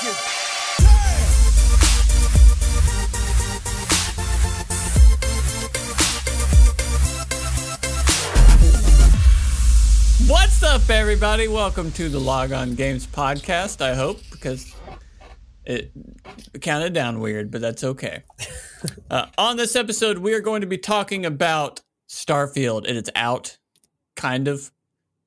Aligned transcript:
What's 0.00 0.12
up, 10.62 10.88
everybody? 10.88 11.48
Welcome 11.48 11.92
to 11.92 12.08
the 12.08 12.18
Log 12.18 12.52
On 12.52 12.74
Games 12.74 13.06
podcast. 13.06 13.82
I 13.82 13.94
hope 13.94 14.22
because 14.30 14.74
it 15.66 15.92
counted 16.62 16.94
down 16.94 17.20
weird, 17.20 17.50
but 17.50 17.60
that's 17.60 17.84
okay. 17.84 18.22
uh, 19.10 19.26
on 19.36 19.58
this 19.58 19.76
episode, 19.76 20.16
we 20.16 20.32
are 20.32 20.40
going 20.40 20.62
to 20.62 20.66
be 20.66 20.78
talking 20.78 21.26
about 21.26 21.82
Starfield. 22.08 22.88
And 22.88 22.96
It 22.96 23.04
is 23.04 23.10
out, 23.14 23.58
kind 24.16 24.48
of. 24.48 24.70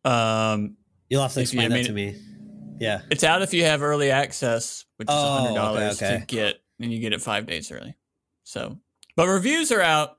Um, 0.03 0.77
You'll 1.11 1.21
have 1.21 1.33
to 1.33 1.41
explain 1.41 1.69
that 1.69 1.85
to 1.85 1.93
me. 1.93 2.32
Yeah. 2.83 3.01
it's 3.09 3.23
out 3.23 3.41
if 3.41 3.53
you 3.53 3.63
have 3.63 3.81
early 3.81 4.11
access, 4.11 4.85
which 4.97 5.07
is 5.09 5.15
Oh, 5.17 5.37
hundred 5.39 5.55
dollars 5.55 6.01
okay, 6.01 6.15
okay. 6.15 6.19
to 6.19 6.25
get, 6.25 6.61
and 6.79 6.91
you 6.91 6.99
get 6.99 7.13
it 7.13 7.21
five 7.21 7.45
days 7.45 7.71
early. 7.71 7.95
So, 8.43 8.77
but 9.15 9.27
reviews 9.27 9.71
are 9.71 9.81
out, 9.81 10.17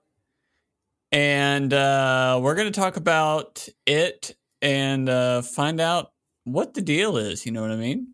and 1.12 1.72
uh, 1.72 2.40
we're 2.42 2.54
going 2.54 2.72
to 2.72 2.78
talk 2.80 2.96
about 2.96 3.68
it 3.86 4.34
and 4.62 5.08
uh, 5.08 5.42
find 5.42 5.80
out 5.80 6.12
what 6.44 6.74
the 6.74 6.82
deal 6.82 7.16
is. 7.16 7.44
You 7.46 7.52
know 7.52 7.62
what 7.62 7.70
I 7.70 7.76
mean? 7.76 8.08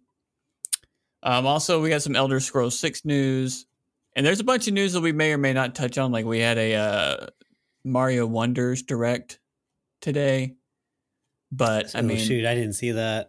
Um, 1.22 1.46
also, 1.46 1.80
we 1.82 1.88
got 1.90 2.02
some 2.02 2.16
Elder 2.16 2.40
Scrolls 2.40 2.78
Six 2.78 3.04
news, 3.04 3.66
and 4.16 4.24
there's 4.26 4.40
a 4.40 4.44
bunch 4.44 4.66
of 4.68 4.74
news 4.74 4.92
that 4.94 5.00
we 5.00 5.12
may 5.12 5.32
or 5.32 5.38
may 5.38 5.52
not 5.52 5.74
touch 5.74 5.96
on. 5.98 6.12
Like 6.12 6.24
we 6.24 6.40
had 6.40 6.58
a 6.58 6.74
uh, 6.74 7.26
Mario 7.84 8.26
Wonders 8.26 8.82
direct 8.82 9.38
today, 10.00 10.56
but 11.52 11.94
I 11.94 12.02
mean, 12.02 12.18
shoot, 12.18 12.46
I 12.46 12.54
didn't 12.54 12.72
see 12.72 12.92
that. 12.92 13.28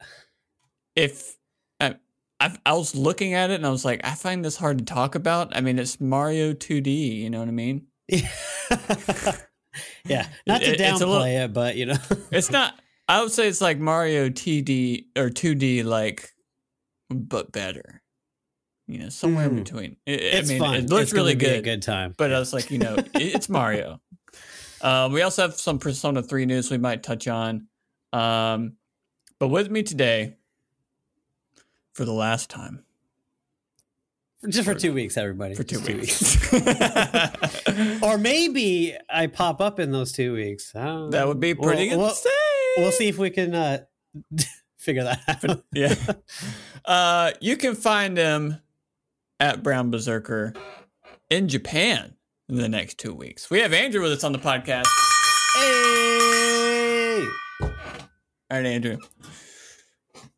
If 0.95 1.37
I, 1.79 1.95
I, 2.39 2.55
I 2.65 2.73
was 2.73 2.95
looking 2.95 3.33
at 3.33 3.49
it 3.49 3.55
and 3.55 3.65
I 3.65 3.69
was 3.69 3.85
like, 3.85 4.01
I 4.03 4.13
find 4.15 4.43
this 4.43 4.57
hard 4.57 4.79
to 4.79 4.85
talk 4.85 5.15
about. 5.15 5.55
I 5.55 5.61
mean, 5.61 5.79
it's 5.79 5.99
Mario 6.01 6.53
2D. 6.53 7.17
You 7.17 7.29
know 7.29 7.39
what 7.39 7.47
I 7.47 7.51
mean? 7.51 7.87
yeah. 8.09 8.27
Not 10.47 10.61
to 10.61 10.73
It- 10.73 10.79
downplay 10.79 10.99
little- 10.99 11.23
it, 11.23 11.53
but 11.53 11.75
you 11.75 11.85
know. 11.87 11.97
It's 12.31 12.51
not. 12.51 12.75
I 13.07 13.21
would 13.21 13.31
say 13.31 13.47
it's 13.47 13.61
like 13.61 13.77
Mario 13.79 14.29
TD 14.29 15.05
or 15.17 15.29
2D, 15.29 15.83
like, 15.83 16.29
but 17.09 17.51
better. 17.51 18.01
You 18.87 18.99
know, 18.99 19.09
somewhere 19.09 19.45
in 19.45 19.51
Mm. 19.51 19.63
between. 19.63 19.97
It, 20.05 20.21
it's 20.21 20.49
I 20.49 20.53
mean, 20.53 20.61
fun. 20.61 20.75
it 20.75 20.89
looks 20.89 21.03
It's 21.03 21.13
really 21.13 21.35
good. 21.35 21.59
A 21.59 21.61
good 21.61 21.81
time. 21.81 22.13
But 22.17 22.33
I 22.33 22.39
was 22.39 22.53
like, 22.53 22.71
you 22.71 22.77
know, 22.79 22.95
it- 22.95 23.11
it's 23.35 23.49
Mario. 23.49 23.99
Um, 24.81 25.11
we 25.13 25.21
also 25.21 25.43
have 25.43 25.55
some 25.55 25.77
Persona 25.79 26.23
3 26.23 26.45
news 26.45 26.71
we 26.71 26.77
might 26.77 27.03
touch 27.03 27.27
on. 27.27 27.67
Um, 28.13 28.73
but 29.39 29.49
with 29.49 29.69
me 29.69 29.83
today, 29.83 30.37
for 31.93 32.05
the 32.05 32.13
last 32.13 32.49
time, 32.49 32.83
just 34.49 34.65
for 34.67 34.73
two 34.75 34.93
weeks, 34.93 35.17
everybody. 35.17 35.53
for 35.55 35.63
two 35.63 35.79
Just 35.81 36.51
weeks. 36.51 38.01
or 38.03 38.17
maybe 38.17 38.95
I 39.09 39.27
pop 39.27 39.61
up 39.61 39.79
in 39.79 39.91
those 39.91 40.11
two 40.11 40.33
weeks. 40.33 40.71
That 40.71 41.23
would 41.27 41.39
be 41.39 41.53
We'll- 41.53 41.67
pretty 41.69 41.89
we'll- 41.95 42.09
insane. 42.09 42.31
We'll 42.77 42.91
see 42.91 43.07
if 43.09 43.17
we 43.17 43.29
can 43.29 43.53
uh, 43.53 43.79
figure 44.77 45.03
that 45.03 45.19
out. 45.47 45.63
Yeah. 45.73 45.95
Uh, 46.83 47.31
you 47.41 47.57
can 47.57 47.75
find 47.75 48.17
him 48.17 48.55
at 49.39 49.61
Brown 49.61 49.91
Berserker 49.91 50.53
in 51.29 51.47
Japan 51.47 52.15
in 52.49 52.55
the 52.55 52.67
next 52.67 52.97
two 52.97 53.13
weeks. 53.13 53.51
We 53.51 53.59
have 53.59 53.71
Andrew 53.71 54.01
with 54.01 54.11
us 54.13 54.23
on 54.23 54.31
the 54.31 54.39
podcast. 54.39 54.87
hey! 55.57 57.27
All 57.61 57.69
right, 58.49 58.65
Andrew. 58.65 58.97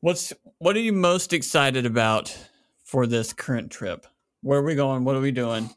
What's 0.03 0.33
what 0.57 0.75
are 0.75 0.81
you 0.81 0.91
most 0.91 1.31
excited 1.31 1.85
about 1.85 2.37
for 2.83 3.07
this 3.07 3.31
current 3.31 3.71
trip? 3.71 4.05
Where 4.41 4.59
are 4.59 4.63
we 4.63 4.75
going? 4.75 5.05
What 5.05 5.15
are 5.15 5.21
we 5.21 5.31
doing? 5.31 5.69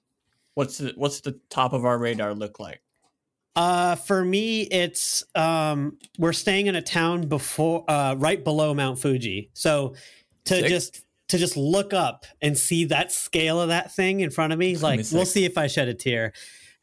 What's 0.55 0.79
the 0.79 0.93
what's 0.97 1.21
the 1.21 1.39
top 1.49 1.73
of 1.73 1.85
our 1.85 1.97
radar 1.97 2.35
look 2.35 2.59
like? 2.59 2.83
Uh, 3.55 3.95
for 3.95 4.25
me, 4.25 4.63
it's 4.63 5.23
um, 5.37 5.97
we're 6.19 6.33
staying 6.33 6.67
in 6.67 6.75
a 6.75 6.83
town 6.83 7.29
before, 7.29 7.85
uh, 7.89 8.17
right 8.19 8.43
below 8.43 8.75
Mount 8.75 8.99
Fuji. 8.99 9.51
So 9.55 9.95
to 10.47 10.69
just 10.69 11.05
to 11.29 11.39
just 11.39 11.57
look 11.57 11.95
up 11.95 12.27
and 12.43 12.59
see 12.59 12.87
that 12.87 13.13
scale 13.13 13.61
of 13.61 13.69
that 13.69 13.95
thing 13.95 14.19
in 14.19 14.31
front 14.33 14.53
of 14.53 14.59
me, 14.59 14.77
like 14.77 15.03
we'll 15.13 15.25
see 15.25 15.45
if 15.45 15.57
I 15.57 15.69
shed 15.69 15.87
a 15.87 15.95
tear. 15.95 16.33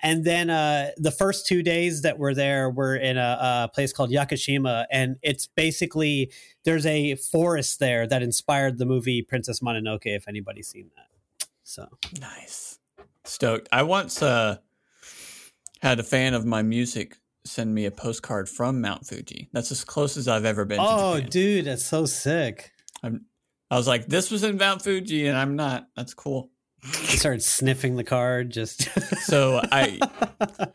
And 0.03 0.25
then 0.25 0.49
uh, 0.49 0.91
the 0.97 1.11
first 1.11 1.47
two 1.47 1.63
days 1.63 2.01
that 2.01 2.19
we're 2.19 2.33
there, 2.33 2.69
we're 2.69 2.97
in 2.97 3.17
a, 3.17 3.69
a 3.69 3.69
place 3.73 3.93
called 3.93 4.11
Yakushima, 4.11 4.85
and 4.91 5.15
it's 5.23 5.47
basically 5.47 6.31
there's 6.65 6.85
a 6.85 7.15
forest 7.15 7.79
there 7.79 8.05
that 8.07 8.21
inspired 8.21 8.77
the 8.77 8.85
movie 8.85 9.21
Princess 9.21 9.61
Mononoke. 9.61 10.01
If 10.03 10.27
anybody's 10.27 10.67
seen 10.67 10.91
that, 10.97 11.47
so 11.63 11.87
Nice. 12.19 12.79
Stoked. 13.23 13.69
I 13.71 13.83
once 13.83 14.21
uh 14.21 14.57
had 15.81 15.99
a 15.99 16.03
fan 16.03 16.33
of 16.33 16.45
my 16.45 16.61
music 16.61 17.17
send 17.45 17.73
me 17.73 17.85
a 17.85 17.91
postcard 17.91 18.49
from 18.49 18.81
Mount 18.81 19.05
Fuji. 19.05 19.49
That's 19.51 19.71
as 19.71 19.83
close 19.83 20.17
as 20.17 20.27
I've 20.27 20.45
ever 20.45 20.65
been 20.65 20.79
to 20.79 20.85
oh, 20.85 21.19
dude, 21.19 21.65
that's 21.65 21.85
so 21.85 22.05
sick. 22.05 22.71
I'm, 23.01 23.25
I 23.69 23.77
was 23.77 23.87
like, 23.87 24.07
this 24.07 24.31
was 24.31 24.43
in 24.43 24.57
Mount 24.57 24.81
Fuji 24.81 25.27
and 25.27 25.37
I'm 25.37 25.55
not. 25.55 25.87
That's 25.95 26.13
cool. 26.13 26.51
Started 26.91 27.41
sniffing 27.41 27.95
the 27.95 28.03
card, 28.03 28.49
just 28.49 28.89
So 29.21 29.61
I 29.71 29.99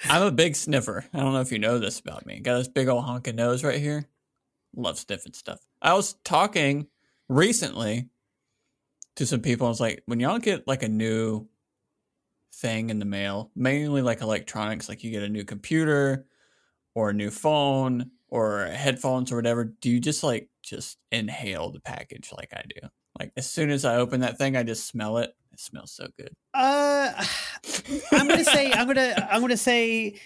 I'm 0.05 0.23
a 0.23 0.31
big 0.31 0.57
sniffer. 0.57 1.05
I 1.13 1.19
don't 1.19 1.33
know 1.33 1.41
if 1.41 1.53
you 1.53 1.59
know 1.59 1.79
this 1.79 2.01
about 2.01 2.27
me. 2.27 2.41
Got 2.41 2.59
this 2.59 2.69
big 2.69 2.89
old 2.89 3.05
honking 3.05 3.37
nose 3.37 3.63
right 3.63 3.79
here. 3.79 4.09
Love 4.75 4.99
sniffing 4.99 5.35
stuff. 5.35 5.61
I 5.83 5.95
was 5.95 6.15
talking 6.25 6.87
recently 7.29 8.09
to 9.17 9.27
some 9.27 9.41
people. 9.41 9.67
I 9.67 9.71
was 9.71 9.81
like, 9.81 10.03
when 10.07 10.21
y'all 10.21 10.39
get 10.39 10.67
like 10.67 10.83
a 10.83 10.89
new 10.89 11.49
thing 12.55 12.91
in 12.91 12.99
the 12.99 13.05
mail, 13.05 13.51
mainly 13.55 14.03
like 14.03 14.21
electronics, 14.21 14.89
like 14.89 15.05
you 15.05 15.11
get 15.11 15.23
a 15.23 15.29
new 15.29 15.45
computer 15.45 16.27
or 16.95 17.11
a 17.11 17.15
new 17.15 17.31
phone 17.31 18.11
or 18.29 18.67
headphones 18.67 19.31
or 19.31 19.37
whatever, 19.37 19.65
do 19.65 19.91
you 19.91 20.01
just 20.01 20.23
like 20.23 20.49
just 20.63 20.99
inhale 21.13 21.71
the 21.71 21.81
package 21.81 22.31
like 22.37 22.53
I 22.53 22.63
do? 22.69 22.89
Like 23.19 23.33
as 23.37 23.51
soon 23.51 23.71
as 23.71 23.85
I 23.85 23.97
open 23.97 24.21
that 24.21 24.39
thing, 24.39 24.57
I 24.57 24.63
just 24.63 24.87
smell 24.87 25.19
it. 25.19 25.35
It 25.59 25.63
smells 25.63 25.91
so 25.93 26.07
good. 26.17 26.31
Uh, 26.55 27.13
I'm 28.13 28.29
gonna 28.29 28.45
say 28.45 28.73
I'm 28.73 28.87
gonna 28.87 29.29
I'm 29.31 29.41
gonna 29.41 29.57
say 29.57 30.21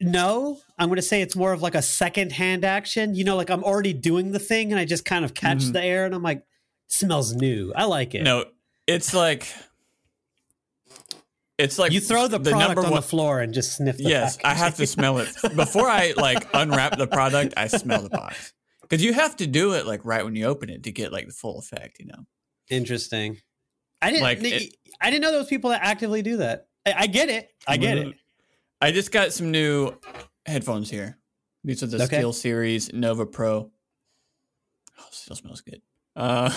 no. 0.00 0.58
I'm 0.78 0.88
gonna 0.88 1.02
say 1.02 1.22
it's 1.22 1.36
more 1.36 1.52
of 1.52 1.62
like 1.62 1.76
a 1.76 1.82
second 1.82 2.32
hand 2.32 2.64
action. 2.64 3.14
You 3.14 3.22
know, 3.24 3.36
like 3.36 3.48
I'm 3.50 3.62
already 3.62 3.92
doing 3.92 4.32
the 4.32 4.38
thing 4.40 4.72
and 4.72 4.80
I 4.80 4.84
just 4.84 5.04
kind 5.04 5.24
of 5.24 5.34
catch 5.34 5.58
Mhm. 5.58 5.72
the 5.74 5.82
air 5.82 6.04
and 6.04 6.14
I'm 6.14 6.22
like, 6.22 6.42
smells 6.88 7.32
new. 7.34 7.72
I 7.76 7.84
like 7.84 8.14
it. 8.14 8.22
No, 8.22 8.44
it's 8.88 9.14
like 9.14 9.46
it's 11.58 11.78
like 11.78 11.92
you 11.92 12.00
throw 12.00 12.26
the, 12.26 12.40
product 12.40 12.60
number 12.68 12.80
on 12.84 12.90
one. 12.92 12.94
the 13.00 13.06
floor 13.06 13.40
and 13.40 13.52
just 13.54 13.76
sniff 13.76 13.98
the 13.98 14.04
yes, 14.04 14.38
I 14.44 14.54
have 14.54 14.76
to 14.76 14.86
smell 14.86 15.18
it 15.18 15.28
before 15.56 15.88
I 15.88 16.14
like 16.16 16.48
unwrap 16.54 16.96
the 16.98 17.06
product. 17.06 17.54
I 17.56 17.68
smell 17.68 18.02
the 18.02 18.08
box 18.10 18.52
because 18.82 19.04
you 19.04 19.12
have 19.12 19.36
to 19.36 19.46
do 19.46 19.74
it 19.74 19.86
like 19.86 20.04
right 20.04 20.24
when 20.24 20.34
you 20.34 20.46
open 20.46 20.70
it 20.70 20.82
to 20.84 20.90
get 20.92 21.12
like 21.12 21.26
the 21.26 21.32
full 21.34 21.58
effect. 21.60 21.98
You 22.00 22.06
know, 22.06 22.24
Interesting. 22.70 23.38
I 24.02 24.10
didn't. 24.10 24.22
Like, 24.22 24.42
it- 24.42 24.76
I 25.00 25.10
didn't 25.10 25.22
know 25.22 25.30
there 25.30 25.40
was 25.40 25.48
people 25.48 25.70
that 25.70 25.80
actively 25.82 26.20
do 26.22 26.38
that. 26.38 26.66
I, 26.86 26.94
I 26.98 27.06
get 27.06 27.28
it. 27.30 27.50
I 27.66 27.76
get 27.78 27.96
it. 27.98 28.14
I 28.80 28.92
just 28.92 29.12
got 29.12 29.32
some 29.32 29.50
new 29.50 29.92
headphones 30.46 30.90
here. 30.90 31.18
These 31.64 31.82
are 31.82 31.86
the 31.86 32.02
Okay. 32.04 32.22
SteelSeries 32.22 32.92
Nova 32.94 33.26
Pro. 33.26 33.70
Oh, 34.98 35.04
still 35.10 35.36
smells 35.36 35.60
good. 35.62 35.80
Uh, 36.16 36.50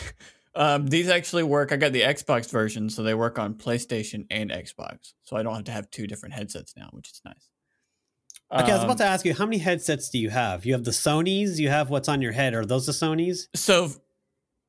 um, 0.54 0.86
these 0.86 1.08
actually 1.08 1.42
work. 1.44 1.72
I 1.72 1.76
got 1.76 1.92
the 1.92 2.02
Xbox 2.02 2.50
version, 2.50 2.88
so 2.90 3.02
they 3.02 3.14
work 3.14 3.38
on 3.38 3.54
PlayStation 3.54 4.26
and 4.30 4.50
Xbox. 4.50 5.12
So 5.22 5.36
I 5.36 5.42
don't 5.42 5.54
have 5.54 5.64
to 5.64 5.72
have 5.72 5.90
two 5.90 6.06
different 6.06 6.34
headsets 6.34 6.74
now, 6.76 6.88
which 6.92 7.10
is 7.10 7.20
nice. 7.24 7.48
Okay, 8.52 8.70
I 8.70 8.74
was 8.74 8.80
Um, 8.84 8.86
about 8.86 8.98
to 8.98 9.04
ask 9.04 9.24
you, 9.24 9.34
how 9.34 9.44
many 9.44 9.58
headsets 9.58 10.08
do 10.10 10.18
you 10.18 10.30
have? 10.30 10.64
You 10.64 10.72
have 10.74 10.84
the 10.84 10.92
Sony's. 10.92 11.58
You 11.58 11.68
have 11.68 11.90
what's 11.90 12.08
on 12.08 12.22
your 12.22 12.32
head. 12.32 12.54
Are 12.54 12.64
those 12.64 12.86
the 12.86 12.92
Sony's? 12.92 13.48
So, 13.56 13.90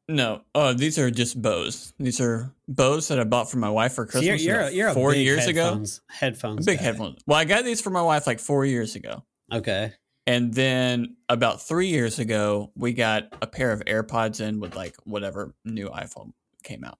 no, 0.09 0.41
oh, 0.55 0.73
these 0.73 0.97
are 0.97 1.11
just 1.11 1.41
Bose. 1.41 1.93
These 1.99 2.21
are 2.21 2.53
Bose 2.67 3.07
that 3.09 3.19
I 3.19 3.23
bought 3.23 3.49
for 3.51 3.57
my 3.57 3.69
wife 3.69 3.93
for 3.93 4.05
So 4.05 4.19
Christmas. 4.19 4.43
you're 4.43 4.61
you're, 4.61 4.69
you're 4.69 4.87
a 4.89 4.93
four 4.93 5.13
years 5.13 5.47
ago. 5.47 5.63
headphones, 5.65 6.01
Headphones. 6.07 6.65
Big 6.65 6.77
guy. 6.77 6.83
headphones. 6.83 7.21
Well, 7.27 7.37
I 7.37 7.45
got 7.45 7.65
these 7.65 7.81
for 7.81 7.89
my 7.89 8.01
wife 8.01 8.25
like 8.27 8.39
four 8.39 8.65
years 8.65 8.95
ago. 8.95 9.23
Okay. 9.51 9.93
And 10.25 10.53
then 10.53 11.15
about 11.29 11.61
three 11.61 11.87
years 11.87 12.19
ago, 12.19 12.71
we 12.75 12.91
got 12.93 13.33
a 13.41 13.47
pair 13.47 13.71
of 13.71 13.81
AirPods 13.85 14.41
in 14.41 14.59
with 14.59 14.75
like 14.75 14.95
whatever 15.05 15.53
new 15.63 15.89
iPhone 15.89 16.33
came 16.63 16.83
out. 16.83 16.99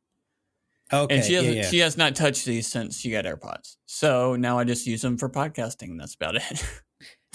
Okay. 0.93 1.15
and 1.15 1.25
she 1.25 1.33
has 1.33 1.45
yeah, 1.45 1.51
yeah. 1.51 1.63
she 1.69 1.79
has 1.79 1.97
not 1.97 2.15
touched 2.15 2.45
these 2.45 2.65
since 2.67 2.97
she 2.97 3.11
got 3.11 3.25
AirPods. 3.25 3.75
So 3.85 4.37
now 4.37 4.57
I 4.57 4.63
just 4.63 4.87
use 4.87 5.01
them 5.01 5.17
for 5.17 5.29
podcasting. 5.29 5.97
That's 5.99 6.15
about 6.15 6.35
it. 6.37 6.43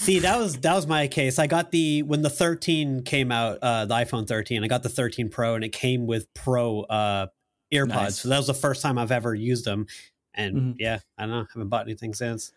See, 0.03 0.19
that 0.19 0.37
was 0.37 0.57
that 0.57 0.73
was 0.75 0.85
my 0.85 1.07
case. 1.07 1.39
I 1.39 1.47
got 1.47 1.71
the 1.71 2.03
when 2.03 2.21
the 2.21 2.29
13 2.29 3.03
came 3.03 3.31
out, 3.31 3.59
uh, 3.61 3.85
the 3.85 3.93
iPhone 3.95 4.27
13. 4.27 4.61
I 4.61 4.67
got 4.67 4.83
the 4.83 4.89
13 4.89 5.29
Pro, 5.29 5.55
and 5.55 5.63
it 5.63 5.69
came 5.71 6.07
with 6.07 6.31
Pro 6.33 6.81
uh, 6.81 7.27
AirPods. 7.73 7.87
Nice. 7.87 8.19
So 8.19 8.27
that 8.29 8.37
was 8.37 8.47
the 8.47 8.53
first 8.53 8.81
time 8.81 8.97
I've 8.97 9.13
ever 9.13 9.33
used 9.33 9.63
them. 9.63 9.87
And 10.33 10.55
Mhm. 10.57 10.75
yeah, 10.79 10.99
I 11.17 11.21
don't 11.25 11.31
know, 11.31 11.45
haven't 11.53 11.69
bought 11.69 11.85
anything 11.85 12.13
since. 12.13 12.51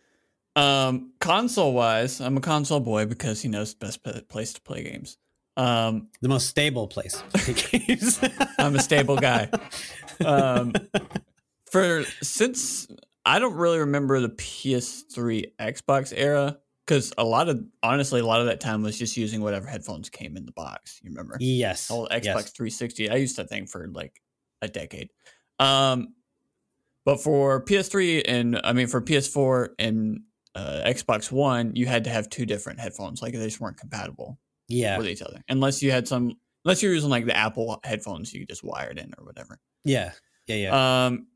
um, 0.56 1.12
console 1.20 1.72
wise, 1.74 2.20
I'm 2.20 2.36
a 2.36 2.40
console 2.40 2.80
boy 2.80 3.04
because 3.06 3.44
you 3.44 3.50
know 3.50 3.60
it's 3.62 3.74
the 3.74 3.86
best 3.86 4.28
place 4.28 4.54
to 4.54 4.60
play 4.62 4.82
games. 4.82 5.16
Um, 5.56 6.08
The 6.22 6.28
most 6.28 6.48
stable 6.48 6.88
place. 6.88 7.22
games. 7.70 8.18
I'm 8.58 8.74
a 8.74 8.80
stable 8.80 9.16
guy. 9.16 9.50
Um, 10.24 10.72
for 11.70 12.04
since 12.22 12.88
I 13.24 13.38
don't 13.38 13.54
really 13.54 13.78
remember 13.80 14.18
the 14.20 14.30
PS3 14.30 15.52
Xbox 15.60 16.12
era 16.16 16.58
because 16.86 17.12
a 17.18 17.24
lot 17.24 17.48
of 17.48 17.62
honestly 17.82 18.20
a 18.20 18.26
lot 18.26 18.40
of 18.40 18.46
that 18.46 18.60
time 18.60 18.82
was 18.82 18.98
just 18.98 19.16
using 19.16 19.40
whatever 19.40 19.66
headphones 19.66 20.08
came 20.08 20.36
in 20.36 20.46
the 20.46 20.52
box. 20.52 21.00
You 21.02 21.10
remember? 21.10 21.36
yes. 21.40 21.90
old 21.90 22.08
Xbox 22.10 22.22
yes. 22.24 22.50
360. 22.52 23.10
I 23.10 23.16
used 23.16 23.36
that 23.36 23.48
thing 23.48 23.66
for 23.66 23.88
like 23.88 24.20
a 24.62 24.68
decade. 24.68 25.10
Um, 25.58 26.14
but 27.04 27.20
for 27.20 27.64
PS3 27.64 28.22
and 28.26 28.60
I 28.64 28.72
mean 28.72 28.86
for 28.86 29.00
PS4 29.00 29.68
and 29.78 30.20
uh, 30.54 30.82
Xbox 30.86 31.30
One, 31.30 31.74
you 31.76 31.86
had 31.86 32.04
to 32.04 32.10
have 32.10 32.30
two 32.30 32.46
different 32.46 32.80
headphones. 32.80 33.20
Like 33.22 33.32
they 33.34 33.44
just 33.44 33.60
weren't 33.60 33.76
compatible 33.76 34.38
Yeah. 34.68 34.96
with 34.98 35.06
each 35.08 35.22
other, 35.22 35.42
unless 35.48 35.82
you 35.82 35.90
had 35.90 36.08
some. 36.08 36.32
Unless 36.64 36.82
you're 36.82 36.94
using 36.94 37.10
like 37.10 37.26
the 37.26 37.36
Apple 37.36 37.78
headphones, 37.84 38.34
you 38.34 38.44
just 38.44 38.64
wired 38.64 38.98
in 38.98 39.12
or 39.18 39.24
whatever. 39.24 39.60
Yeah. 39.84 40.10
Yeah. 40.48 40.56
Yeah. 40.56 41.06
Um, 41.06 41.28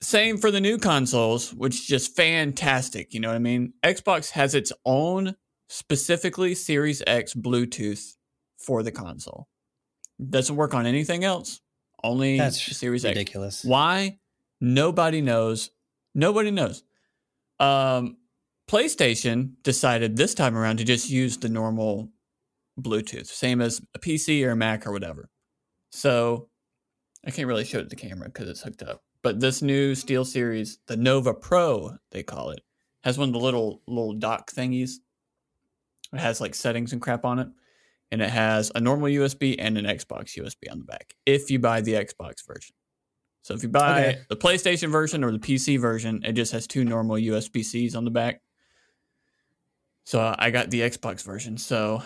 same 0.00 0.38
for 0.38 0.50
the 0.50 0.60
new 0.60 0.78
consoles, 0.78 1.52
which 1.52 1.74
is 1.74 1.86
just 1.86 2.16
fantastic. 2.16 3.12
You 3.12 3.20
know 3.20 3.28
what 3.28 3.34
I 3.34 3.40
mean? 3.40 3.72
Xbox 3.82 4.30
has 4.30 4.54
its 4.54 4.72
own 4.84 5.34
specifically 5.68 6.54
Series 6.54 7.02
X 7.06 7.34
Bluetooth 7.34 8.14
for 8.58 8.82
the 8.82 8.92
console. 8.92 9.48
Doesn't 10.30 10.56
work 10.56 10.74
on 10.74 10.86
anything 10.86 11.24
else. 11.24 11.60
Only 12.02 12.38
That's 12.38 12.76
Series 12.76 13.04
X. 13.04 13.16
ridiculous. 13.16 13.64
Why? 13.64 14.18
Nobody 14.60 15.20
knows. 15.20 15.70
Nobody 16.14 16.50
knows. 16.50 16.82
Um, 17.60 18.16
PlayStation 18.68 19.54
decided 19.62 20.16
this 20.16 20.34
time 20.34 20.56
around 20.56 20.76
to 20.78 20.84
just 20.84 21.10
use 21.10 21.38
the 21.38 21.48
normal 21.48 22.10
Bluetooth, 22.80 23.26
same 23.26 23.60
as 23.60 23.80
a 23.94 23.98
PC 23.98 24.44
or 24.46 24.50
a 24.50 24.56
Mac 24.56 24.86
or 24.86 24.92
whatever. 24.92 25.28
So 25.90 26.48
I 27.26 27.30
can't 27.30 27.48
really 27.48 27.64
show 27.64 27.78
it 27.78 27.84
to 27.84 27.88
the 27.88 27.96
camera 27.96 28.28
because 28.28 28.48
it's 28.48 28.62
hooked 28.62 28.82
up. 28.82 29.02
But 29.28 29.40
this 29.40 29.60
new 29.60 29.92
SteelSeries, 29.92 30.78
the 30.86 30.96
Nova 30.96 31.34
Pro, 31.34 31.98
they 32.12 32.22
call 32.22 32.48
it, 32.48 32.62
has 33.04 33.18
one 33.18 33.28
of 33.28 33.34
the 33.34 33.38
little 33.40 33.82
little 33.86 34.14
dock 34.14 34.50
thingies. 34.50 34.92
It 36.14 36.20
has 36.20 36.40
like 36.40 36.54
settings 36.54 36.94
and 36.94 37.02
crap 37.02 37.26
on 37.26 37.38
it, 37.38 37.48
and 38.10 38.22
it 38.22 38.30
has 38.30 38.72
a 38.74 38.80
normal 38.80 39.08
USB 39.08 39.56
and 39.58 39.76
an 39.76 39.84
Xbox 39.84 40.34
USB 40.38 40.72
on 40.72 40.78
the 40.78 40.86
back. 40.86 41.12
If 41.26 41.50
you 41.50 41.58
buy 41.58 41.82
the 41.82 41.92
Xbox 41.92 42.36
version, 42.46 42.74
so 43.42 43.52
if 43.52 43.62
you 43.62 43.68
buy 43.68 44.00
Okay. 44.06 44.18
the 44.30 44.36
PlayStation 44.36 44.90
version 44.90 45.22
or 45.22 45.30
the 45.30 45.38
PC 45.38 45.78
version, 45.78 46.22
it 46.24 46.32
just 46.32 46.52
has 46.52 46.66
two 46.66 46.82
normal 46.86 47.16
USB 47.16 47.62
Cs 47.62 47.94
on 47.94 48.06
the 48.06 48.10
back. 48.10 48.40
So 50.04 50.34
I 50.38 50.50
got 50.50 50.70
the 50.70 50.80
Xbox 50.80 51.22
version, 51.22 51.58
so 51.58 52.02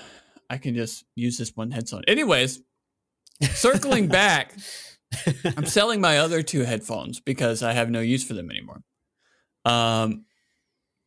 I 0.50 0.58
can 0.58 0.74
just 0.74 1.04
use 1.14 1.38
this 1.38 1.52
one 1.54 1.70
headset. 1.70 2.02
Anyways, 2.08 2.60
circling 3.52 4.08
back, 4.08 4.54
I'm 5.56 5.66
selling 5.66 6.00
my 6.00 6.18
other 6.18 6.42
two 6.42 6.62
headphones 6.62 7.20
because 7.20 7.62
I 7.62 7.72
have 7.72 7.90
no 7.90 8.00
use 8.00 8.24
for 8.24 8.34
them 8.34 8.50
anymore. 8.50 8.82
Um, 9.64 10.24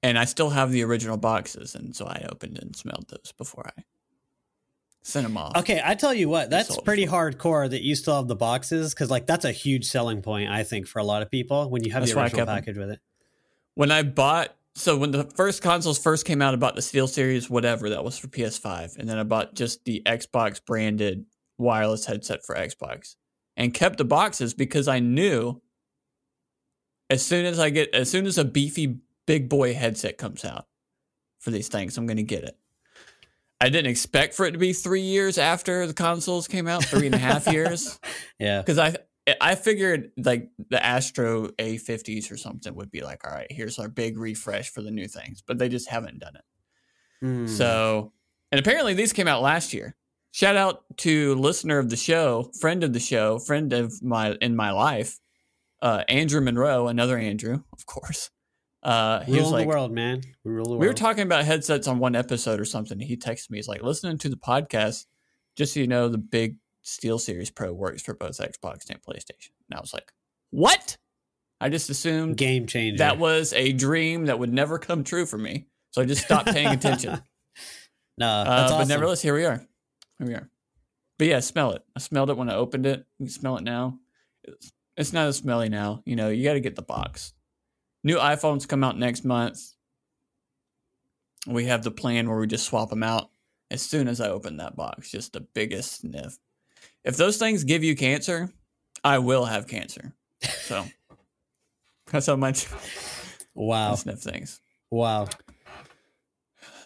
and 0.03 0.19
I 0.19 0.25
still 0.25 0.51
have 0.51 0.71
the 0.71 0.83
original 0.83 1.17
boxes, 1.17 1.75
and 1.75 1.95
so 1.95 2.05
I 2.05 2.27
opened 2.29 2.59
and 2.59 2.75
smelled 2.75 3.07
those 3.09 3.33
before 3.37 3.71
I 3.77 3.83
sent 5.01 5.25
them 5.25 5.37
off. 5.37 5.55
Okay, 5.57 5.81
I 5.83 5.95
tell 5.95 6.13
you 6.13 6.29
what, 6.29 6.49
that's 6.49 6.79
pretty 6.81 7.07
hardcore 7.07 7.69
that 7.69 7.81
you 7.81 7.95
still 7.95 8.17
have 8.17 8.27
the 8.27 8.35
boxes 8.35 8.93
because, 8.93 9.09
like, 9.09 9.25
that's 9.25 9.45
a 9.45 9.51
huge 9.51 9.85
selling 9.85 10.21
point, 10.21 10.49
I 10.49 10.63
think, 10.63 10.87
for 10.87 10.99
a 10.99 11.03
lot 11.03 11.21
of 11.21 11.31
people 11.31 11.69
when 11.69 11.83
you 11.83 11.91
have 11.91 12.03
That's 12.03 12.13
the 12.13 12.21
original 12.21 12.45
package 12.45 12.77
with 12.77 12.91
it. 12.91 12.99
When 13.73 13.91
I 13.91 14.03
bought, 14.03 14.55
so 14.75 14.97
when 14.97 15.11
the 15.11 15.23
first 15.23 15.61
consoles 15.61 15.97
first 15.97 16.25
came 16.25 16.41
out, 16.41 16.53
I 16.53 16.57
bought 16.57 16.75
the 16.75 16.81
SteelSeries, 16.81 17.49
whatever 17.49 17.89
that 17.89 18.03
was 18.03 18.17
for 18.17 18.27
PS5, 18.27 18.97
and 18.97 19.09
then 19.09 19.17
I 19.17 19.23
bought 19.23 19.55
just 19.55 19.85
the 19.85 20.01
Xbox 20.05 20.63
branded 20.63 21.25
wireless 21.57 22.05
headset 22.05 22.45
for 22.45 22.55
Xbox, 22.55 23.15
and 23.57 23.73
kept 23.73 23.97
the 23.97 24.05
boxes 24.05 24.53
because 24.53 24.87
I 24.87 24.99
knew 24.99 25.61
as 27.09 27.25
soon 27.25 27.45
as 27.45 27.59
I 27.59 27.69
get, 27.69 27.93
as 27.93 28.09
soon 28.09 28.25
as 28.25 28.37
a 28.37 28.45
beefy 28.45 28.99
big 29.27 29.49
boy 29.49 29.73
headset 29.73 30.17
comes 30.17 30.43
out 30.43 30.67
for 31.39 31.51
these 31.51 31.67
things, 31.67 31.97
I'm 31.97 32.05
going 32.07 32.17
to 32.17 32.23
get 32.23 32.43
it. 32.43 32.57
I 33.61 33.69
didn't 33.69 33.89
expect 33.91 34.33
for 34.33 34.45
it 34.45 34.51
to 34.51 34.57
be 34.57 34.73
three 34.73 35.01
years 35.01 35.37
after 35.37 35.87
the 35.87 35.93
consoles 35.93 36.47
came 36.47 36.67
out, 36.67 36.83
three 36.83 37.05
and 37.05 37.15
a 37.15 37.19
half 37.19 37.47
years, 37.47 37.99
Yeah. 38.39 38.61
because 38.61 38.77
I 38.77 38.95
I 39.41 39.55
figured 39.55 40.11
like 40.17 40.49
the 40.69 40.83
Astro 40.85 41.47
A50s 41.57 42.31
or 42.31 42.37
something 42.37 42.75
would 42.75 42.91
be 42.91 43.01
like, 43.01 43.25
all 43.25 43.33
right, 43.33 43.47
here's 43.49 43.79
our 43.79 43.87
big 43.87 44.19
refresh 44.19 44.69
for 44.69 44.81
the 44.81 44.91
new 44.91 45.07
things, 45.07 45.41
but 45.41 45.57
they 45.57 45.69
just 45.69 45.89
haven't 45.89 46.19
done 46.19 46.35
it. 46.35 47.25
Mm. 47.25 47.49
So, 47.49 48.11
and 48.51 48.59
apparently 48.59 48.93
these 48.93 49.13
came 49.13 49.27
out 49.27 49.41
last 49.41 49.73
year. 49.73 49.95
Shout 50.35 50.57
out 50.57 50.83
to 50.97 51.33
listener 51.35 51.79
of 51.79 51.89
the 51.89 51.95
show, 51.95 52.51
friend 52.59 52.83
of 52.83 52.91
the 52.91 52.99
show, 52.99 53.39
friend 53.39 53.71
of 53.71 54.03
my 54.03 54.35
in 54.41 54.53
my 54.53 54.71
life, 54.71 55.17
uh, 55.81 56.03
Andrew 56.09 56.41
Monroe, 56.41 56.89
another 56.89 57.17
Andrew, 57.17 57.63
of 57.71 57.85
course. 57.85 58.31
Uh, 58.83 59.21
he 59.21 59.31
was 59.31 59.43
rule 59.43 59.51
like, 59.51 59.63
the 59.63 59.69
world, 59.69 59.93
man. 59.93 60.23
We 60.43 60.51
rule 60.51 60.65
the 60.65 60.71
world. 60.71 60.81
we 60.81 60.87
were 60.87 60.93
talking 60.93 61.23
about 61.23 61.45
headsets 61.45 61.87
on 61.87 61.99
one 61.99 62.17
episode 62.17 62.59
or 62.59 62.65
something. 62.65 62.99
He 62.99 63.15
texted 63.15 63.49
me. 63.49 63.59
He's 63.59 63.69
like, 63.69 63.81
listening 63.81 64.17
to 64.17 64.27
the 64.27 64.35
podcast, 64.35 65.05
just 65.55 65.73
so 65.73 65.79
you 65.79 65.87
know, 65.87 66.09
the 66.09 66.17
big 66.17 66.57
SteelSeries 66.83 67.55
Pro 67.55 67.71
works 67.71 68.01
for 68.01 68.13
both 68.13 68.37
Xbox 68.37 68.89
and 68.89 69.01
PlayStation. 69.01 69.51
And 69.69 69.77
I 69.77 69.79
was 69.79 69.93
like, 69.93 70.11
what? 70.51 70.97
I 71.61 71.69
just 71.69 71.89
assumed 71.89 72.35
game 72.35 72.67
changer. 72.67 72.97
that 72.97 73.19
was 73.19 73.53
a 73.53 73.71
dream 73.71 74.25
that 74.25 74.37
would 74.37 74.51
never 74.51 74.79
come 74.79 75.05
true 75.05 75.25
for 75.25 75.37
me. 75.37 75.67
So 75.91 76.01
I 76.01 76.05
just 76.05 76.25
stopped 76.25 76.47
paying 76.47 76.67
attention. 76.67 77.21
no, 78.17 78.27
Uh, 78.27 78.43
that's 78.43 78.73
But 78.73 78.87
nevertheless, 78.89 79.21
here 79.21 79.33
we 79.33 79.45
are. 79.45 79.65
Here 80.19 80.27
we 80.27 80.33
are. 80.33 80.49
But 81.17 81.27
yeah, 81.27 81.39
smell 81.39 81.71
it. 81.71 81.83
I 81.95 81.99
smelled 81.99 82.29
it 82.29 82.37
when 82.37 82.49
I 82.49 82.55
opened 82.55 82.85
it. 82.85 83.05
You 83.19 83.25
can 83.25 83.33
smell 83.33 83.57
it 83.57 83.63
now. 83.63 83.99
It's, 84.43 84.71
it's 84.97 85.13
not 85.13 85.27
as 85.27 85.37
smelly 85.37 85.69
now. 85.69 86.01
You 86.05 86.15
know, 86.15 86.29
you 86.29 86.43
got 86.43 86.53
to 86.53 86.59
get 86.59 86.75
the 86.75 86.81
box. 86.81 87.33
New 88.03 88.17
iPhones 88.17 88.67
come 88.67 88.83
out 88.83 88.97
next 88.97 89.25
month. 89.25 89.59
We 91.47 91.65
have 91.65 91.83
the 91.83 91.91
plan 91.91 92.27
where 92.27 92.37
we 92.37 92.47
just 92.47 92.65
swap 92.65 92.89
them 92.89 93.03
out 93.03 93.29
as 93.71 93.81
soon 93.81 94.07
as 94.07 94.21
I 94.21 94.29
open 94.29 94.57
that 94.57 94.75
box. 94.75 95.11
Just 95.11 95.33
the 95.33 95.41
biggest 95.41 96.01
sniff. 96.01 96.37
If 97.03 97.17
those 97.17 97.37
things 97.37 97.63
give 97.63 97.83
you 97.83 97.95
cancer, 97.95 98.49
I 99.03 99.19
will 99.19 99.45
have 99.45 99.67
cancer. 99.67 100.13
So 100.41 100.85
that's 102.07 102.25
how 102.25 102.35
much 102.35 102.71
I 102.71 102.77
wow, 103.53 103.95
sniff 103.95 104.19
things. 104.19 104.59
wow. 104.91 105.27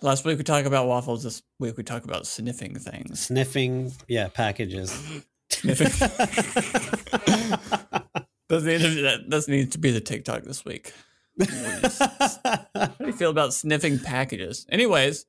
Last 0.01 0.23
week 0.23 0.37
we 0.37 0.43
talked 0.43 0.67
about 0.67 0.87
waffles. 0.87 1.23
This 1.23 1.41
week 1.59 1.75
we 1.77 1.83
talk 1.83 2.05
about 2.05 2.25
sniffing 2.25 2.75
things. 2.79 3.19
Sniffing, 3.21 3.91
yeah, 4.07 4.29
packages. 4.29 4.91
Sniffing. 5.49 5.87
To, 8.49 8.59
that 8.59 9.25
doesn't 9.29 9.71
to 9.73 9.77
be 9.77 9.91
the 9.91 10.01
TikTok 10.01 10.41
this 10.41 10.65
week. 10.65 10.91
How 11.39 12.87
do 12.99 13.05
you 13.05 13.11
feel 13.13 13.29
about 13.29 13.53
sniffing 13.53 13.99
packages? 13.99 14.65
Anyways, 14.71 15.27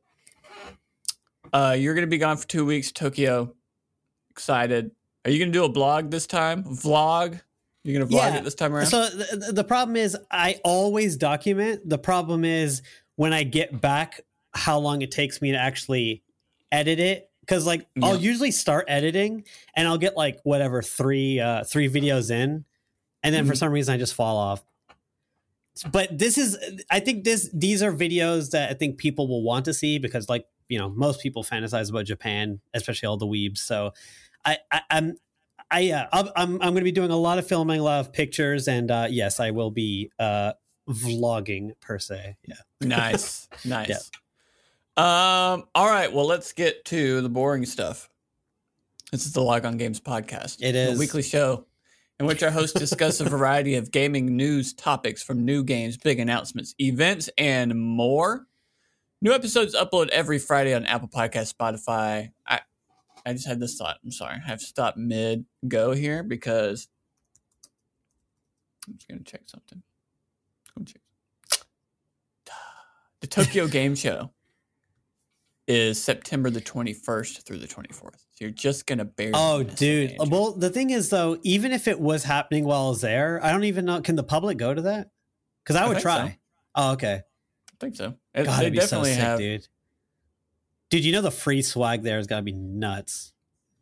uh, 1.53 1.77
you're 1.79 1.95
gonna 1.95 2.07
be 2.07 2.17
gone 2.17 2.39
for 2.39 2.49
two 2.49 2.65
weeks, 2.65 2.91
Tokyo. 2.93 3.55
Excited. 4.31 4.93
Are 5.27 5.31
you 5.31 5.39
gonna 5.39 5.53
do 5.53 5.65
a 5.65 5.69
blog 5.69 6.11
this 6.11 6.27
time? 6.27 6.65
Vlog? 6.65 7.39
You're 7.85 8.01
gonna 8.01 8.11
vlog 8.11 8.33
Yeah. 8.33 8.37
it 8.39 8.45
this 8.45 8.55
time 8.55 8.75
around? 8.75 8.87
So 8.87 9.07
the, 9.11 9.53
the 9.53 9.65
problem 9.65 9.97
is, 9.97 10.17
I 10.31 10.59
always 10.65 11.19
document. 11.19 11.87
The 11.91 11.99
problem 11.99 12.47
is 12.47 12.81
when 13.17 13.35
I 13.35 13.43
get 13.43 13.83
back, 13.83 14.23
how 14.53 14.79
long 14.79 15.03
it 15.03 15.11
takes 15.11 15.41
me 15.43 15.53
to 15.53 15.59
actually 15.59 16.23
edit 16.73 16.99
it. 17.01 17.31
Because 17.41 17.67
like 17.67 17.87
I'll 18.03 18.17
usually 18.17 18.51
start 18.53 18.85
editing, 18.89 19.45
and 19.75 19.89
I'll 19.89 19.99
get 19.99 20.17
like 20.17 20.39
whatever 20.45 20.83
three 20.83 21.41
uh, 21.41 21.65
three 21.65 21.89
videos 21.89 22.31
in, 22.31 22.65
and 23.25 23.35
then 23.35 23.45
for 23.47 23.55
Mhm. 23.55 23.59
some 23.59 23.73
reason 23.73 23.95
I 23.95 23.99
just 23.99 24.15
fall 24.15 24.37
off. 24.37 24.63
But 25.91 26.17
this 26.17 26.37
is, 26.37 26.57
I 26.91 27.01
think 27.01 27.25
this 27.25 27.49
these 27.55 27.83
are 27.83 27.93
videos 27.93 28.51
that 28.51 28.71
I 28.71 28.75
think 28.75 28.99
people 28.99 29.27
will 29.29 29.43
want 29.43 29.65
to 29.65 29.75
see 29.75 29.99
because 29.99 30.29
like 30.29 30.45
you 30.69 30.79
know 30.79 30.91
most 30.91 31.21
people 31.23 31.43
fantasize 31.43 31.89
about 31.91 32.05
Japan, 32.05 32.61
especially 32.75 33.07
all 33.07 33.17
the 33.17 33.27
weebs. 33.27 33.59
So 33.59 33.95
I, 34.45 34.59
I 34.71 34.83
I'm 34.91 35.17
I 35.71 35.91
uh, 35.91 36.07
I'm 36.13 36.29
I'm, 36.37 36.53
I'm 36.55 36.59
going 36.73 36.77
to 36.77 36.81
be 36.83 36.93
doing 36.93 37.11
a 37.11 37.17
lot 37.17 37.39
of 37.39 37.47
filming, 37.49 37.81
a 37.81 37.83
lot 37.83 38.01
of 38.01 38.13
pictures, 38.13 38.69
and 38.69 38.91
uh, 38.91 39.07
yes, 39.11 39.41
I 39.41 39.53
will 39.53 39.71
be 39.71 40.11
uh, 40.19 40.53
vlogging 40.89 41.73
per 41.81 41.99
se. 41.99 42.37
Yeah. 42.47 42.55
nice, 42.81 43.49
nice. 43.65 44.11
Um. 44.97 45.65
All 45.75 45.87
right. 45.89 46.13
Well, 46.13 46.27
let's 46.27 46.53
get 46.53 46.85
to 46.87 47.21
the 47.21 47.29
boring 47.29 47.65
stuff. 47.65 48.11
This 49.13 49.27
is 49.27 49.33
the 49.33 49.43
Log 49.43 49.65
On 49.65 49.77
Games 49.77 50.01
podcast. 50.01 50.59
It 50.61 50.75
is 50.75 50.97
a 50.97 50.99
weekly 50.99 51.23
show 51.23 51.67
in 52.21 52.27
which 52.27 52.43
our 52.43 52.51
hosts 52.51 52.79
discuss 52.79 53.21
a 53.21 53.25
variety 53.25 53.77
of 53.77 53.91
gaming 53.91 54.37
news 54.37 54.75
topics 54.75 55.23
from 55.23 55.45
new 55.45 55.65
games, 55.65 55.97
big 55.97 56.21
announcements, 56.21 56.75
events, 56.79 57.31
and 57.39 57.75
more. 57.75 58.47
New 59.23 59.33
episodes 59.33 59.75
upload 59.75 60.09
every 60.11 60.39
Friday 60.39 60.75
on 60.75 60.85
Apple 60.87 61.09
Podcast, 61.09 61.55
Spotify. 61.55 62.31
I 62.47 62.61
I 63.25 63.33
just 63.33 63.47
had 63.47 63.59
this 63.59 63.77
thought. 63.77 63.99
I'm 64.05 64.11
sorry. 64.11 64.37
I 64.45 64.49
have 64.49 64.61
to 64.61 64.67
stop 64.67 64.97
mid 64.97 65.45
go 65.67 65.93
here 65.93 66.23
because 66.23 66.89
I'm 68.87 68.95
just 68.95 69.09
gonna 69.09 69.23
check 69.23 69.43
something. 69.47 69.83
Check. 70.85 71.01
The 73.21 73.27
Tokyo 73.27 73.67
Game 73.67 73.95
Show 73.95 74.31
is 75.71 76.03
September 76.03 76.51
the 76.51 76.61
21st 76.61 77.43
through 77.45 77.59
the 77.59 77.69
24th. 77.69 78.17
So 78.33 78.41
you're 78.41 78.51
just 78.51 78.87
gonna 78.87 79.05
barely. 79.05 79.33
Oh, 79.37 79.63
dude. 79.63 80.17
Well, 80.19 80.53
the 80.53 80.69
thing 80.71 80.91
is, 80.91 81.11
though, 81.11 81.39
even 81.45 81.71
if 81.73 81.87
it 81.87 82.01
was 82.01 82.25
happening 82.25 82.65
while 82.65 82.87
I 82.87 82.89
was 82.89 83.01
there, 83.03 83.39
I 83.45 83.53
don't 83.53 83.65
even 83.65 83.85
know. 83.85 84.01
Can 84.01 84.17
the 84.17 84.25
public 84.25 84.59
go 84.59 84.75
to 84.75 84.83
that? 84.83 85.11
Because 85.63 85.77
I 85.77 85.85
I 85.85 85.89
would 85.89 85.95
think 85.99 86.03
try. 86.03 86.29
so. 86.29 86.35
Oh, 86.75 86.93
okay. 86.93 87.15
I 87.23 87.77
think 87.79 87.95
so. 87.97 88.15
It- 88.35 88.45
God, 88.45 88.61
it'd 88.63 88.73
be 88.73 88.81
so 88.81 89.05
sick, 89.05 89.19
have. 89.19 89.39
dude. 89.39 89.69
Dude, 90.91 91.05
you 91.05 91.13
know 91.13 91.23
the 91.23 91.31
free 91.31 91.63
swag 91.63 92.03
there 92.03 92.19
is 92.19 92.27
gotta 92.27 92.43
be 92.43 92.53
nuts, 92.53 93.33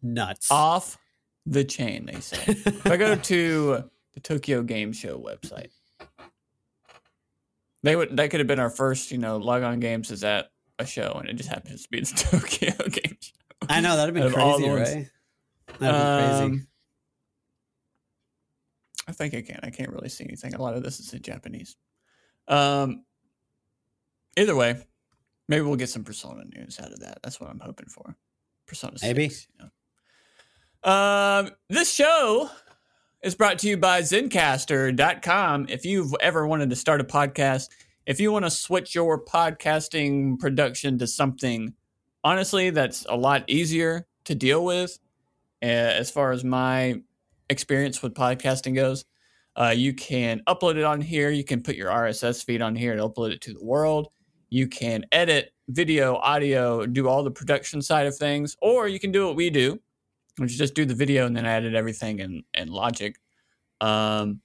nuts. 0.03 0.51
off 0.51 0.99
the 1.47 1.65
chain. 1.65 2.05
They 2.05 2.21
say. 2.21 2.37
if 2.49 2.87
I 2.87 2.99
go 2.99 3.15
to 3.33 3.85
the 4.13 4.21
Tokyo 4.21 4.63
Game 4.63 4.93
Show 4.93 5.19
website, 5.19 5.71
they 7.83 7.97
would 7.97 8.17
that 8.19 8.31
could 8.31 8.41
have 8.41 8.47
been 8.47 8.59
our 8.61 8.69
first, 8.71 9.11
you 9.11 9.17
know, 9.19 9.39
log 9.39 9.63
on 9.63 9.81
games 9.81 10.11
is 10.11 10.23
at 10.25 10.51
a 10.79 10.87
show, 10.87 11.13
and 11.21 11.29
it 11.29 11.35
just 11.35 11.49
happens 11.49 11.83
to 11.85 11.89
be 11.91 12.01
the 12.01 12.07
Tokyo 12.17 12.73
Game 12.89 13.17
Show. 13.21 13.33
I 13.69 13.81
know 13.81 13.97
that'd 13.97 14.15
be 14.15 14.21
Out 14.21 14.29
of 14.29 14.37
all 14.37 14.57
crazy, 14.57 14.71
right? 14.71 15.11
That'd 15.79 16.01
be 16.01 16.27
crazy. 16.27 16.45
Um, 16.45 16.67
I 19.09 19.13
think 19.13 19.35
I 19.35 19.43
can. 19.43 19.61
I 19.63 19.71
can't 19.71 19.91
really 19.91 20.09
see 20.09 20.25
anything. 20.25 20.55
A 20.55 20.63
lot 20.63 20.75
of 20.75 20.83
this 20.83 21.01
is 21.01 21.13
in 21.13 21.23
Japanese. 21.23 21.77
Um. 22.47 23.05
Either 24.37 24.55
way, 24.55 24.77
maybe 25.49 25.63
we'll 25.63 25.77
get 25.77 25.89
some 25.89 26.05
Persona 26.05 26.45
news 26.55 26.79
out 26.79 26.93
of 26.93 27.01
that. 27.01 27.19
That's 27.23 27.41
what 27.41 27.51
I'm 27.51 27.59
hoping 27.59 27.89
for. 27.89 28.15
Persona 28.67 28.97
Maybe. 29.03 29.29
6, 29.29 29.49
you 29.59 29.65
know. 29.65 30.91
Um. 30.93 31.51
This 31.69 31.93
show 31.93 32.49
is 33.23 33.35
brought 33.35 33.59
to 33.61 33.69
you 33.69 33.77
by 33.77 34.03
Zencastr.com. 34.03 35.67
If 35.69 35.85
you've 35.85 36.15
ever 36.21 36.47
wanted 36.47 36.71
to 36.71 36.77
start 36.77 37.01
a 37.01 37.05
podcast, 37.05 37.69
if 38.09 38.19
you 38.19 38.33
want 38.33 38.47
to 38.47 38.51
switch 38.51 38.95
your 38.95 39.23
podcasting 39.23 40.39
production 40.39 40.97
to 40.99 41.07
something, 41.07 41.75
honestly, 42.25 42.71
that's 42.71 43.05
a 43.07 43.15
lot 43.15 43.45
easier 43.49 44.07
to 44.25 44.35
deal 44.35 44.65
with 44.65 44.99
uh, 45.63 45.67
as 45.67 46.11
far 46.11 46.33
as 46.33 46.43
my 46.43 47.03
experience 47.51 48.03
with 48.03 48.15
podcasting 48.15 48.75
goes. 48.75 49.05
Uh, 49.57 49.75
you 49.77 49.93
can 49.93 50.41
upload 50.49 50.77
it 50.77 50.85
on 50.85 51.03
here. 51.03 51.29
You 51.29 51.45
can 51.45 51.63
put 51.63 51.77
your 51.77 51.91
RSS 51.91 52.43
feed 52.43 52.63
on 52.63 52.75
here 52.75 52.93
and 52.93 53.01
upload 53.03 53.31
it 53.33 53.43
to 53.43 53.53
the 53.53 53.63
world. 53.63 54.09
You 54.49 54.69
can 54.69 55.05
edit 55.13 55.53
video, 55.69 56.17
audio, 56.17 56.87
do 56.87 57.09
all 57.09 57.23
the 57.23 57.31
production 57.31 57.83
side 57.83 58.07
of 58.07 58.17
things, 58.17 58.57
or 58.63 58.89
you 58.89 58.99
can 58.99 59.13
do 59.13 59.27
what 59.27 59.37
we 59.37 59.51
do, 59.51 59.79
which 60.39 60.53
is 60.53 60.57
just 60.57 60.75
do 60.75 60.87
the 60.87 60.95
video 60.95 61.27
and 61.27 61.37
then 61.37 61.45
edit 61.45 61.75
everything 61.75 62.21
in, 62.21 62.43
in 62.55 62.69
Logic. 62.69 63.15
Um, 63.83 64.41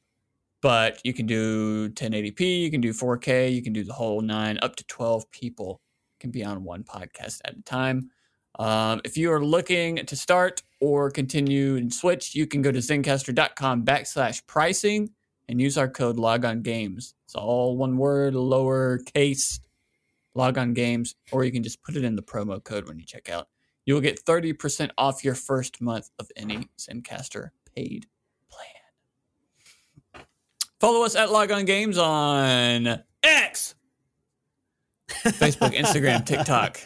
but 0.63 1.01
you 1.03 1.13
can 1.13 1.25
do 1.25 1.89
1080p, 1.89 2.61
you 2.61 2.71
can 2.71 2.79
do 2.79 2.93
4K, 2.93 3.53
you 3.53 3.61
can 3.61 3.73
do 3.73 3.83
the 3.83 3.91
whole 3.93 4.21
nine, 4.21 4.57
up 4.61 4.77
to 4.77 4.85
12 4.85 5.29
people 5.29 5.81
can 6.21 6.31
be 6.31 6.43
on 6.43 6.63
one 6.63 6.85
podcast 6.85 7.41
at 7.43 7.57
a 7.57 7.61
time. 7.63 8.09
Um, 8.57 9.01
if 9.03 9.17
you 9.17 9.29
are 9.33 9.43
looking 9.43 9.97
to 9.97 10.15
start 10.15 10.63
or 10.79 11.11
continue 11.11 11.75
and 11.75 11.93
switch, 11.93 12.33
you 12.33 12.47
can 12.47 12.61
go 12.61 12.71
to 12.71 12.79
zencastr.com 12.79 13.83
backslash 13.83 14.41
pricing 14.47 15.09
and 15.49 15.59
use 15.59 15.77
our 15.77 15.89
code 15.89 16.17
logon 16.17 16.61
games. 16.61 17.13
It's 17.25 17.35
all 17.35 17.75
one 17.75 17.97
word, 17.97 18.33
lowercase 18.33 19.59
logon 20.33 20.73
games, 20.73 21.13
or 21.33 21.43
you 21.43 21.51
can 21.51 21.63
just 21.63 21.83
put 21.83 21.97
it 21.97 22.05
in 22.05 22.15
the 22.15 22.21
promo 22.21 22.63
code 22.63 22.87
when 22.87 22.97
you 22.97 23.05
check 23.05 23.29
out. 23.29 23.49
You 23.85 23.95
will 23.95 24.01
get 24.01 24.23
30% 24.23 24.91
off 24.97 25.25
your 25.25 25.35
first 25.35 25.81
month 25.81 26.09
of 26.19 26.31
any 26.37 26.69
Zencastr 26.79 27.49
paid. 27.75 28.05
Follow 30.83 31.05
us 31.05 31.15
at 31.15 31.31
Log 31.31 31.49
On 31.49 31.63
Games 31.63 31.97
on 31.97 33.01
X, 33.23 33.73
Facebook, 35.09 35.73
Instagram, 35.73 36.25
TikTok 36.25 36.77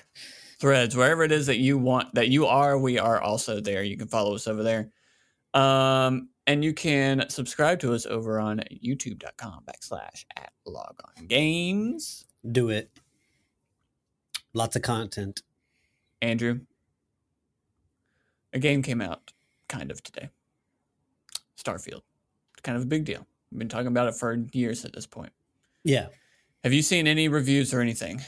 threads 0.60 0.96
wherever 0.96 1.24
it 1.24 1.32
is 1.32 1.48
that 1.48 1.58
you 1.58 1.80
want 1.80 2.14
that 2.14 2.30
you 2.30 2.46
are 2.46 2.78
we 2.78 3.00
are 3.00 3.20
also 3.20 3.60
there. 3.60 3.82
You 3.82 3.98
can 3.98 4.08
follow 4.08 4.36
us 4.36 4.46
over 4.48 4.62
there. 4.62 4.92
Um 5.60 6.30
and 6.46 6.64
you 6.64 6.76
can 6.76 7.28
subscribe 7.30 7.80
to 7.80 7.96
us 7.96 8.06
over 8.06 8.40
on 8.40 8.62
youtube.com 8.72 9.64
backslash 9.66 10.26
at 10.36 10.52
log 10.68 11.00
on 11.04 11.26
games. 11.26 12.24
Do 12.52 12.70
it. 12.70 12.92
Lots 14.54 14.76
of 14.76 14.84
content. 14.84 15.42
andrew 16.22 16.60
a 18.54 18.60
game 18.60 18.84
came 18.84 19.02
out 19.02 19.34
kind 19.68 19.90
of 19.90 20.04
today. 20.04 20.30
Starfield. 21.60 22.04
Kind 22.62 22.78
of 22.78 22.84
a 22.84 22.86
big 22.86 23.04
deal 23.04 23.26
we've 23.52 23.60
been 23.60 23.70
talking 23.70 23.88
about 23.88 24.08
it 24.08 24.16
for 24.16 24.34
years 24.54 24.86
at 24.86 24.94
this 24.94 25.06
point 25.06 25.32
Yeah. 25.84 26.08
have 26.64 26.74
you 26.74 26.82
seen 26.82 27.08
any 27.08 27.28
reviews 27.28 27.74
or 27.74 27.82
anything 27.82 28.22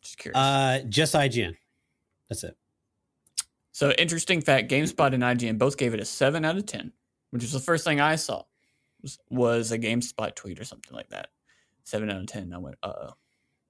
just 0.00 0.18
curious 0.18 0.36
Uh, 0.38 0.80
just 0.88 1.14
IGN. 1.14 1.56
That's 2.28 2.42
it. 2.44 2.56
So 3.72 3.90
interesting 3.92 4.40
fact: 4.42 4.68
GameSpot 4.70 5.14
and 5.14 5.22
IGN 5.22 5.58
both 5.58 5.76
gave 5.76 5.94
it 5.94 6.00
a 6.00 6.04
seven 6.04 6.44
out 6.44 6.56
of 6.56 6.66
ten, 6.66 6.92
which 7.30 7.42
was 7.42 7.52
the 7.52 7.60
first 7.60 7.84
thing 7.84 8.00
I 8.00 8.16
saw. 8.16 8.42
Was, 9.02 9.18
was 9.30 9.70
a 9.72 9.78
GameSpot 9.78 10.34
tweet 10.34 10.58
or 10.60 10.64
something 10.64 10.92
like 10.94 11.08
that. 11.10 11.28
Seven 11.84 12.10
out 12.10 12.20
of 12.20 12.26
ten. 12.26 12.52
I 12.52 12.58
went, 12.58 12.76
uh 12.82 12.92
oh. 12.96 13.10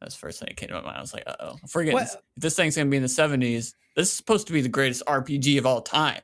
That's 0.01 0.15
the 0.15 0.21
first 0.21 0.39
thing 0.41 0.47
that 0.49 0.57
came 0.57 0.69
to 0.71 0.75
my 0.77 0.81
mind. 0.83 0.97
I 0.97 1.01
was 1.01 1.13
like, 1.15 1.25
uh 1.27 1.37
oh. 1.39 1.59
I'm 1.63 1.69
forgetting 1.69 1.95
What? 1.95 2.09
if 2.37 2.43
this 2.43 2.57
thing's 2.57 2.77
gonna 2.77 2.89
be 2.91 2.97
in 2.97 3.03
the 3.03 3.09
seventies. 3.09 3.75
This 3.95 4.09
is 4.09 4.15
supposed 4.17 4.47
to 4.47 4.53
be 4.55 4.61
the 4.63 4.69
greatest 4.71 5.03
RPG 5.07 5.59
of 5.59 5.67
all 5.67 5.83
time. 5.83 6.23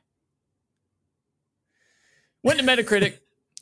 Went 2.43 2.59
to 2.59 2.65
Metacritic, 2.65 3.19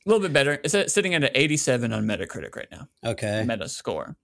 a 0.08 0.10
little 0.10 0.26
bit 0.26 0.34
better. 0.34 0.60
It's 0.64 0.74
at- 0.74 0.90
sitting 0.90 1.14
at 1.14 1.24
an 1.24 1.32
87 1.36 1.92
on 1.92 2.06
Metacritic 2.06 2.56
right 2.56 2.68
now. 2.72 2.88
Okay. 3.04 3.44
Meta 3.46 3.68
score. 3.68 4.16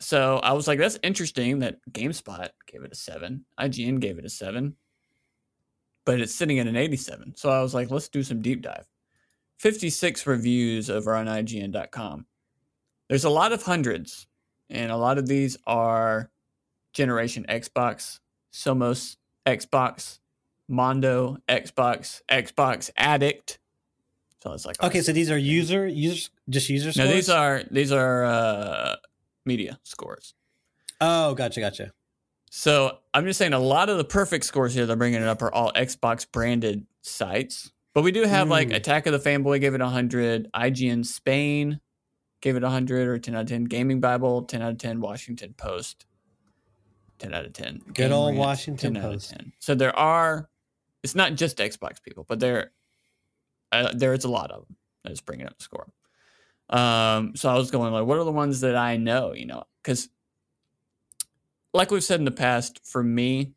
So 0.00 0.38
I 0.38 0.52
was 0.52 0.66
like, 0.66 0.80
that's 0.80 0.98
interesting 1.04 1.60
that 1.60 1.78
GameSpot 1.92 2.48
gave 2.66 2.82
it 2.82 2.92
a 2.92 2.96
seven, 2.96 3.44
IGN 3.60 4.00
gave 4.00 4.18
it 4.18 4.24
a 4.24 4.28
seven, 4.28 4.74
but 6.04 6.20
it's 6.20 6.34
sitting 6.34 6.58
at 6.58 6.66
an 6.66 6.74
87. 6.74 7.34
So 7.36 7.50
I 7.50 7.62
was 7.62 7.72
like, 7.72 7.90
let's 7.92 8.08
do 8.08 8.24
some 8.24 8.42
deep 8.42 8.62
dive. 8.62 8.88
56 9.60 10.26
reviews 10.26 10.90
over 10.90 11.14
on 11.14 11.26
IGN.com. 11.26 12.26
There's 13.08 13.22
a 13.24 13.30
lot 13.30 13.52
of 13.52 13.62
hundreds, 13.62 14.26
and 14.68 14.90
a 14.90 14.96
lot 14.96 15.18
of 15.18 15.28
these 15.28 15.56
are 15.68 16.30
Generation 16.92 17.46
Xbox, 17.48 18.18
Somos 18.52 19.16
Xbox, 19.46 20.18
Mondo 20.68 21.36
Xbox, 21.48 22.22
Xbox 22.28 22.90
Addict. 22.96 23.60
So 24.42 24.52
it's 24.52 24.66
like 24.66 24.82
Okay, 24.82 25.00
so 25.02 25.12
these 25.12 25.30
are 25.30 25.38
user 25.38 25.86
users 25.86 26.30
just 26.48 26.68
user 26.68 26.86
no, 26.88 26.92
scores. 26.92 27.10
these 27.10 27.28
are 27.28 27.62
these 27.70 27.92
are 27.92 28.24
uh, 28.24 28.96
media 29.46 29.78
scores. 29.84 30.34
Oh, 31.00 31.34
gotcha, 31.34 31.60
gotcha. 31.60 31.92
So 32.50 32.98
I'm 33.14 33.24
just 33.24 33.38
saying 33.38 33.52
a 33.52 33.58
lot 33.58 33.88
of 33.88 33.98
the 33.98 34.04
perfect 34.04 34.44
scores 34.44 34.74
here 34.74 34.84
they're 34.84 34.96
bringing 34.96 35.22
it 35.22 35.28
up 35.28 35.42
are 35.42 35.52
all 35.54 35.72
Xbox 35.72 36.26
branded 36.30 36.86
sites. 37.02 37.70
But 37.94 38.02
we 38.02 38.10
do 38.10 38.24
have 38.24 38.48
like 38.48 38.68
Mm. 38.68 38.74
Attack 38.76 39.06
of 39.06 39.12
the 39.12 39.30
Fanboy 39.30 39.60
gave 39.60 39.74
it 39.74 39.80
100, 39.80 40.50
IGN 40.52 41.04
Spain 41.06 41.80
gave 42.40 42.56
it 42.56 42.62
100 42.62 43.06
or 43.08 43.18
10 43.18 43.34
out 43.36 43.42
of 43.42 43.46
10, 43.48 43.64
Gaming 43.64 44.00
Bible 44.00 44.42
10 44.42 44.60
out 44.60 44.72
of 44.72 44.78
10, 44.78 45.00
Washington 45.00 45.54
Post 45.56 46.06
10 47.20 47.32
out 47.32 47.44
of 47.44 47.52
10. 47.52 47.78
Good 47.86 47.94
Game 47.94 48.12
old 48.12 48.28
Rant, 48.30 48.38
Washington 48.38 48.94
10 48.94 49.02
out 49.04 49.08
of 49.08 49.12
Post. 49.20 49.30
10. 49.30 49.52
So 49.60 49.74
there 49.76 49.96
are 49.96 50.48
it's 51.04 51.14
not 51.14 51.34
just 51.36 51.58
Xbox 51.58 52.02
people, 52.02 52.24
but 52.28 52.40
there 52.40 52.72
there 53.94 54.12
is 54.12 54.24
a 54.24 54.30
lot 54.30 54.50
of 54.50 54.66
them 54.66 54.76
that's 55.04 55.20
bringing 55.20 55.46
up 55.46 55.58
the 55.58 55.64
score. 55.64 55.88
Um, 56.70 57.34
so 57.36 57.50
I 57.50 57.54
was 57.54 57.70
going 57.70 57.92
like, 57.92 58.06
what 58.06 58.18
are 58.18 58.24
the 58.24 58.32
ones 58.32 58.60
that 58.60 58.76
I 58.76 58.96
know? 58.96 59.32
You 59.32 59.46
know, 59.46 59.64
because 59.82 60.08
like 61.74 61.90
we've 61.90 62.04
said 62.04 62.20
in 62.20 62.24
the 62.24 62.30
past, 62.30 62.80
for 62.84 63.02
me, 63.02 63.52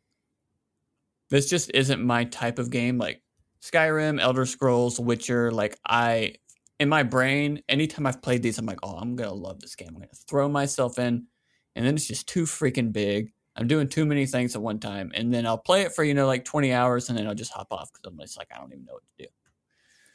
this 1.30 1.48
just 1.48 1.70
isn't 1.74 2.02
my 2.02 2.24
type 2.24 2.58
of 2.58 2.70
game. 2.70 2.98
Like 2.98 3.22
Skyrim, 3.62 4.20
Elder 4.20 4.46
Scrolls, 4.46 5.00
Witcher. 5.00 5.50
Like 5.50 5.78
I, 5.86 6.34
in 6.78 6.88
my 6.88 7.02
brain, 7.02 7.62
anytime 7.68 8.06
I've 8.06 8.22
played 8.22 8.42
these, 8.42 8.58
I'm 8.58 8.66
like, 8.66 8.80
oh, 8.82 8.96
I'm 8.96 9.16
gonna 9.16 9.32
love 9.32 9.60
this 9.60 9.74
game. 9.74 9.88
I'm 9.88 9.94
gonna 9.94 10.08
throw 10.28 10.48
myself 10.48 10.98
in, 10.98 11.26
and 11.74 11.86
then 11.86 11.94
it's 11.94 12.06
just 12.06 12.28
too 12.28 12.44
freaking 12.44 12.92
big. 12.92 13.32
I'm 13.56 13.66
doing 13.66 13.88
too 13.88 14.04
many 14.04 14.26
things 14.26 14.54
at 14.54 14.62
one 14.62 14.78
time, 14.78 15.10
and 15.14 15.32
then 15.32 15.46
I'll 15.46 15.58
play 15.58 15.82
it 15.82 15.94
for 15.94 16.04
you 16.04 16.14
know 16.14 16.26
like 16.26 16.44
20 16.44 16.72
hours, 16.72 17.08
and 17.08 17.18
then 17.18 17.26
I'll 17.26 17.34
just 17.34 17.52
hop 17.52 17.68
off 17.70 17.90
because 17.92 18.06
I'm 18.06 18.18
just 18.20 18.38
like, 18.38 18.48
I 18.54 18.58
don't 18.58 18.72
even 18.72 18.84
know 18.84 18.94
what 18.94 19.02
to 19.18 19.24
do. 19.24 19.30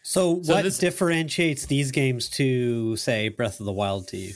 So, 0.03 0.41
So 0.41 0.53
what 0.55 0.63
this- 0.63 0.77
differentiates 0.77 1.65
these 1.67 1.91
games 1.91 2.29
to 2.31 2.96
say 2.98 3.29
Breath 3.29 3.60
of 3.60 3.65
the 3.65 3.72
Wild 3.72 4.08
to 4.10 4.17
you? 4.17 4.34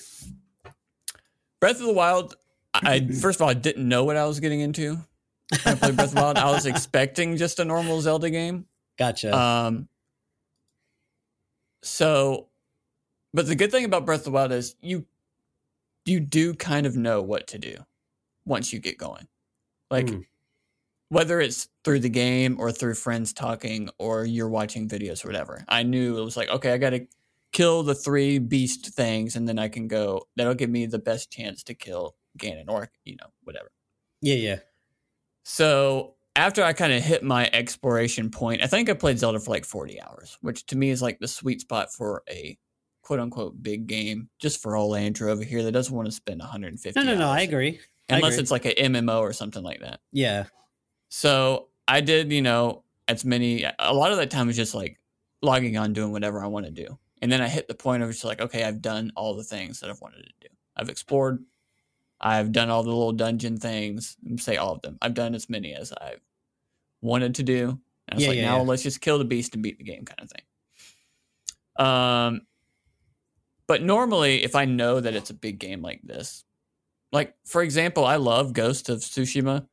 Breath 1.59 1.79
of 1.79 1.87
the 1.87 1.93
Wild. 1.93 2.35
I 2.73 3.07
first 3.21 3.37
of 3.39 3.43
all, 3.43 3.49
I 3.49 3.53
didn't 3.55 3.87
know 3.87 4.03
what 4.03 4.17
I 4.17 4.25
was 4.25 4.39
getting 4.39 4.59
into. 4.59 4.95
When 5.63 5.75
I 5.75 5.75
played 5.75 5.95
Breath 5.95 6.09
of 6.09 6.15
the 6.15 6.21
Wild. 6.21 6.37
I 6.37 6.51
was 6.51 6.65
expecting 6.65 7.37
just 7.37 7.59
a 7.59 7.65
normal 7.65 8.01
Zelda 8.01 8.29
game. 8.29 8.65
Gotcha. 8.97 9.35
Um, 9.35 9.87
so, 11.81 12.47
but 13.33 13.47
the 13.47 13.55
good 13.55 13.71
thing 13.71 13.85
about 13.85 14.05
Breath 14.05 14.19
of 14.21 14.25
the 14.25 14.31
Wild 14.31 14.51
is 14.51 14.75
you 14.81 15.05
you 16.05 16.19
do 16.19 16.53
kind 16.53 16.85
of 16.85 16.95
know 16.95 17.21
what 17.21 17.47
to 17.47 17.57
do 17.57 17.77
once 18.45 18.71
you 18.71 18.79
get 18.79 18.97
going. 18.97 19.27
Like 19.89 20.09
Hmm. 20.09 20.19
Whether 21.09 21.39
it's 21.39 21.67
through 21.83 21.99
the 21.99 22.09
game 22.09 22.57
or 22.59 22.71
through 22.71 22.95
friends 22.95 23.31
talking 23.33 23.89
or 23.99 24.25
you're 24.25 24.49
watching 24.49 24.87
videos 24.89 25.23
or 25.23 25.29
whatever. 25.29 25.63
I 25.67 25.83
knew 25.83 26.17
it 26.17 26.23
was 26.23 26.35
like, 26.37 26.49
okay, 26.49 26.73
I 26.73 26.77
got 26.77 26.91
to 26.91 27.05
kill 27.51 27.83
the 27.83 27.95
three 27.95 28.37
beast 28.39 28.87
things 28.95 29.35
and 29.35 29.47
then 29.47 29.57
I 29.59 29.67
can 29.69 29.87
go 29.87 30.27
that'll 30.35 30.55
give 30.55 30.69
me 30.69 30.87
the 30.87 30.99
best 30.99 31.31
chance 31.31 31.63
to 31.63 31.73
kill 31.73 32.15
Ganon 32.37 32.65
or, 32.67 32.91
you 33.05 33.15
know, 33.15 33.27
whatever. 33.43 33.71
Yeah, 34.21 34.35
yeah. 34.35 34.59
So 35.43 36.15
after 36.35 36.63
I 36.63 36.73
kind 36.73 36.91
of 36.91 37.03
hit 37.03 37.23
my 37.23 37.49
exploration 37.53 38.29
point, 38.29 38.63
I 38.63 38.67
think 38.67 38.89
I 38.89 38.93
played 38.93 39.19
Zelda 39.19 39.39
for 39.39 39.51
like 39.51 39.65
40 39.65 40.01
hours, 40.01 40.37
which 40.41 40.65
to 40.67 40.75
me 40.75 40.89
is 40.89 41.01
like 41.01 41.19
the 41.19 41.27
sweet 41.27 41.61
spot 41.61 41.93
for 41.93 42.23
a 42.29 42.57
quote 43.03 43.19
unquote 43.19 43.61
big 43.61 43.87
game, 43.87 44.29
just 44.39 44.61
for 44.61 44.75
old 44.75 44.97
Andrew 44.97 45.29
over 45.31 45.43
here 45.43 45.63
that 45.63 45.71
doesn't 45.71 45.95
want 45.95 46.07
to 46.07 46.11
spend 46.11 46.39
150 46.39 46.99
No, 46.99 47.05
no, 47.05 47.15
no. 47.17 47.27
I 47.29 47.37
hours. 47.39 47.43
agree. 47.47 47.79
I 48.09 48.15
Unless 48.17 48.33
agree. 48.33 48.41
it's 48.41 48.51
like 48.51 48.65
an 48.65 48.93
MMO 48.93 49.19
or 49.21 49.31
something 49.33 49.63
like 49.63 49.79
that. 49.81 49.99
Yeah. 50.11 50.45
So 51.09 51.67
I 51.87 52.01
did, 52.01 52.31
you 52.31 52.41
know, 52.41 52.83
as 53.07 53.23
many, 53.25 53.65
a 53.79 53.93
lot 53.93 54.11
of 54.11 54.17
that 54.17 54.31
time 54.31 54.47
was 54.47 54.55
just 54.55 54.73
like 54.75 54.99
logging 55.41 55.77
on, 55.77 55.93
doing 55.93 56.11
whatever 56.11 56.43
I 56.43 56.47
want 56.47 56.65
to 56.65 56.71
do. 56.71 56.97
And 57.21 57.31
then 57.31 57.41
I 57.41 57.47
hit 57.47 57.67
the 57.67 57.75
point 57.75 58.03
of 58.03 58.09
just 58.11 58.23
like, 58.25 58.41
okay, 58.41 58.63
I've 58.63 58.81
done 58.81 59.11
all 59.15 59.35
the 59.35 59.43
things 59.43 59.79
that 59.79 59.89
I've 59.89 60.01
wanted 60.01 60.23
to 60.23 60.33
do. 60.41 60.47
I've 60.75 60.89
explored, 60.89 61.43
I've 62.19 62.51
done 62.51 62.69
all 62.69 62.83
the 62.83 62.89
little 62.89 63.13
dungeon 63.13 63.57
things, 63.57 64.17
say 64.37 64.57
all 64.57 64.73
of 64.73 64.81
them. 64.81 64.97
I've 65.01 65.13
done 65.13 65.35
as 65.35 65.49
many 65.49 65.73
as 65.73 65.93
I've 65.93 66.21
wanted 67.01 67.35
to 67.35 67.43
do. 67.43 67.69
And 67.69 67.79
I 68.11 68.15
was 68.15 68.23
Yeah, 68.23 68.29
like, 68.29 68.37
yeah, 68.37 68.45
now 68.45 68.57
yeah. 68.57 68.63
let's 68.63 68.83
just 68.83 69.01
kill 69.01 69.17
the 69.17 69.25
beast 69.25 69.53
and 69.53 69.63
beat 69.63 69.77
the 69.77 69.83
game 69.83 70.05
kind 70.05 70.19
of 70.21 70.29
thing. 70.29 71.85
Um, 71.85 72.41
but 73.67 73.81
normally, 73.81 74.43
if 74.43 74.55
I 74.55 74.65
know 74.65 74.99
that 74.99 75.15
it's 75.15 75.29
a 75.29 75.33
big 75.35 75.59
game 75.59 75.81
like 75.81 76.01
this, 76.03 76.43
like 77.11 77.33
for 77.45 77.61
example, 77.63 78.05
I 78.05 78.17
love 78.17 78.53
Ghost 78.53 78.89
of 78.89 78.99
Tsushima, 78.99 79.67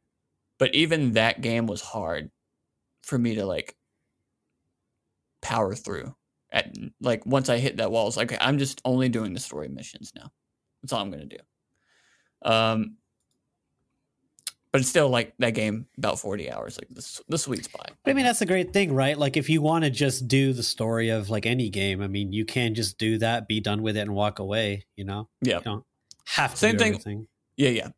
but 0.62 0.73
even 0.76 1.14
that 1.14 1.40
game 1.40 1.66
was 1.66 1.81
hard 1.81 2.31
for 3.02 3.19
me 3.19 3.35
to 3.35 3.45
like 3.45 3.75
power 5.40 5.75
through. 5.75 6.14
At 6.52 6.73
like 7.00 7.26
once 7.26 7.49
I 7.49 7.59
hit 7.59 7.78
that 7.78 7.90
wall, 7.90 8.07
it's 8.07 8.16
like 8.16 8.33
I'm 8.40 8.59
just 8.59 8.81
only 8.85 9.09
doing 9.09 9.35
the 9.35 9.40
story 9.40 9.66
missions 9.66 10.12
now. 10.14 10.31
That's 10.81 10.92
all 10.92 11.00
I'm 11.00 11.11
gonna 11.11 11.25
do. 11.26 11.38
Um, 12.45 12.97
but 14.71 14.83
it's 14.83 14.88
still 14.88 15.09
like 15.09 15.35
that 15.40 15.54
game 15.54 15.88
about 15.99 16.21
40 16.21 16.52
hours, 16.52 16.78
like 16.78 16.95
the, 16.95 17.21
the 17.28 17.38
sweet 17.38 17.64
spot. 17.64 17.90
But 18.04 18.12
I 18.12 18.14
mean, 18.14 18.25
that's 18.25 18.38
the 18.38 18.47
great 18.47 18.73
thing, 18.73 18.95
right? 18.95 19.19
Like, 19.19 19.37
if 19.37 19.50
you 19.50 19.62
want 19.62 19.83
to 19.83 19.90
just 19.90 20.28
do 20.28 20.52
the 20.52 20.62
story 20.62 21.09
of 21.09 21.28
like 21.28 21.45
any 21.45 21.71
game, 21.71 22.00
I 22.00 22.07
mean, 22.07 22.33
you 22.33 22.45
can 22.45 22.76
just 22.76 22.99
do 22.99 23.19
that, 23.19 23.49
be 23.49 23.59
done 23.59 23.83
with 23.83 23.97
it, 23.97 24.02
and 24.02 24.14
walk 24.14 24.38
away. 24.38 24.87
You 24.95 25.07
know, 25.07 25.28
yeah, 25.40 25.57
you 25.57 25.64
don't 25.64 25.85
have 26.26 26.52
to 26.52 26.57
Same 26.57 26.73
do 26.75 26.78
thing- 26.78 26.92
everything. 26.92 27.26
Yeah, 27.57 27.71
yeah. 27.71 27.88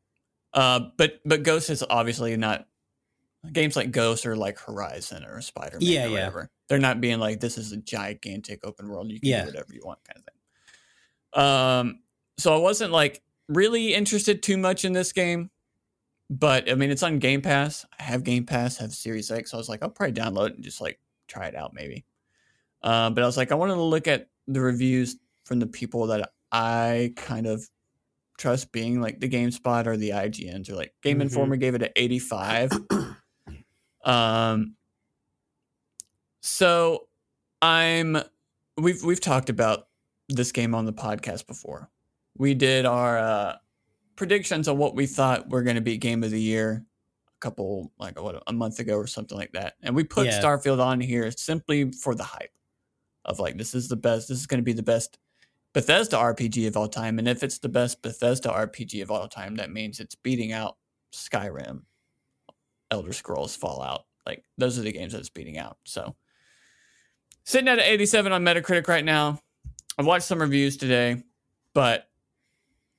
Uh, 0.55 0.81
but 0.97 1.21
but 1.25 1.43
Ghost 1.43 1.69
is 1.69 1.85
obviously 1.91 2.37
not 2.37 2.67
games 3.53 3.77
like 3.77 3.91
Ghost 3.91 4.25
or 4.25 4.37
like 4.37 4.59
Horizon 4.59 5.25
or 5.25 5.41
Spider 5.43 5.79
Man 5.81 5.89
Yeah, 5.91 6.05
or 6.05 6.07
yeah. 6.07 6.11
whatever. 6.13 6.51
They're 6.69 6.79
not 6.79 7.01
being 7.01 7.19
like 7.19 7.41
this 7.41 7.59
is 7.59 7.73
a 7.73 7.77
gigantic 7.77 8.61
open 8.65 8.89
world. 8.89 9.11
You 9.11 9.21
can 9.21 9.29
Yeah. 9.29 9.41
do 9.43 9.47
whatever 9.49 9.75
you 9.75 9.83
want 9.85 9.99
kind 10.05 10.19
of 10.19 10.25
thing. 10.25 11.43
Um, 11.45 12.01
so 12.39 12.55
I 12.55 12.59
wasn't 12.59 12.93
like 12.93 13.23
really 13.49 13.95
interested 13.95 14.43
too 14.43 14.57
much 14.57 14.85
in 14.85 14.93
this 14.93 15.13
game, 15.13 15.51
but 16.31 16.71
I 16.71 16.75
mean 16.75 16.91
it's 16.91 17.03
on 17.03 17.19
Game 17.19 17.43
Pass. 17.43 17.85
I 17.99 18.05
have 18.05 18.23
Game 18.25 18.47
Pass, 18.47 18.77
have 18.79 18.95
Series 18.95 19.31
X. 19.31 19.51
So 19.51 19.57
I 19.57 19.59
was 19.59 19.69
like, 19.69 19.83
I'll 19.83 19.91
probably 19.91 20.15
download 20.15 20.51
it 20.51 20.55
and 20.57 20.65
just 20.65 20.81
like 20.81 20.99
try 21.27 21.47
it 21.47 21.55
out 21.57 21.75
maybe. 21.75 22.05
Um, 22.83 23.15
but 23.15 23.25
I 23.25 23.27
was 23.27 23.37
like, 23.37 23.51
I 23.51 23.57
wanted 23.57 23.75
to 23.75 23.83
look 23.83 24.07
at 24.07 24.29
the 24.47 24.61
reviews 24.61 25.17
from 25.45 25.59
the 25.59 25.67
people 25.67 26.07
that 26.09 26.31
I 26.53 27.13
kind 27.17 27.47
of 27.47 27.69
trust 28.39 28.73
being 28.73 29.01
like 29.01 29.21
the 29.21 29.29
GameSpot 29.29 29.87
or 29.87 29.97
the 29.97 30.11
IGNs 30.11 30.69
or 30.69 30.75
like 30.75 30.93
Game 31.03 31.19
Mhm. 31.19 31.23
Informer 31.23 31.57
gave 31.57 31.75
it 31.75 31.83
an 31.83 31.91
85. 31.97 32.71
um 34.05 34.75
so 36.41 37.09
I'm 37.63 38.19
we've 38.77 39.03
we've 39.03 39.21
talked 39.21 39.49
about 39.51 39.89
this 40.29 40.53
game 40.53 40.75
on 40.75 40.85
the 40.85 40.93
podcast 40.93 41.47
before. 41.47 41.89
We 42.37 42.55
did 42.55 42.85
our 42.87 43.19
uh 43.19 43.57
predictions 44.17 44.69
on 44.69 44.79
what 44.79 44.95
we 44.95 45.07
thought 45.07 45.49
were 45.49 45.63
going 45.63 45.77
to 45.77 45.83
be 45.83 45.97
game 45.97 46.23
of 46.23 46.31
the 46.31 46.41
year 46.41 46.85
a 47.29 47.39
couple 47.41 47.93
like 47.99 48.21
what 48.21 48.43
a 48.47 48.53
month 48.53 48.79
ago 48.79 48.97
or 48.97 49.07
something 49.07 49.37
like 49.39 49.53
that. 49.53 49.75
And 49.83 49.95
we 49.97 50.05
put 50.05 50.27
Yeah. 50.27 50.41
Starfield 50.41 50.81
on 50.85 51.01
here 51.01 51.31
simply 51.31 51.91
for 51.93 52.15
the 52.15 52.23
hype 52.25 52.53
of 53.25 53.39
like 53.41 53.57
this 53.57 53.75
is 53.75 53.89
the 53.89 53.97
best 53.97 54.29
this 54.29 54.39
is 54.39 54.47
going 54.47 54.59
to 54.59 54.65
be 54.65 54.73
the 54.75 54.83
best 54.83 55.19
Bethesda 55.75 56.17
RPG 56.17 56.69
of 56.69 56.77
all 56.77 56.89
time 56.89 57.19
and 57.19 57.29
if 57.29 57.43
it's 57.43 57.59
the 57.59 57.69
best 57.69 58.01
Bethesda 58.01 58.49
RPG 58.49 59.03
of 59.03 59.11
all 59.11 59.29
time 59.29 59.57
that 59.57 59.71
means 59.71 60.01
it's 60.01 60.15
beating 60.15 60.53
out 60.53 60.77
Skyrim, 61.13 61.83
Elder 62.91 63.13
Scrolls, 63.13 63.55
Fallout. 63.55 64.05
Like 64.25 64.45
those 64.57 64.79
are 64.79 64.83
the 64.83 64.93
games 64.93 65.13
that 65.13 65.19
it's 65.19 65.29
beating 65.29 65.59
out. 65.59 65.77
So 65.85 66.15
sitting 67.45 67.69
at 67.69 67.79
an 67.79 67.85
87 67.85 68.33
on 68.33 68.45
Metacritic 68.45 68.89
right 68.89 69.05
now. 69.05 69.41
I've 69.99 70.07
watched 70.07 70.27
some 70.27 70.41
reviews 70.41 70.77
today, 70.77 71.23
but 71.73 72.09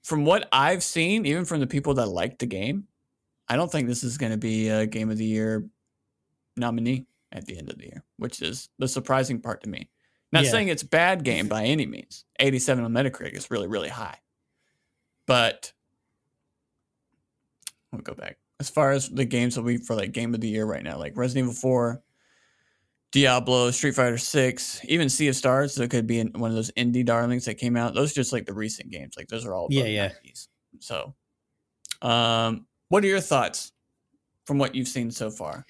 from 0.04 0.24
what 0.24 0.48
I've 0.52 0.84
seen, 0.84 1.26
even 1.26 1.44
from 1.44 1.60
the 1.60 1.68
people 1.68 1.96
that 1.96 2.06
like 2.06 2.38
the 2.38 2.46
game, 2.46 2.88
I 3.50 3.56
don't 3.56 3.72
think 3.72 3.88
this 3.88 4.04
is 4.04 4.18
going 4.18 4.32
to 4.32 4.38
be 4.38 4.70
a 4.70 4.86
game 4.86 5.10
of 5.10 5.18
the 5.18 5.26
year 5.26 5.68
nominee 6.56 7.06
at 7.32 7.46
the 7.46 7.58
end 7.58 7.70
of 7.70 7.78
the 7.78 7.86
year, 7.86 8.04
which 8.18 8.42
is 8.42 8.70
the 8.80 8.88
surprising 8.88 9.42
part 9.42 9.64
to 9.64 9.70
me. 9.70 9.90
Not 10.32 10.44
Yeah. 10.46 10.52
saying 10.52 10.68
it's 10.70 10.84
a 10.84 10.88
bad 10.88 11.24
game 11.24 11.48
by 11.48 11.64
any 11.66 11.86
means. 11.86 12.26
87 12.40 12.84
on 12.84 12.92
Metacritic 12.92 13.34
is 13.38 13.50
really, 13.52 13.68
really 13.68 13.90
high. 13.90 14.18
But 15.28 15.72
I'll 17.94 18.00
go 18.00 18.14
back. 18.14 18.38
As 18.60 18.70
far 18.70 18.92
as 18.92 19.10
the 19.10 19.26
games 19.26 19.56
that 19.56 19.62
we 19.64 19.78
for 19.78 19.96
like 19.96 20.12
game 20.12 20.34
of 20.34 20.42
the 20.42 20.48
year 20.48 20.66
right 20.66 20.84
now, 20.84 20.98
like 20.98 21.16
Resident 21.18 21.46
Evil 21.46 21.54
4, 21.60 22.02
Diablo, 23.12 23.72
Street 23.72 23.96
Fighter 23.96 24.18
6, 24.18 24.82
even 24.86 25.10
Sea 25.10 25.30
of 25.30 25.36
Stars, 25.36 25.76
that 25.76 25.90
could 25.90 26.08
be 26.08 26.20
in 26.20 26.32
one 26.34 26.50
of 26.52 26.56
those 26.56 26.72
indie 26.72 27.06
darlings 27.06 27.46
that 27.46 27.56
came 27.56 27.78
out. 27.78 27.94
Those 27.94 28.12
are 28.12 28.16
just 28.16 28.34
like 28.34 28.46
the 28.46 28.54
recent 28.54 28.92
games. 28.92 29.16
Like 29.18 29.28
those 29.28 29.46
are 29.46 29.54
all 29.54 29.68
Yeah, 29.70 29.86
yeah. 29.86 30.10
90s. 30.26 30.48
So 30.80 31.16
um 32.02 32.66
what 32.90 33.04
are 33.04 33.08
your 33.08 33.22
thoughts 33.22 33.72
from 34.46 34.58
what 34.58 34.76
you've 34.76 34.88
seen 34.88 35.12
so 35.12 35.30
far? 35.32 35.66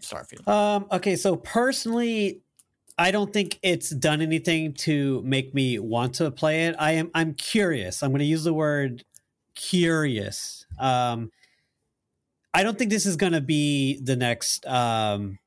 Starfield. 0.00 0.46
Um, 0.46 0.86
okay, 0.92 1.16
so 1.16 1.34
personally, 1.36 2.42
I 2.98 3.10
don't 3.10 3.32
think 3.32 3.58
it's 3.62 3.90
done 3.90 4.20
anything 4.20 4.72
to 4.74 5.22
make 5.24 5.54
me 5.54 5.78
want 5.78 6.14
to 6.16 6.30
play 6.30 6.66
it. 6.66 6.74
I 6.78 6.92
am 6.92 7.10
I'm 7.14 7.34
curious. 7.34 8.02
I'm 8.02 8.10
going 8.10 8.20
to 8.20 8.24
use 8.24 8.44
the 8.44 8.52
word 8.52 9.04
curious. 9.54 10.66
Um, 10.78 11.30
I 12.52 12.62
don't 12.62 12.76
think 12.76 12.90
this 12.90 13.06
is 13.06 13.16
going 13.16 13.34
to 13.34 13.40
be 13.40 14.00
the 14.02 14.16
next 14.16 14.66
um, 14.66 15.38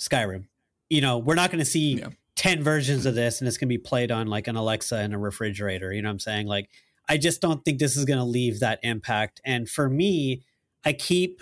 Skyrim. 0.00 0.46
You 0.90 1.00
know, 1.00 1.18
we're 1.18 1.34
not 1.34 1.50
going 1.50 1.60
to 1.60 1.70
see 1.70 1.98
Yeah. 1.98 2.08
10 2.36 2.62
versions 2.62 3.06
of 3.06 3.14
this 3.14 3.40
and 3.40 3.48
it's 3.48 3.56
going 3.56 3.68
to 3.68 3.72
be 3.74 3.78
played 3.78 4.10
on 4.10 4.26
like 4.26 4.46
an 4.46 4.56
Alexa 4.56 4.96
and 4.96 5.14
a 5.14 5.18
refrigerator, 5.18 5.92
you 5.92 6.02
know 6.02 6.08
what 6.08 6.14
I'm 6.14 6.18
saying? 6.18 6.46
Like 6.46 6.68
I 7.08 7.16
just 7.16 7.40
don't 7.40 7.64
think 7.64 7.78
this 7.78 7.96
is 7.96 8.04
going 8.04 8.18
to 8.18 8.24
leave 8.24 8.60
that 8.60 8.80
impact. 8.82 9.40
And 9.44 9.68
for 9.68 9.88
me, 9.88 10.42
I 10.84 10.92
keep 10.92 11.40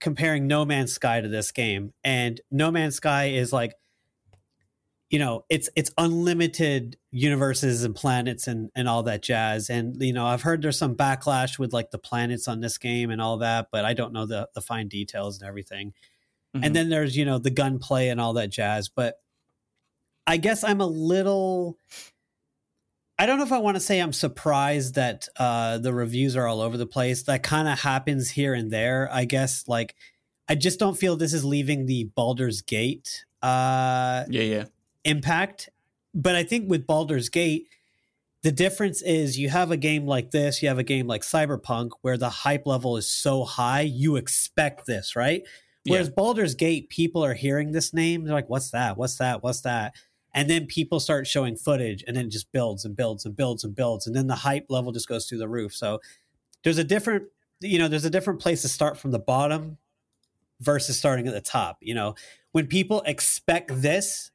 comparing 0.00 0.46
No 0.46 0.64
Man's 0.64 0.92
Sky 0.92 1.20
to 1.20 1.28
this 1.28 1.52
game, 1.52 1.92
and 2.02 2.40
No 2.50 2.70
Man's 2.70 2.96
Sky 2.96 3.26
is 3.26 3.52
like, 3.52 3.74
you 5.10 5.18
know, 5.18 5.44
it's 5.48 5.68
it's 5.74 5.90
unlimited 5.98 6.96
universes 7.10 7.82
and 7.82 7.94
planets 7.94 8.46
and 8.46 8.70
and 8.76 8.88
all 8.88 9.02
that 9.02 9.22
jazz. 9.22 9.68
And 9.68 10.00
you 10.00 10.12
know, 10.12 10.24
I've 10.24 10.42
heard 10.42 10.62
there's 10.62 10.78
some 10.78 10.94
backlash 10.94 11.58
with 11.58 11.72
like 11.72 11.90
the 11.90 11.98
planets 11.98 12.46
on 12.46 12.60
this 12.60 12.78
game 12.78 13.10
and 13.10 13.20
all 13.20 13.38
that, 13.38 13.68
but 13.72 13.84
I 13.84 13.92
don't 13.92 14.12
know 14.12 14.24
the 14.24 14.48
the 14.54 14.60
fine 14.60 14.86
details 14.88 15.40
and 15.40 15.48
everything. 15.48 15.92
Mhm. 16.56 16.64
And 16.64 16.76
then 16.76 16.88
there's 16.88 17.16
you 17.16 17.24
know 17.24 17.38
the 17.38 17.50
gunplay 17.50 18.08
and 18.08 18.20
all 18.20 18.34
that 18.34 18.50
jazz, 18.50 18.88
but 18.88 19.16
I 20.26 20.36
guess 20.36 20.62
I'm 20.62 20.80
a 20.80 20.86
little. 20.86 21.76
I 23.18 23.26
don't 23.26 23.36
know 23.36 23.44
if 23.44 23.52
I 23.52 23.58
want 23.58 23.76
to 23.76 23.80
say 23.80 23.98
I'm 23.98 24.14
surprised 24.14 24.94
that 24.94 25.28
uh, 25.36 25.76
the 25.76 25.92
reviews 25.92 26.36
are 26.36 26.46
all 26.46 26.62
over 26.62 26.78
the 26.78 26.86
place. 26.86 27.24
That 27.24 27.42
kind 27.42 27.68
of 27.68 27.80
happens 27.80 28.30
here 28.30 28.54
and 28.54 28.70
there. 28.70 29.10
I 29.12 29.24
guess 29.26 29.66
like 29.66 29.94
I 30.48 30.54
just 30.54 30.78
don't 30.78 30.96
feel 30.96 31.16
this 31.16 31.34
is 31.34 31.44
leaving 31.44 31.86
the 31.86 32.04
Baldur's 32.16 32.62
Gate 32.62 33.24
uh, 33.42 34.24
yeah, 34.28 34.42
yeah. 34.42 34.64
Impact. 35.04 35.68
But 36.14 36.34
I 36.34 36.42
think 36.42 36.68
with 36.68 36.86
Baldur's 36.86 37.28
Gate, 37.28 37.68
the 38.42 38.52
difference 38.52 39.02
is 39.02 39.38
you 39.38 39.48
have 39.50 39.70
a 39.70 39.76
game 39.76 40.06
like 40.06 40.30
this, 40.30 40.62
you 40.62 40.68
have 40.68 40.78
a 40.78 40.84
game 40.84 41.06
like 41.06 41.22
Cyberpunk 41.22 41.90
where 42.00 42.16
the 42.16 42.30
hype 42.30 42.66
level 42.66 42.96
is 42.96 43.06
so 43.06 43.44
high, 43.44 43.82
you 43.82 44.16
expect 44.16 44.86
this, 44.86 45.14
right? 45.14 45.42
Whereas 45.86 46.10
Baldur's 46.10 46.54
Gate, 46.54 46.88
people 46.88 47.24
are 47.24 47.34
hearing 47.34 47.72
this 47.72 47.92
name, 47.92 48.24
they're 48.24 48.34
like, 48.34 48.50
what's 48.50 48.70
that? 48.70 48.96
What's 48.96 49.16
that? 49.16 49.42
What's 49.42 49.62
that? 49.62 49.94
And 50.32 50.48
then 50.48 50.66
people 50.66 51.00
start 51.00 51.26
showing 51.26 51.56
footage 51.56 52.04
and 52.06 52.16
then 52.16 52.26
it 52.26 52.30
just 52.30 52.52
builds 52.52 52.84
and 52.84 52.94
builds 52.94 53.24
and 53.24 53.34
builds 53.34 53.64
and 53.64 53.74
builds. 53.74 54.06
And 54.06 54.14
then 54.14 54.26
the 54.26 54.36
hype 54.36 54.66
level 54.68 54.92
just 54.92 55.08
goes 55.08 55.26
through 55.26 55.38
the 55.38 55.48
roof. 55.48 55.74
So 55.74 56.00
there's 56.62 56.78
a 56.78 56.84
different, 56.84 57.24
you 57.60 57.78
know, 57.78 57.88
there's 57.88 58.04
a 58.04 58.10
different 58.10 58.40
place 58.40 58.62
to 58.62 58.68
start 58.68 58.98
from 58.98 59.10
the 59.10 59.18
bottom 59.18 59.78
versus 60.60 60.96
starting 60.96 61.26
at 61.26 61.34
the 61.34 61.40
top. 61.40 61.78
You 61.80 61.94
know, 61.94 62.14
when 62.52 62.66
people 62.66 63.02
expect 63.06 63.82
this, 63.82 64.29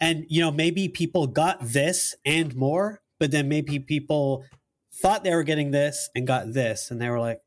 and 0.00 0.26
you 0.28 0.40
know, 0.40 0.50
maybe 0.50 0.88
people 0.88 1.26
got 1.26 1.58
this 1.60 2.14
and 2.24 2.54
more, 2.54 3.00
but 3.18 3.30
then 3.30 3.48
maybe 3.48 3.78
people 3.78 4.44
thought 4.92 5.24
they 5.24 5.34
were 5.34 5.42
getting 5.42 5.70
this 5.70 6.08
and 6.14 6.26
got 6.26 6.52
this, 6.52 6.90
and 6.90 7.00
they 7.00 7.08
were 7.08 7.20
like, 7.20 7.40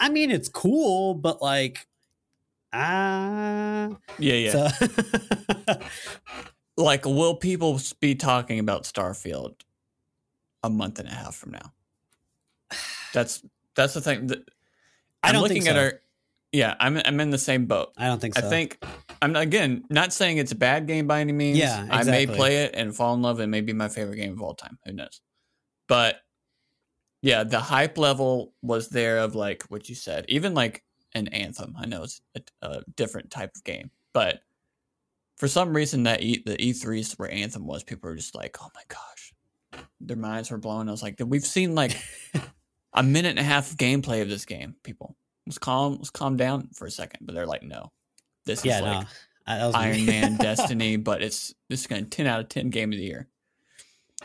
I 0.00 0.08
mean, 0.08 0.30
it's 0.30 0.48
cool, 0.48 1.14
but 1.14 1.40
like, 1.42 1.86
ah, 2.72 3.90
Yeah, 4.18 4.34
yeah. 4.34 4.70
so 4.70 5.78
like 6.76 7.04
will 7.04 7.36
people 7.36 7.80
be 8.00 8.14
talking 8.14 8.58
about 8.58 8.84
starfield 8.84 9.62
a 10.62 10.70
month 10.70 10.98
and 10.98 11.08
a 11.08 11.12
half 11.12 11.34
from 11.34 11.52
now? 11.52 11.72
That's 13.12 13.42
that's 13.74 13.94
the 13.94 14.00
thing 14.00 14.30
I 15.22 15.28
i'm 15.28 15.34
don't 15.34 15.42
looking 15.42 15.62
think 15.62 15.68
at 15.68 15.76
our 15.76 16.00
yeah, 16.52 16.74
I'm 16.80 16.98
I'm 17.04 17.20
in 17.20 17.30
the 17.30 17.38
same 17.38 17.66
boat. 17.66 17.92
I 17.96 18.06
don't 18.06 18.20
think 18.20 18.34
so. 18.34 18.46
I 18.46 18.50
think 18.50 18.82
I'm 19.20 19.36
again 19.36 19.84
not 19.90 20.12
saying 20.12 20.38
it's 20.38 20.52
a 20.52 20.56
bad 20.56 20.86
game 20.86 21.06
by 21.06 21.20
any 21.20 21.32
means. 21.32 21.58
Yeah, 21.58 21.86
I 21.90 22.04
may 22.04 22.26
play 22.26 22.64
it 22.64 22.74
and 22.74 22.94
fall 22.94 23.14
in 23.14 23.22
love. 23.22 23.40
It 23.40 23.46
may 23.46 23.60
be 23.60 23.72
my 23.72 23.88
favorite 23.88 24.16
game 24.16 24.32
of 24.32 24.42
all 24.42 24.54
time. 24.54 24.78
Who 24.84 24.92
knows? 24.92 25.20
But 25.88 26.16
yeah, 27.22 27.44
the 27.44 27.60
hype 27.60 27.98
level 27.98 28.54
was 28.62 28.88
there 28.88 29.18
of 29.18 29.34
like 29.34 29.64
what 29.68 29.88
you 29.88 29.94
said. 29.94 30.24
Even 30.28 30.54
like 30.54 30.84
an 31.14 31.28
anthem. 31.28 31.74
I 31.78 31.86
know 31.86 32.04
it's 32.04 32.20
a, 32.36 32.40
a 32.62 32.82
different 32.96 33.30
type 33.30 33.52
of 33.56 33.64
game, 33.64 33.90
but 34.12 34.40
for 35.36 35.48
some 35.48 35.74
reason 35.74 36.04
that 36.04 36.22
e, 36.22 36.42
the 36.44 36.56
E3s 36.56 37.18
where 37.18 37.30
Anthem 37.30 37.66
was, 37.66 37.84
people 37.84 38.08
were 38.08 38.16
just 38.16 38.34
like, 38.34 38.56
"Oh 38.60 38.70
my 38.74 38.82
gosh," 38.88 39.34
their 40.00 40.16
minds 40.16 40.50
were 40.50 40.58
blown. 40.58 40.88
I 40.88 40.92
was 40.92 41.02
like, 41.02 41.16
"We've 41.24 41.44
seen 41.44 41.74
like 41.74 41.96
a 42.94 43.02
minute 43.02 43.30
and 43.30 43.38
a 43.38 43.42
half 43.42 43.70
of 43.70 43.76
gameplay 43.76 44.22
of 44.22 44.28
this 44.28 44.44
game." 44.44 44.76
People, 44.82 45.16
let's 45.46 45.58
calm, 45.58 45.96
let's 45.96 46.10
calm 46.10 46.36
down 46.36 46.68
for 46.74 46.86
a 46.86 46.90
second. 46.90 47.26
But 47.26 47.34
they're 47.34 47.46
like, 47.46 47.62
"No, 47.62 47.92
this 48.44 48.64
yeah, 48.64 48.76
is 48.76 48.82
like. 48.82 49.06
I- 49.46 49.66
was 49.66 49.74
Iron. 49.74 50.06
Man 50.06 50.36
Destiny, 50.40 50.96
but 50.96 51.22
it's 51.22 51.54
this 51.68 51.80
is 51.80 51.86
going 51.86 52.04
to 52.04 52.10
ten 52.10 52.26
out 52.26 52.40
of 52.40 52.48
ten 52.48 52.70
game 52.70 52.92
of 52.92 52.98
the 52.98 53.04
year." 53.04 53.28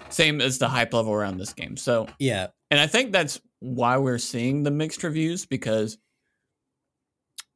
Same 0.10 0.41
as 0.41 0.57
the 0.57 0.67
hype 0.67 0.93
level 0.93 1.13
around 1.13 1.38
this 1.38 1.53
game. 1.53 1.77
So 1.77 2.07
yeah, 2.19 2.47
and 2.69 2.79
I 2.79 2.88
think 2.88 3.12
that's 3.12 3.39
why 3.60 3.97
we're 3.97 4.17
seeing 4.17 4.63
the 4.63 4.71
mixed 4.71 5.03
reviews 5.03 5.45
because 5.45 5.97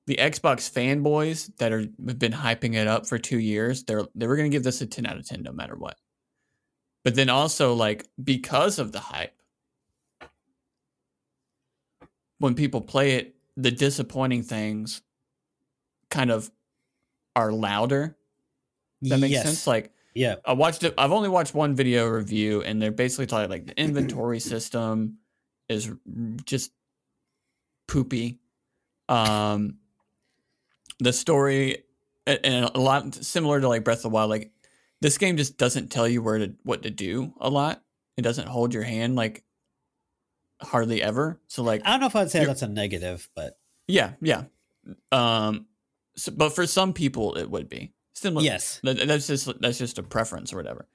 the 0.08 0.18
Xbox 0.18 0.72
fanboys 0.72 1.50
that 1.58 1.74
are 1.74 1.86
have 2.08 2.20
been 2.20 2.32
hyping 2.32 2.76
it 2.76 2.88
up 2.88 3.08
for 3.08 3.18
two 3.18 3.40
years, 3.40 3.84
they're 3.84 4.04
they 4.14 4.28
were 4.28 4.36
gonna 4.36 4.50
give 4.50 4.64
this 4.64 4.82
a 4.82 4.86
ten 4.86 5.06
out 5.06 5.18
of 5.18 5.28
ten 5.28 5.42
no 5.42 5.52
matter 5.52 5.76
what. 5.76 5.98
But 7.04 7.16
then 7.16 7.30
also 7.30 7.74
like 7.74 8.06
because 8.24 8.78
of 8.80 8.92
the 8.92 9.00
hype, 9.00 9.34
when 12.40 12.54
people 12.54 12.82
play 12.82 13.16
it, 13.16 13.35
the 13.58 13.72
disappointing 13.72 14.44
things 14.44 15.02
kind 16.10 16.32
of 16.32 16.52
are 17.36 17.52
louder. 17.52 18.18
That 19.04 19.20
makes 19.20 19.34
yes. 19.34 19.44
sense? 19.44 19.68
Like 19.68 19.92
yeah, 20.16 20.36
I 20.46 20.54
watched 20.54 20.84
it. 20.84 20.94
I've 20.98 21.12
only 21.12 21.30
watched 21.30 21.54
one 21.54 21.76
video 21.76 22.08
review, 22.08 22.62
and 22.62 22.82
they're 22.82 22.92
basically 22.92 23.26
talking 23.26 23.50
like 23.50 23.68
the 23.68 23.80
inventory 23.80 24.40
system 24.40 25.18
is 25.68 25.92
just 26.46 26.72
poopy. 27.88 28.40
Um, 29.10 29.78
the 31.00 31.14
story 31.14 31.84
and 32.26 32.72
a 32.74 32.80
lot 32.80 33.14
similar 33.14 33.62
to 33.62 33.68
like 33.68 33.84
Breath 33.84 34.00
of 34.00 34.04
the 34.04 34.10
Wild. 34.10 34.30
Like 34.30 34.52
this 35.02 35.18
game 35.18 35.38
just 35.38 35.58
doesn't 35.58 35.92
tell 35.92 36.08
you 36.08 36.22
where 36.22 36.40
to 36.40 36.56
what 36.64 36.84
to 36.84 36.90
do 36.90 37.34
a 37.40 37.50
lot. 37.50 37.84
It 38.18 38.22
doesn't 38.22 38.48
hold 38.48 38.74
your 38.74 38.84
hand 38.84 39.16
like 39.16 39.44
hardly 40.62 41.02
ever. 41.02 41.40
So 41.48 41.64
like 41.64 41.82
I 41.86 41.92
don't 41.92 42.00
know 42.02 42.08
if 42.08 42.16
I'd 42.16 42.32
say 42.32 42.46
that's 42.46 42.62
a 42.62 42.68
negative, 42.68 43.30
but 43.36 43.58
yeah, 43.88 44.14
yeah. 44.22 44.44
Um, 45.12 45.66
so, 46.16 46.32
but 46.32 46.52
for 46.56 46.66
some 46.68 46.94
people 46.94 47.36
it 47.36 47.50
would 47.50 47.70
be 47.70 47.94
similar. 48.14 48.44
yes, 48.44 48.80
That- 48.84 49.08
That's 49.08 49.28
just 49.28 49.50
that's 49.62 49.78
just 49.78 49.98
a 49.98 50.04
preference 50.04 50.54
or 50.54 50.58
whatever. 50.58 50.88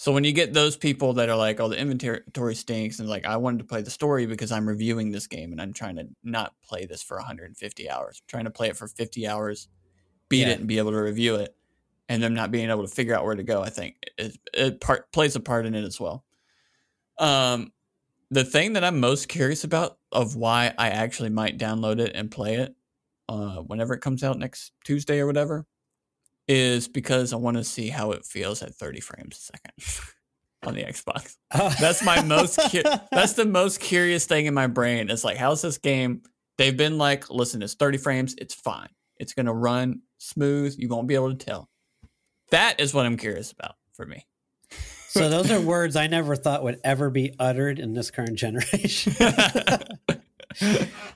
So 0.00 0.12
when 0.12 0.22
you 0.22 0.32
get 0.32 0.52
those 0.52 0.76
people 0.76 1.14
that 1.14 1.28
are 1.28 1.36
like, 1.36 1.58
"Oh, 1.58 1.66
the 1.68 1.76
inventory 1.76 2.54
stinks," 2.54 3.00
and 3.00 3.08
like, 3.08 3.26
"I 3.26 3.36
wanted 3.36 3.58
to 3.58 3.64
play 3.64 3.82
the 3.82 3.90
story 3.90 4.26
because 4.26 4.52
I'm 4.52 4.68
reviewing 4.68 5.10
this 5.10 5.26
game 5.26 5.50
and 5.50 5.60
I'm 5.60 5.72
trying 5.72 5.96
to 5.96 6.06
not 6.22 6.54
play 6.62 6.86
this 6.86 7.02
for 7.02 7.16
150 7.16 7.90
hours, 7.90 8.22
I'm 8.22 8.28
trying 8.28 8.44
to 8.44 8.50
play 8.52 8.68
it 8.68 8.76
for 8.76 8.86
50 8.86 9.26
hours, 9.26 9.66
beat 10.28 10.42
Yeah. 10.46 10.50
it, 10.50 10.60
and 10.60 10.68
be 10.68 10.78
able 10.78 10.92
to 10.92 10.98
review 11.02 11.34
it," 11.34 11.56
and 12.08 12.22
them 12.22 12.32
not 12.32 12.52
being 12.52 12.70
able 12.70 12.86
to 12.86 12.94
figure 12.94 13.12
out 13.16 13.24
where 13.24 13.34
to 13.34 13.42
go, 13.42 13.60
I 13.60 13.70
think 13.70 13.96
it, 14.16 14.38
it 14.54 14.80
part 14.80 15.10
plays 15.10 15.34
a 15.34 15.40
part 15.40 15.66
in 15.66 15.74
it 15.74 15.82
as 15.84 15.98
well. 15.98 16.24
Um, 17.18 17.72
the 18.30 18.44
thing 18.44 18.74
that 18.74 18.84
I'm 18.84 19.00
most 19.00 19.28
curious 19.28 19.64
about 19.64 19.98
of 20.12 20.36
why 20.36 20.74
I 20.78 20.90
actually 20.90 21.30
might 21.30 21.58
download 21.58 22.00
it 22.00 22.12
and 22.14 22.30
play 22.30 22.56
it, 22.56 22.74
uh, 23.28 23.56
whenever 23.56 23.94
it 23.94 24.00
comes 24.00 24.22
out 24.22 24.38
next 24.38 24.72
Tuesday 24.84 25.20
or 25.20 25.26
whatever, 25.26 25.66
is 26.46 26.88
because 26.88 27.32
I 27.32 27.36
want 27.36 27.56
to 27.56 27.64
see 27.64 27.88
how 27.88 28.12
it 28.12 28.24
feels 28.24 28.62
at 28.62 28.74
30 28.74 29.00
frames 29.00 29.36
a 29.38 29.40
second 29.40 30.12
on 30.66 30.74
the 30.74 30.82
Xbox. 30.82 31.36
That's 31.78 32.02
my 32.02 32.22
most 32.22 32.58
cu- 32.70 32.82
that's 33.12 33.34
the 33.34 33.44
most 33.44 33.80
curious 33.80 34.26
thing 34.26 34.46
in 34.46 34.54
my 34.54 34.66
brain. 34.66 35.10
It's 35.10 35.24
like 35.24 35.36
how's 35.36 35.62
this 35.62 35.78
game? 35.78 36.22
They've 36.56 36.76
been 36.76 36.98
like, 36.98 37.30
listen, 37.30 37.62
it's 37.62 37.74
30 37.74 37.98
frames, 37.98 38.34
it's 38.38 38.54
fine. 38.54 38.88
It's 39.18 39.32
going 39.32 39.46
to 39.46 39.52
run 39.52 40.02
smooth, 40.18 40.74
you 40.78 40.88
won't 40.88 41.06
be 41.06 41.14
able 41.14 41.34
to 41.34 41.44
tell. 41.44 41.68
That 42.50 42.80
is 42.80 42.92
what 42.92 43.06
I'm 43.06 43.16
curious 43.16 43.52
about 43.52 43.76
for 43.92 44.06
me. 44.06 44.26
So 45.08 45.28
those 45.28 45.50
are 45.50 45.60
words 45.60 45.96
I 45.96 46.06
never 46.06 46.36
thought 46.36 46.62
would 46.62 46.80
ever 46.84 47.10
be 47.10 47.34
uttered 47.38 47.78
in 47.78 47.94
this 47.94 48.10
current 48.10 48.36
generation. 48.36 49.14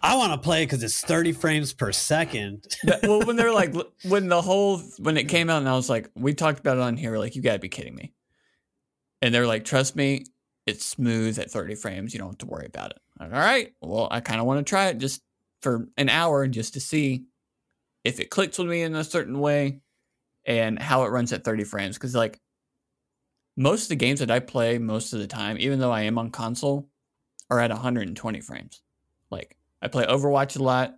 I 0.03 0.17
want 0.17 0.33
to 0.33 0.39
play 0.39 0.65
because 0.65 0.83
it's 0.83 1.01
30 1.01 1.33
frames 1.33 1.73
per 1.73 1.93
second. 1.93 2.67
Well, 3.03 3.23
when 3.23 3.37
they're 3.37 3.53
like, 3.53 3.75
when 4.05 4.29
the 4.29 4.43
whole 4.43 4.79
when 4.99 5.17
it 5.17 5.25
came 5.25 5.51
out, 5.51 5.59
and 5.59 5.69
I 5.69 5.75
was 5.75 5.91
like, 5.91 6.11
we 6.15 6.35
talked 6.35 6.61
about 6.61 6.77
it 6.77 6.83
on 6.83 6.97
here, 6.97 7.19
like, 7.19 7.35
you 7.37 7.43
gotta 7.43 7.59
be 7.59 7.69
kidding 7.69 7.95
me. 7.95 8.13
And 9.21 9.35
they're 9.35 9.47
like, 9.47 9.65
trust 9.65 9.95
me, 9.97 10.25
it's 10.67 10.85
smooth 10.85 11.39
at 11.39 11.51
30 11.51 11.75
frames. 11.77 12.13
You 12.13 12.19
don't 12.19 12.31
have 12.31 12.39
to 12.39 12.47
worry 12.47 12.67
about 12.67 12.91
it. 12.91 12.99
Like, 13.19 13.33
All 13.33 13.41
right. 13.41 13.73
Well, 13.81 14.09
I 14.11 14.21
kind 14.21 14.41
of 14.41 14.47
want 14.47 14.65
to 14.65 14.69
try 14.69 14.89
it 14.89 14.99
just 14.99 15.23
for 15.61 15.89
an 15.97 16.09
hour 16.09 16.47
just 16.49 16.75
to 16.75 16.81
see 16.81 17.25
if 18.05 18.21
it 18.21 18.31
clicks 18.31 18.59
with 18.59 18.69
me 18.69 18.83
in 18.83 18.95
a 18.95 19.05
certain 19.05 19.39
way 19.39 19.81
and 20.45 20.79
how 20.79 21.05
it 21.05 21.11
runs 21.11 21.33
at 21.33 21.45
30 21.45 21.65
frames. 21.65 21.97
Because 21.97 22.15
like 22.15 22.41
most 23.57 23.85
of 23.85 23.88
the 23.91 23.97
games 23.97 24.21
that 24.21 24.31
I 24.31 24.41
play 24.41 24.79
most 24.79 25.12
of 25.12 25.19
the 25.19 25.27
time, 25.27 25.57
even 25.59 25.79
though 25.79 25.93
I 25.93 26.03
am 26.03 26.19
on 26.19 26.31
console, 26.31 26.88
are 27.51 27.61
at 27.61 27.71
120 27.71 28.41
frames. 28.41 28.83
Like 29.31 29.57
I 29.81 29.88
play 29.88 30.05
Overwatch 30.05 30.59
a 30.59 30.62
lot. 30.62 30.95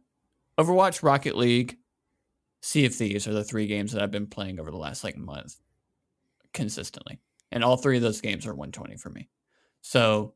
Overwatch, 0.59 1.03
Rocket 1.03 1.37
League, 1.37 1.79
Sea 2.61 2.87
of 2.87 2.95
Thieves 2.95 3.27
are 3.27 3.33
the 3.33 3.45
three 3.45 3.67
games 3.67 3.93
that 3.93 4.03
I've 4.03 4.11
been 4.11 4.27
playing 4.27 4.61
over 4.61 4.71
the 4.71 4.77
last 4.77 5.03
like 5.03 5.17
month 5.17 5.57
consistently. 6.53 7.19
And 7.51 7.65
all 7.65 7.77
three 7.77 7.97
of 7.97 8.03
those 8.03 8.21
games 8.21 8.47
are 8.47 8.55
120 8.55 8.97
for 8.97 9.11
me. 9.11 9.29
So 9.81 10.35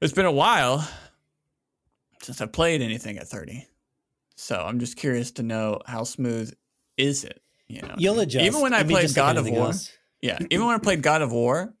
it's 0.00 0.12
been 0.12 0.26
a 0.26 0.32
while 0.32 0.86
since 2.22 2.40
I 2.40 2.46
played 2.46 2.82
anything 2.82 3.18
at 3.18 3.28
30. 3.28 3.66
So 4.36 4.56
I'm 4.56 4.78
just 4.78 4.96
curious 4.96 5.30
to 5.32 5.42
know 5.42 5.80
how 5.86 6.04
smooth 6.04 6.52
is 6.96 7.24
it? 7.24 7.42
You 7.68 7.82
know, 7.82 7.94
You'll 7.96 8.20
adjust. 8.20 8.44
Even 8.44 8.60
when 8.60 8.74
I 8.74 8.82
mean, 8.82 8.96
played 8.96 9.14
God 9.14 9.36
of 9.36 9.48
War, 9.48 9.66
else. 9.66 9.90
Yeah, 10.22 10.38
even 10.50 10.66
when 10.66 10.74
I 10.74 10.78
played 10.78 11.02
God 11.02 11.20
of 11.20 11.32
War, 11.32 11.74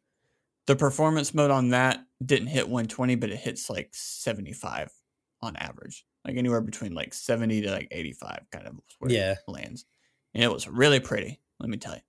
the 0.66 0.76
performance 0.76 1.32
mode 1.32 1.50
on 1.50 1.70
that 1.70 2.04
didn't 2.24 2.48
hit 2.48 2.68
120, 2.68 3.14
but 3.16 3.30
it 3.30 3.36
hits 3.36 3.70
like 3.70 3.90
75 3.92 4.92
on 5.40 5.56
average, 5.56 6.04
like 6.24 6.36
anywhere 6.36 6.60
between 6.60 6.94
like 6.94 7.14
70 7.14 7.62
to 7.62 7.70
like 7.70 7.88
85, 7.90 8.46
kind 8.52 8.66
of 8.66 8.76
where 8.98 9.10
Yeah. 9.10 9.32
it 9.32 9.38
lands. 9.50 9.84
And 10.34 10.42
it 10.44 10.52
was 10.52 10.68
really 10.68 11.00
pretty. 11.00 11.40
Let 11.58 11.68
me 11.70 11.76
tell 11.78 11.94
you. 11.94 12.00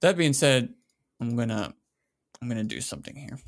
That 0.00 0.16
being 0.16 0.32
said, 0.32 0.74
I'm 1.20 1.36
gonna 1.36 1.74
I'm 2.40 2.48
gonna 2.48 2.64
do 2.64 2.80
something 2.82 3.16
here, 3.16 3.38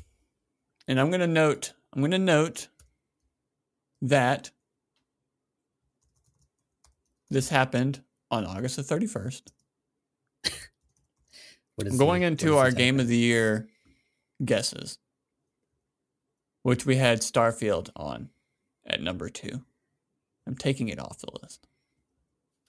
and 0.87 0.99
I'm 0.99 1.11
gonna 1.11 1.27
note 1.27 1.73
I'm 1.93 2.01
gonna 2.01 2.17
note 2.17 2.67
that 4.01 4.49
this 7.29 7.49
happened 7.49 8.01
on 8.31 8.45
August 8.45 8.77
the 8.77 8.81
31st. 8.83 9.51
What 11.79 11.87
is 11.87 11.97
Going 11.97 12.21
the- 12.23 12.27
into 12.27 12.57
our 12.57 12.71
game 12.71 12.99
of 12.99 13.07
the 13.07 13.15
year 13.15 13.69
guesses, 14.43 14.97
which 16.61 16.85
we 16.85 16.97
had 16.97 17.21
Starfield 17.21 17.89
on 17.95 18.31
at 18.85 19.01
number 19.01 19.29
two. 19.29 19.63
I'm 20.45 20.55
taking 20.57 20.89
it 20.89 20.99
off 20.99 21.19
the 21.19 21.31
list, 21.41 21.65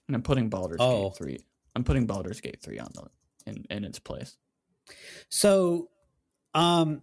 and 0.07 0.15
I'm 0.15 0.21
putting 0.21 0.47
Baldur's 0.49 0.77
Oh. 0.79 1.09
Gate 1.09 1.17
three. 1.17 1.39
I'm 1.75 1.83
putting 1.83 2.05
Baldur's 2.05 2.39
Gate 2.39 2.61
three 2.61 2.79
on 2.79 2.89
the 2.93 3.09
in 3.45 3.65
in 3.69 3.83
its 3.83 3.99
place. 3.99 4.37
So, 5.27 5.89
um, 6.53 7.01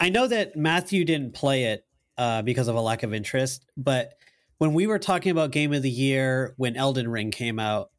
I 0.00 0.08
know 0.08 0.26
that 0.26 0.56
Matthew 0.56 1.04
didn't 1.04 1.34
play 1.34 1.66
it 1.66 1.86
uh, 2.18 2.42
because 2.42 2.66
of 2.66 2.74
a 2.74 2.80
lack 2.80 3.04
of 3.04 3.14
interest, 3.14 3.64
but 3.76 4.18
when 4.58 4.74
we 4.74 4.88
were 4.88 4.98
talking 4.98 5.30
about 5.30 5.52
Game 5.52 5.72
of 5.72 5.82
the 5.82 5.90
Year 5.90 6.52
when 6.56 6.74
Elden 6.76 7.06
Ring 7.08 7.30
came 7.30 7.60
out, 7.60 7.92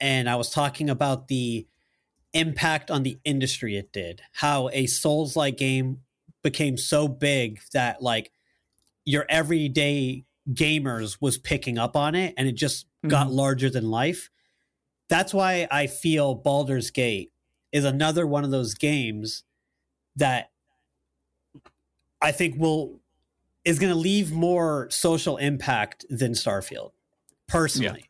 and 0.00 0.28
I 0.28 0.36
was 0.36 0.50
talking 0.50 0.88
about 0.90 1.28
the 1.28 1.66
impact 2.32 2.90
on 2.90 3.02
the 3.02 3.18
industry 3.24 3.76
it 3.76 3.92
did, 3.92 4.22
how 4.32 4.68
a 4.72 4.86
Souls 4.86 5.36
like 5.36 5.56
game 5.56 6.00
became 6.42 6.76
so 6.76 7.08
big 7.08 7.60
that 7.72 8.02
like 8.02 8.30
your 9.04 9.26
everyday 9.28 10.24
gamers 10.50 11.18
was 11.20 11.38
picking 11.38 11.78
up 11.78 11.96
on 11.96 12.14
it 12.14 12.34
and 12.36 12.48
it 12.48 12.52
just 12.52 12.86
got 13.06 13.26
mm-hmm. 13.26 13.36
larger 13.36 13.70
than 13.70 13.90
life. 13.90 14.30
That's 15.08 15.32
why 15.34 15.66
I 15.70 15.86
feel 15.86 16.34
Baldur's 16.34 16.90
Gate 16.90 17.32
is 17.72 17.84
another 17.84 18.26
one 18.26 18.44
of 18.44 18.50
those 18.50 18.74
games 18.74 19.44
that 20.16 20.50
I 22.20 22.32
think 22.32 22.58
will 22.58 23.00
is 23.64 23.78
going 23.78 23.92
to 23.92 23.98
leave 23.98 24.32
more 24.32 24.88
social 24.90 25.36
impact 25.36 26.04
than 26.08 26.32
Starfield 26.32 26.92
personally 27.46 28.08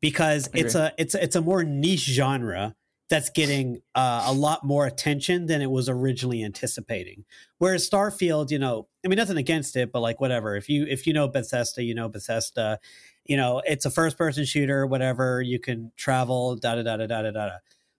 because 0.00 0.48
it's 0.54 0.74
a 0.74 0.92
it's 0.98 1.14
it's 1.14 1.36
a 1.36 1.40
more 1.40 1.64
niche 1.64 2.06
genre 2.06 2.74
that's 3.10 3.30
getting 3.30 3.80
uh, 3.94 4.24
a 4.26 4.32
lot 4.32 4.64
more 4.64 4.86
attention 4.86 5.46
than 5.46 5.62
it 5.62 5.70
was 5.70 5.88
originally 5.88 6.44
anticipating. 6.44 7.24
Whereas 7.56 7.88
Starfield, 7.88 8.50
you 8.50 8.58
know, 8.58 8.86
I 9.04 9.08
mean, 9.08 9.16
nothing 9.16 9.38
against 9.38 9.76
it, 9.76 9.92
but 9.92 10.00
like 10.00 10.20
whatever. 10.20 10.56
If 10.56 10.68
you 10.68 10.86
if 10.86 11.06
you 11.06 11.12
know 11.12 11.28
Bethesda, 11.28 11.82
you 11.82 11.94
know 11.94 12.08
Bethesda. 12.08 12.78
You 13.24 13.36
know, 13.36 13.60
it's 13.66 13.84
a 13.84 13.90
first 13.90 14.16
person 14.16 14.46
shooter, 14.46 14.86
whatever. 14.86 15.42
You 15.42 15.58
can 15.58 15.92
travel, 15.96 16.56
da 16.56 16.76
da 16.76 16.82
da 16.82 16.96
da 16.96 17.06
da 17.06 17.22
da 17.22 17.30
da. 17.30 17.50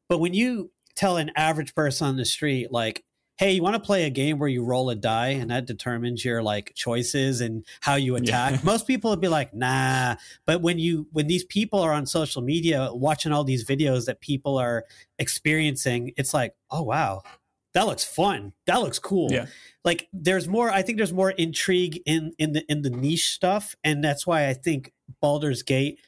But 0.08 0.20
when 0.20 0.34
you 0.34 0.72
tell 0.96 1.18
an 1.18 1.32
average 1.36 1.76
person 1.76 2.08
on 2.08 2.18
the 2.18 2.26
street, 2.26 2.72
like, 2.72 3.04
hey, 3.40 3.54
you 3.54 3.64
want 3.64 3.74
to 3.74 3.80
play 3.80 4.04
a 4.04 4.10
game 4.10 4.38
where 4.38 4.50
you 4.50 4.62
roll 4.66 4.90
a 4.90 4.96
die 4.96 5.30
and 5.30 5.50
that 5.50 5.66
determines 5.66 6.26
your 6.26 6.44
like 6.44 6.74
choices 6.76 7.40
and 7.40 7.66
how 7.80 7.96
you 7.96 8.18
attack. 8.18 8.52
Yeah. 8.52 8.60
Most 8.66 8.86
people 8.86 9.12
would 9.12 9.22
be 9.22 9.30
like, 9.30 9.54
nah. 9.54 10.18
But 10.46 10.62
when 10.62 10.78
you 10.78 11.08
when 11.14 11.28
these 11.28 11.46
people 11.46 11.80
are 11.80 11.94
on 11.94 12.06
social 12.06 12.42
media 12.42 12.90
watching 12.92 13.32
all 13.32 13.46
these 13.46 13.64
videos 13.64 14.08
that 14.08 14.20
people 14.20 14.58
are 14.58 14.84
experiencing, 15.20 16.12
it's 16.18 16.34
like, 16.34 16.54
oh 16.70 16.84
wow, 16.84 17.22
that 17.74 17.88
looks 17.88 18.04
fun. 18.04 18.52
That 18.66 18.82
looks 18.82 19.00
cool. 19.00 19.32
Yeah. 19.32 19.46
Like 19.86 20.10
there's 20.12 20.50
more 20.50 20.70
I 20.70 20.82
think 20.82 20.98
there's 20.98 21.14
more 21.14 21.32
intrigue 21.32 22.02
in 22.06 22.34
in 22.38 22.52
the 22.52 22.70
in 22.70 22.82
the 22.82 22.90
niche 22.90 23.30
stuff. 23.30 23.74
And 23.86 24.04
that's 24.04 24.28
why 24.28 24.50
I 24.50 24.54
think 24.54 24.92
Baldur's 25.22 25.64
Gate 25.64 26.02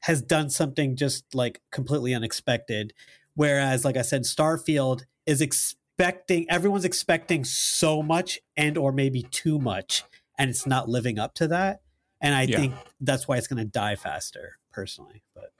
has 0.00 0.20
done 0.20 0.50
something 0.50 0.94
just 0.94 1.34
like 1.34 1.62
completely 1.72 2.12
unexpected. 2.12 2.92
Whereas, 3.34 3.82
like 3.82 3.96
I 3.96 4.02
said, 4.02 4.22
Starfield 4.22 5.04
is 5.24 5.40
ex- 5.40 5.74
expecting 5.98 6.46
everyone's 6.50 6.84
expecting 6.84 7.42
so 7.44 8.02
much 8.02 8.38
and 8.56 8.76
or 8.76 8.92
maybe 8.92 9.22
too 9.22 9.58
much 9.58 10.04
and 10.38 10.50
it's 10.50 10.66
not 10.66 10.88
living 10.88 11.18
up 11.18 11.34
to 11.34 11.48
that. 11.48 11.80
And 12.20 12.34
i 12.34 12.42
yeah. 12.42 12.56
think 12.56 12.74
that's 13.00 13.26
why 13.28 13.36
it's 13.36 13.46
going 13.46 13.58
to 13.58 13.70
die 13.70 13.96
faster 13.96 14.58
personally 14.72 15.22
but 15.34 15.52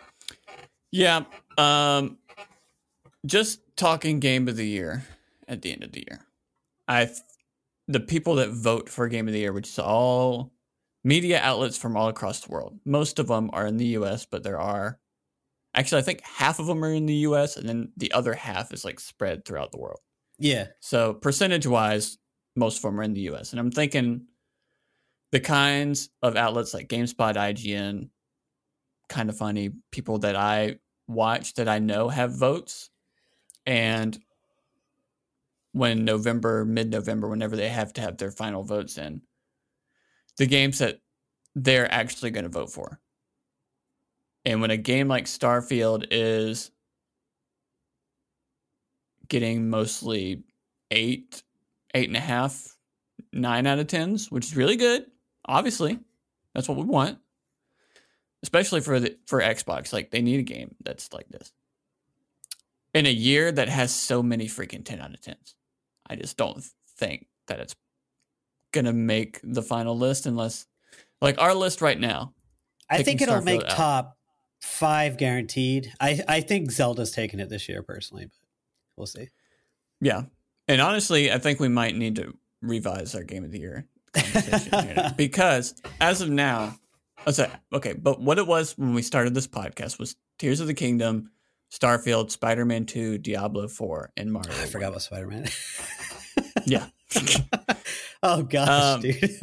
yeah 0.90 1.25
um 1.59 2.18
just 3.25 3.61
talking 3.77 4.20
game 4.20 4.49
of 4.49 4.57
the 4.57 4.66
year 4.66 5.05
at 5.49 5.62
the 5.62 5.72
end 5.72 5.83
of 5.83 5.92
the 5.92 6.05
year. 6.09 6.20
I 6.87 7.11
the 7.88 8.01
people 8.01 8.37
that 8.37 8.51
vote 8.51 8.88
for 8.88 9.09
game 9.09 9.27
of 9.29 9.33
the 9.33 9.40
year 9.40 9.53
which 9.53 9.68
is 9.68 9.79
all 9.79 10.53
media 11.05 11.40
outlets 11.42 11.79
from 11.79 11.96
all 11.96 12.09
across 12.09 12.40
the 12.40 12.51
world 12.51 12.79
most 12.85 13.18
of 13.18 13.29
them 13.29 13.49
are 13.53 13.66
in 13.66 13.77
the 13.77 13.87
us 13.87 14.27
but 14.27 14.42
there 14.42 14.59
are 14.59 14.99
actually 15.75 16.01
i 16.01 16.05
think 16.05 16.20
half 16.22 16.59
of 16.59 16.66
them 16.66 16.85
are 16.85 16.92
in 16.92 17.07
the 17.07 17.14
us 17.14 17.57
and 17.57 17.68
then 17.68 17.92
the 17.96 18.11
other 18.12 18.35
half 18.35 18.72
is 18.72 18.85
like 18.85 18.99
spread 18.99 19.44
throughout 19.44 19.70
the 19.70 19.79
world 19.79 20.01
yeah. 20.38 20.68
So 20.81 21.14
percentage 21.14 21.66
wise, 21.66 22.18
most 22.55 22.79
of 22.79 22.83
them 22.83 23.01
are 23.01 23.03
in 23.03 23.14
the 23.14 23.29
US. 23.33 23.53
And 23.53 23.61
I'm 23.61 23.70
thinking 23.70 24.27
the 25.33 25.40
kinds 25.40 26.11
of 26.22 26.37
outlets 26.37 26.75
like 26.75 26.88
GameSpot, 26.88 27.35
IGN, 27.35 28.09
kind 29.09 29.29
of 29.29 29.37
funny, 29.37 29.70
people 29.92 30.18
that 30.18 30.37
I 30.37 30.77
watch 31.09 31.55
that 31.55 31.68
I 31.68 31.79
know 31.79 32.09
have 32.09 32.33
votes. 32.33 32.90
And 33.64 34.18
when 35.72 36.05
November, 36.05 36.64
mid 36.64 36.90
November, 36.90 37.29
whenever 37.29 37.57
they 37.57 37.68
have 37.68 37.92
to 37.94 38.01
have 38.01 38.16
their 38.16 38.31
final 38.31 38.62
votes 38.62 38.99
in, 38.99 39.22
the 40.38 40.46
games 40.46 40.79
that 40.79 41.01
they're 41.55 41.92
actually 41.92 42.31
going 42.31 42.44
to 42.44 42.51
vote 42.51 42.70
for. 42.70 43.01
And 44.44 44.61
when 44.61 44.70
a 44.70 44.77
game 44.77 45.09
like 45.09 45.25
Starfield 45.25 46.07
is 46.11 46.70
getting 49.29 49.71
mostly 49.71 50.43
eight, 50.91 51.43
eight 51.95 52.09
and 52.09 52.17
a 52.17 52.21
half, 52.21 52.77
nine 53.33 53.67
out 53.67 53.79
of 53.79 53.87
tens, 53.87 54.31
which 54.31 54.47
is 54.47 54.57
really 54.57 54.77
good. 54.77 55.07
Obviously, 55.47 55.99
that's 56.55 56.69
what 56.69 56.79
we 56.79 56.85
want, 56.85 57.19
especially 58.43 58.81
for 58.81 58.99
the 59.01 59.17
for 59.27 59.41
Xbox. 59.41 59.93
Like 59.93 60.11
they 60.11 60.23
need 60.23 60.41
a 60.41 60.45
game 60.45 60.75
that's 60.83 61.12
like 61.12 61.29
this 61.29 61.53
in 62.95 63.07
a 63.07 63.11
year 63.11 63.53
that 63.53 63.69
has 63.69 63.95
so 63.95 64.23
many 64.23 64.47
freaking 64.47 64.85
ten 64.85 65.01
out 65.01 65.15
of 65.15 65.21
tens. 65.21 65.55
I 66.09 66.17
just 66.17 66.37
don't 66.37 66.65
think 66.99 67.27
that 67.47 67.61
it's 67.61 67.77
gonna 68.73 68.93
make 68.93 69.41
the 69.43 69.62
final 69.62 69.97
list 69.97 70.27
unless, 70.27 70.67
like 71.21 71.41
our 71.41 71.55
list 71.55 71.81
right 71.81 71.99
now. 71.99 72.33
I 72.89 73.03
think 73.03 73.21
it'll 73.21 73.43
make 73.43 73.65
out. 73.65 73.71
top 73.71 74.17
five 74.61 75.17
guaranteed. 75.17 75.93
I 76.01 76.21
I 76.27 76.41
think 76.41 76.71
Zelda's 76.71 77.11
taking 77.11 77.41
it 77.41 77.49
this 77.49 77.69
year 77.69 77.83
personally, 77.83 78.27
but 78.27 78.46
we'll 78.97 79.07
see. 79.07 79.29
Yeah, 80.01 80.23
and 80.69 80.81
honestly, 80.81 81.33
I 81.33 81.39
think 81.39 81.61
we 81.61 81.69
might 81.69 81.97
need 81.97 82.17
to 82.17 82.35
revise 82.63 83.15
our 83.15 83.23
game 83.23 83.45
of 83.45 83.53
the 83.53 83.61
year 83.61 83.87
because 85.17 85.75
as 86.01 86.21
of 86.21 86.31
now, 86.31 86.79
I 87.27 87.31
say 87.31 87.51
okay, 87.73 87.93
but 87.93 88.21
what 88.21 88.39
it 88.39 88.47
was 88.47 88.77
when 88.77 88.95
we 88.95 89.03
started 89.03 89.35
this 89.35 89.47
podcast 89.47 89.99
was 89.99 90.17
Tears 90.39 90.61
of 90.61 90.67
the 90.67 90.75
Kingdom, 90.75 91.31
Starfield, 91.73 92.31
Spider 92.31 92.65
Man 92.65 92.87
Two, 92.87 93.19
Diablo 93.19 93.69
Four, 93.69 94.13
and 94.17 94.33
Mario. 94.33 94.53
I 94.53 94.67
forgot 94.67 94.89
about 94.89 95.03
Spider 95.03 95.27
Man. 95.27 95.47
yeah. 96.67 96.87
oh 98.23 98.43
gosh, 98.43 98.69
um, 98.69 99.01
dude. 99.01 99.39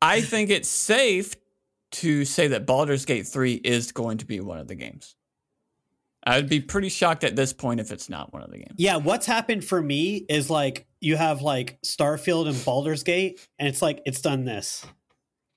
I 0.00 0.20
think 0.20 0.50
it's 0.50 0.68
safe 0.68 1.36
to 1.92 2.24
say 2.24 2.48
that 2.48 2.66
Baldur's 2.66 3.04
Gate 3.04 3.26
3 3.26 3.54
is 3.54 3.92
going 3.92 4.18
to 4.18 4.26
be 4.26 4.40
one 4.40 4.58
of 4.58 4.66
the 4.66 4.74
games. 4.74 5.14
I'd 6.24 6.48
be 6.48 6.60
pretty 6.60 6.88
shocked 6.88 7.24
at 7.24 7.34
this 7.34 7.52
point 7.52 7.80
if 7.80 7.90
it's 7.90 8.08
not 8.08 8.32
one 8.32 8.42
of 8.42 8.50
the 8.50 8.58
games. 8.58 8.74
Yeah, 8.76 8.96
what's 8.96 9.26
happened 9.26 9.64
for 9.64 9.82
me 9.82 10.24
is 10.28 10.50
like 10.50 10.86
you 11.00 11.16
have 11.16 11.42
like 11.42 11.80
Starfield 11.82 12.48
and 12.48 12.64
Baldur's 12.64 13.02
Gate, 13.02 13.46
and 13.58 13.68
it's 13.68 13.82
like 13.82 14.02
it's 14.06 14.20
done 14.20 14.44
this. 14.44 14.86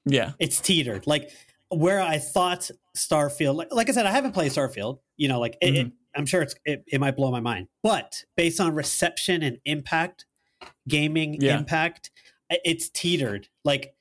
Yeah, 0.06 0.32
it's 0.40 0.60
teetered. 0.60 1.06
Like 1.06 1.32
where 1.70 2.02
I 2.02 2.18
thought 2.18 2.70
Starfield, 2.98 3.56
like, 3.56 3.74
like 3.74 3.90
I 3.90 3.92
said, 3.92 4.06
I 4.06 4.12
haven't 4.12 4.32
played 4.32 4.52
Starfield. 4.52 5.00
You 5.18 5.28
know, 5.28 5.40
like 5.40 5.58
mm-hmm. 5.62 5.88
it, 5.88 5.92
I'm 6.16 6.26
sure 6.26 6.42
it's 6.42 6.56
it, 6.66 6.84
it 6.88 7.00
might 7.00 7.16
blow 7.16 7.32
my 7.32 7.42
mind, 7.42 7.68
but 7.84 8.24
based 8.36 8.60
on 8.60 8.74
reception 8.74 9.44
and 9.44 9.60
impact, 9.66 10.26
gaming 10.88 11.38
yeah. 11.42 11.58
impact, 11.58 12.10
it's 12.50 12.90
teetered. 12.90 13.50
Like 13.64 13.94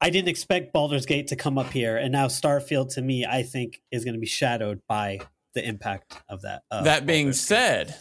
I 0.00 0.08
didn't 0.08 0.28
expect 0.28 0.72
Baldur's 0.72 1.06
Gate 1.06 1.26
to 1.28 1.36
come 1.36 1.58
up 1.58 1.72
here, 1.72 1.98
and 1.98 2.10
now 2.10 2.28
Starfield 2.28 2.94
to 2.94 3.02
me, 3.02 3.26
I 3.26 3.42
think, 3.42 3.82
is 3.90 4.04
going 4.04 4.14
to 4.14 4.20
be 4.20 4.26
shadowed 4.26 4.80
by 4.88 5.20
the 5.56 5.66
impact 5.66 6.22
of 6.28 6.42
that. 6.42 6.62
Uh, 6.70 6.82
that 6.82 7.06
being 7.06 7.32
said, 7.32 7.96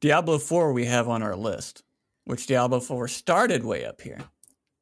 Diablo 0.00 0.38
4 0.38 0.72
we 0.72 0.86
have 0.86 1.08
on 1.08 1.22
our 1.22 1.36
list, 1.36 1.82
which 2.24 2.46
Diablo 2.46 2.80
4 2.80 3.08
started 3.08 3.64
way 3.64 3.84
up 3.84 4.00
here, 4.00 4.20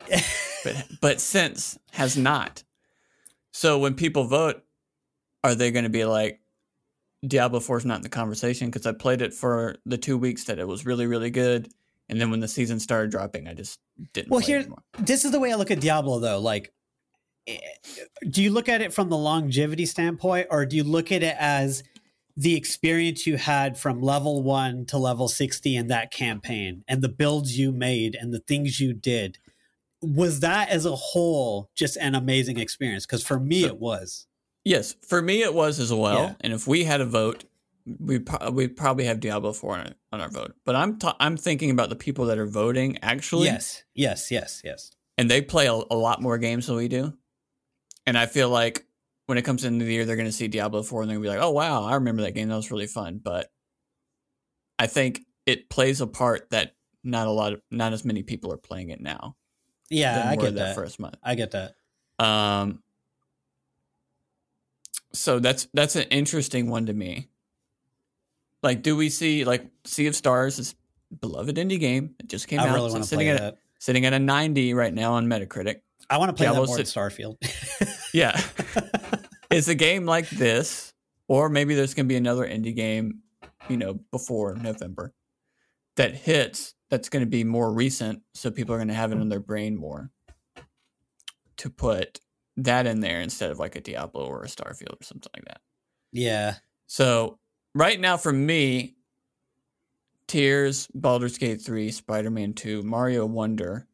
but, 0.65 0.87
but 1.01 1.21
since 1.21 1.79
has 1.93 2.17
not. 2.17 2.63
So 3.53 3.79
when 3.79 3.95
people 3.95 4.25
vote, 4.25 4.63
are 5.43 5.55
they 5.55 5.71
going 5.71 5.85
to 5.85 5.91
be 5.91 6.05
like, 6.05 6.41
Diablo 7.27 7.59
4 7.59 7.79
is 7.79 7.85
not 7.87 7.97
in 7.97 8.03
the 8.03 8.09
conversation? 8.09 8.69
Because 8.69 8.87
I 8.87 8.93
played 8.93 9.23
it 9.23 9.33
for 9.33 9.77
the 9.87 9.99
two 9.99 10.19
weeks 10.19 10.45
that 10.45 10.59
it 10.59 10.69
was 10.69 10.85
really, 10.85 11.07
really 11.07 11.31
good. 11.31 11.73
And 12.09 12.21
then 12.21 12.31
when 12.31 12.41
the 12.41 12.49
season 12.49 12.79
started 12.81 13.11
dropping, 13.11 13.49
I 13.49 13.55
just 13.55 13.81
didn't. 14.13 14.31
Well, 14.31 14.41
here, 14.41 14.67
this 14.99 15.25
is 15.25 15.31
the 15.31 15.41
way 15.41 15.53
I 15.53 15.57
look 15.57 15.71
at 15.71 15.81
Diablo, 15.81 16.19
though. 16.19 16.41
Like, 16.41 16.73
Eh, 17.47 17.59
do 18.29 18.43
you 18.43 18.51
look 18.51 18.69
at 18.69 18.81
it 18.81 18.93
from 18.93 19.09
the 19.09 19.17
longevity 19.17 19.87
standpoint 19.87 20.47
or 20.51 20.65
do 20.65 20.77
you 20.77 20.85
look 20.85 21.11
at 21.11 21.23
it 21.23 21.37
as 21.39 21.83
the 22.37 22.57
experience 22.57 23.27
you 23.27 23.37
had 23.37 23.77
from 23.77 24.01
level 24.01 24.43
1 24.43 24.87
to 24.87 24.97
level 24.97 25.29
60 25.29 25.77
in 25.77 25.89
that 25.89 26.13
campaign 26.13 26.85
and 26.87 27.03
the 27.03 27.09
builds 27.09 27.59
you 27.59 27.73
made 27.73 28.15
and 28.15 28.33
the 28.33 28.39
things 28.39 28.79
you 28.79 28.93
did? 28.93 29.39
Was 30.01 30.41
that 30.41 30.69
as 30.69 30.87
a 30.87 30.95
whole 30.95 31.71
just 31.75 31.97
an 31.97 32.15
amazing 32.15 32.59
experience? 32.59 33.07
Because 33.07 33.25
for 33.25 33.41
me 33.41 33.63
so, 33.63 33.69
it 33.69 33.79
was. 33.79 34.27
Yes. 34.65 34.95
For 35.07 35.21
me 35.21 35.43
it 35.43 35.55
was 35.55 35.81
as 35.81 35.93
well. 35.93 36.15
Yeah. 36.15 36.35
and 36.41 36.53
if 36.53 36.67
we 36.67 36.85
had 36.85 37.01
a 37.01 37.07
vote 37.07 37.45
we 37.99 38.21
we 38.53 38.69
probably 38.69 39.07
have 39.07 39.19
Diablo 39.19 39.53
4 39.53 39.79
on, 39.79 39.95
on 40.13 40.21
our 40.21 40.29
vote. 40.29 40.55
But 40.65 40.77
I'm 40.77 40.97
i 41.03 41.15
I'm 41.19 41.37
thinking 41.37 41.71
about 41.71 41.89
the 41.89 41.97
people 41.97 42.27
that 42.27 42.39
are 42.39 42.47
voting 42.47 42.99
actually. 43.03 43.47
Yes. 43.47 43.83
Yes. 43.95 44.31
Yes. 44.31 44.63
Yes. 44.65 44.93
And 45.19 45.29
they 45.29 45.43
play 45.43 45.67
a, 45.67 45.73
a 45.73 45.97
lot 45.97 46.23
more 46.23 46.39
games 46.39 46.69
than 46.69 46.77
we 46.77 46.87
do 46.87 47.13
and 48.07 48.19
I 48.19 48.27
feel 48.27 48.49
like 48.49 48.87
when 49.27 49.39
it 49.39 49.43
comes 49.43 49.65
into 49.65 49.85
the 49.85 49.93
year, 49.93 50.05
they're 50.05 50.17
going 50.17 50.29
to 50.29 50.33
see 50.33 50.49
Diablo 50.49 50.83
4 50.83 51.03
and 51.03 51.11
they're 51.11 51.17
going 51.17 51.25
to 51.25 51.31
be 51.31 51.37
like, 51.37 51.45
oh, 51.45 51.53
wow, 51.53 51.85
I 51.85 51.95
remember 51.95 52.23
that 52.23 52.33
game. 52.33 52.49
That 52.49 52.57
was 52.57 52.71
really 52.71 52.87
fun. 52.87 53.21
But 53.23 53.51
I 54.79 54.87
think 54.87 55.21
it 55.47 55.71
plays 55.71 56.01
a 56.01 56.07
part 56.07 56.51
that 56.51 56.75
not 57.05 57.29
a 57.29 57.31
lot 57.31 57.53
of, 57.53 57.63
not 57.71 57.93
as 57.93 58.05
many 58.05 58.23
people 58.23 58.53
are 58.53 58.59
playing 58.59 58.91
it 58.91 59.01
now. 59.01 59.37
Yeah, 59.91 60.29
I 60.29 60.37
get 60.37 60.55
that. 60.55 60.75
First 60.75 60.99
month. 60.99 61.17
I 61.23 61.35
get 61.35 61.53
that. 61.53 61.75
Um, 62.19 62.83
so 65.13 65.39
that's 65.39 65.69
that's 65.75 65.97
an 65.97 66.05
interesting 66.05 66.71
one 66.71 66.87
to 66.87 66.93
me. 66.93 67.29
Like, 68.63 68.83
do 68.83 68.97
we 68.97 69.11
see 69.11 69.45
like 69.45 69.67
Sea 69.85 70.07
of 70.07 70.17
Stars 70.17 70.59
is 70.59 70.75
beloved 71.21 71.57
indie 71.57 71.79
game? 71.79 72.15
It 72.21 72.29
just 72.29 72.49
came 72.49 72.61
I 72.61 72.69
out. 72.69 72.75
Really 72.75 72.91
so 72.91 73.03
sitting 73.03 73.29
at 73.29 73.39
that. 73.39 73.59
sitting 73.79 74.07
at 74.07 74.15
a 74.15 74.19
ninety 74.19 74.73
right 74.73 74.95
now 74.95 75.15
on 75.15 75.27
Metacritic. 75.27 75.81
I 76.09 76.19
want 76.19 76.31
to 76.31 76.35
play 76.35 76.47
Diablo 76.47 76.67
that 76.67 76.69
more 76.69 76.79
Starfield. 76.79 77.37
yeah. 78.15 78.41
Is 79.51 79.69
a 79.69 79.75
game 79.75 80.07
like 80.07 80.29
this, 80.31 80.93
or 81.29 81.49
maybe 81.49 81.75
there's 81.75 81.95
going 81.95 82.07
to 82.07 82.09
be 82.09 82.17
another 82.17 82.47
indie 82.47 82.75
game, 82.75 83.21
you 83.69 83.77
know, 83.77 84.01
before 84.11 84.55
November 84.55 85.13
that 85.97 86.15
hits 86.15 86.75
that's 86.91 87.09
going 87.09 87.25
to 87.25 87.31
be 87.31 87.45
more 87.45 87.73
recent. 87.73 88.23
So 88.35 88.51
people 88.51 88.75
are 88.75 88.79
going 88.79 88.89
to 88.89 88.95
have 88.95 89.13
it 89.13 89.17
in 89.17 89.29
their 89.29 89.41
brain 89.41 89.77
more 89.77 90.11
to 91.59 91.71
put 91.71 92.21
that 92.57 92.87
in 92.87 93.01
there 93.01 93.21
instead 93.21 93.51
of 93.51 93.59
like 93.59 93.77
a 93.77 93.81
Diablo 93.81 94.27
or 94.27 94.43
a 94.43 94.47
Starfield 94.47 95.01
or 95.01 95.05
something 95.05 95.31
like 95.35 95.45
that. 95.47 95.61
Yeah. 96.13 96.57
So 96.87 97.39
right 97.75 97.99
now 97.99 98.17
for 98.17 98.33
me, 98.33 98.97
Tears, 100.27 100.89
Baldur's 100.95 101.39
Gate 101.39 101.61
3, 101.61 101.91
Spider 101.91 102.31
Man 102.31 102.55
2, 102.55 102.83
Mario 102.83 103.27
Wonder. 103.27 103.87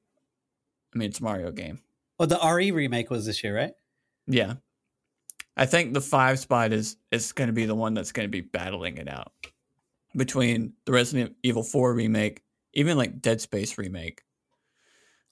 I 0.95 0.99
mean, 0.99 1.09
it's 1.09 1.21
a 1.21 1.25
Mario 1.25 1.51
game. 1.51 1.81
Well, 2.19 2.29
the 2.29 2.41
RE 2.43 2.71
remake 2.73 3.11
was 3.11 3.27
this 3.27 3.43
year, 3.45 3.57
right? 3.57 3.73
Yeah. 4.27 4.55
I 5.57 5.67
think 5.67 5.93
the 5.93 6.01
five 6.01 6.39
spot 6.39 6.73
is 6.73 6.97
is 7.11 7.33
going 7.33 7.49
to 7.49 7.53
be 7.53 7.67
the 7.67 7.75
one 7.75 7.95
that's 7.95 8.13
going 8.13 8.27
to 8.27 8.31
be 8.31 8.41
battling 8.41 8.99
it 8.99 9.09
out 9.09 9.33
between 10.17 10.73
the 10.85 10.93
Resident 10.93 11.35
Evil 11.43 11.63
4 11.63 11.95
remake, 11.95 12.43
even 12.75 12.97
like 12.97 13.21
Dead 13.21 13.41
Space 13.41 13.77
remake. 13.77 14.23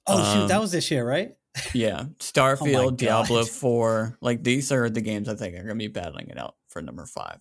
Oh 0.06 0.34
shoot, 0.34 0.48
that 0.48 0.56
Um, 0.56 0.62
was 0.62 0.72
this 0.72 0.90
year, 0.90 1.06
right? 1.06 1.32
Yeah, 1.72 2.04
Starfield, 2.18 2.76
Oh 2.76 2.90
Diablo 2.90 3.44
4, 3.44 4.18
like 4.20 4.42
these 4.44 4.70
are 4.72 4.90
the 4.90 5.00
games 5.00 5.28
I 5.28 5.34
think 5.34 5.54
are 5.54 5.62
going 5.62 5.68
to 5.68 5.74
be 5.76 5.88
battling 5.88 6.28
it 6.28 6.38
out 6.38 6.56
for 6.68 6.82
number 6.82 7.06
5. 7.06 7.38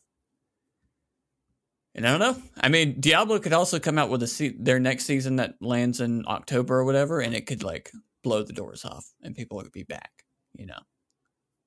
And 1.96 2.08
I 2.08 2.18
don't 2.18 2.20
know. 2.20 2.42
I 2.58 2.70
mean, 2.70 3.00
Diablo 3.00 3.40
could 3.40 3.54
also 3.54 3.80
come 3.80 3.98
out 3.98 4.10
with 4.10 4.24
a 4.24 4.28
se- 4.28 4.56
their 4.60 4.80
next 4.80 5.06
season 5.06 5.38
that 5.38 5.56
lands 5.62 6.02
in 6.02 6.24
October 6.28 6.78
or 6.80 6.86
whatever 6.86 7.20
and 7.20 7.34
it 7.36 7.46
could 7.46 7.64
like 7.64 7.92
blow 8.26 8.44
the 8.44 8.54
doors 8.54 8.84
off 8.84 9.06
and 9.22 9.36
people 9.36 9.56
would 9.58 9.72
be 9.72 9.84
back, 9.84 10.12
you 10.54 10.66
know. 10.66 10.80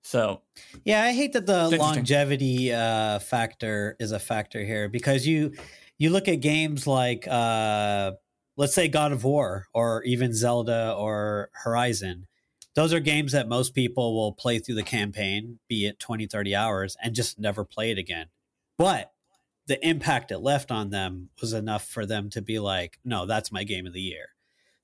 So, 0.02 0.42
Yeah, 0.84 1.02
I 1.02 1.12
hate 1.12 1.32
that 1.34 1.46
the 1.46 1.68
longevity 1.70 2.72
uh, 2.72 3.18
factor 3.20 3.96
is 4.00 4.12
a 4.12 4.18
factor 4.18 4.64
here 4.64 4.88
because 4.88 5.26
you 5.26 5.52
you 5.98 6.10
look 6.10 6.28
at 6.28 6.36
games 6.36 6.86
like 6.86 7.26
uh, 7.28 8.12
let's 8.56 8.74
say 8.74 8.88
God 8.88 9.12
of 9.12 9.24
War 9.24 9.66
or 9.72 10.02
even 10.02 10.34
Zelda 10.34 10.94
or 10.96 11.50
Horizon. 11.52 12.26
Those 12.74 12.92
are 12.92 13.00
games 13.00 13.32
that 13.32 13.48
most 13.48 13.74
people 13.74 14.14
will 14.14 14.32
play 14.32 14.58
through 14.58 14.76
the 14.76 14.82
campaign, 14.82 15.58
be 15.68 15.86
it 15.86 15.98
20, 15.98 16.26
30 16.26 16.54
hours, 16.54 16.96
and 17.02 17.14
just 17.14 17.38
never 17.38 17.64
play 17.64 17.90
it 17.90 17.98
again. 17.98 18.26
But 18.76 19.12
the 19.66 19.84
impact 19.86 20.30
it 20.30 20.38
left 20.38 20.70
on 20.70 20.90
them 20.90 21.30
was 21.40 21.52
enough 21.52 21.86
for 21.86 22.06
them 22.06 22.30
to 22.30 22.42
be 22.42 22.58
like, 22.58 22.98
no, 23.04 23.26
that's 23.26 23.52
my 23.52 23.64
game 23.64 23.86
of 23.86 23.92
the 23.92 24.00
year. 24.00 24.30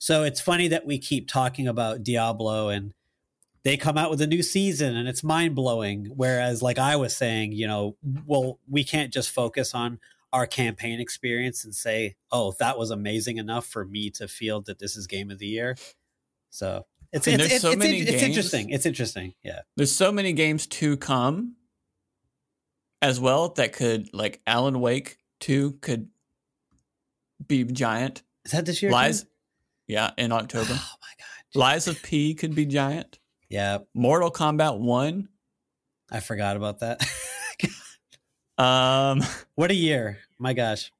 So 0.04 0.22
it's 0.22 0.38
funny 0.38 0.68
that 0.68 0.84
we 0.84 0.98
keep 0.98 1.28
talking 1.28 1.66
about 1.66 2.02
Diablo 2.02 2.68
and 2.68 2.92
they 3.62 3.78
come 3.78 3.96
out 3.96 4.10
with 4.10 4.20
a 4.20 4.26
new 4.26 4.42
season 4.42 4.94
and 4.94 5.08
it's 5.08 5.24
mind 5.24 5.54
blowing. 5.54 6.12
Whereas, 6.14 6.60
like 6.60 6.78
I 6.78 6.96
was 6.96 7.16
saying, 7.16 7.52
you 7.52 7.66
know, 7.66 7.96
well, 8.26 8.58
we 8.68 8.84
can't 8.84 9.10
just 9.10 9.30
focus 9.30 9.74
on 9.74 9.98
our 10.30 10.46
campaign 10.46 11.00
experience 11.00 11.64
and 11.64 11.74
say, 11.74 12.16
oh, 12.30 12.52
that 12.58 12.76
was 12.76 12.90
amazing 12.90 13.38
enough 13.38 13.66
for 13.66 13.86
me 13.86 14.10
to 14.10 14.28
feel 14.28 14.60
that 14.66 14.78
this 14.78 14.94
is 14.94 15.06
game 15.06 15.30
of 15.30 15.38
the 15.38 15.46
year. 15.46 15.74
So 16.50 16.84
it's 17.10 17.26
And 17.26 17.40
it's, 17.40 17.54
it's, 17.54 17.62
so 17.62 17.70
it's, 17.70 17.78
many 17.78 18.00
it's 18.00 18.10
games- 18.10 18.22
interesting. 18.24 18.68
It's 18.68 18.84
interesting. 18.84 19.32
Yeah. 19.42 19.60
there's 19.78 19.96
so 19.96 20.12
many 20.12 20.34
games 20.34 20.66
to 20.66 20.98
come 20.98 21.54
as 23.00 23.18
well 23.18 23.48
that 23.54 23.72
could 23.72 24.12
like 24.12 24.42
Alan 24.46 24.80
Wake 24.80 25.16
2 25.40 25.78
could 25.80 26.08
be 27.46 27.64
giant. 27.64 28.22
Is 28.44 28.52
that 28.52 28.66
this 28.66 28.82
year? 28.82 28.92
Lies 28.92 29.22
too? 29.22 29.28
Yeah, 29.86 30.10
in 30.18 30.32
October. 30.32 30.70
Oh 30.72 30.94
my 31.00 31.08
god. 31.18 31.58
Lies 31.58 31.86
of 31.88 32.02
P 32.02 32.34
could 32.34 32.54
be 32.54 32.66
giant. 32.66 33.18
Yeah, 33.48 33.78
Mortal 33.94 34.30
Kombat 34.30 34.78
1. 34.78 35.28
I 36.10 36.20
forgot 36.20 36.56
about 36.56 36.80
that. 36.80 37.00
Um 38.56 39.20
what 39.56 39.72
a 39.72 39.74
year! 39.74 40.18
My 40.38 40.52
gosh, 40.52 40.92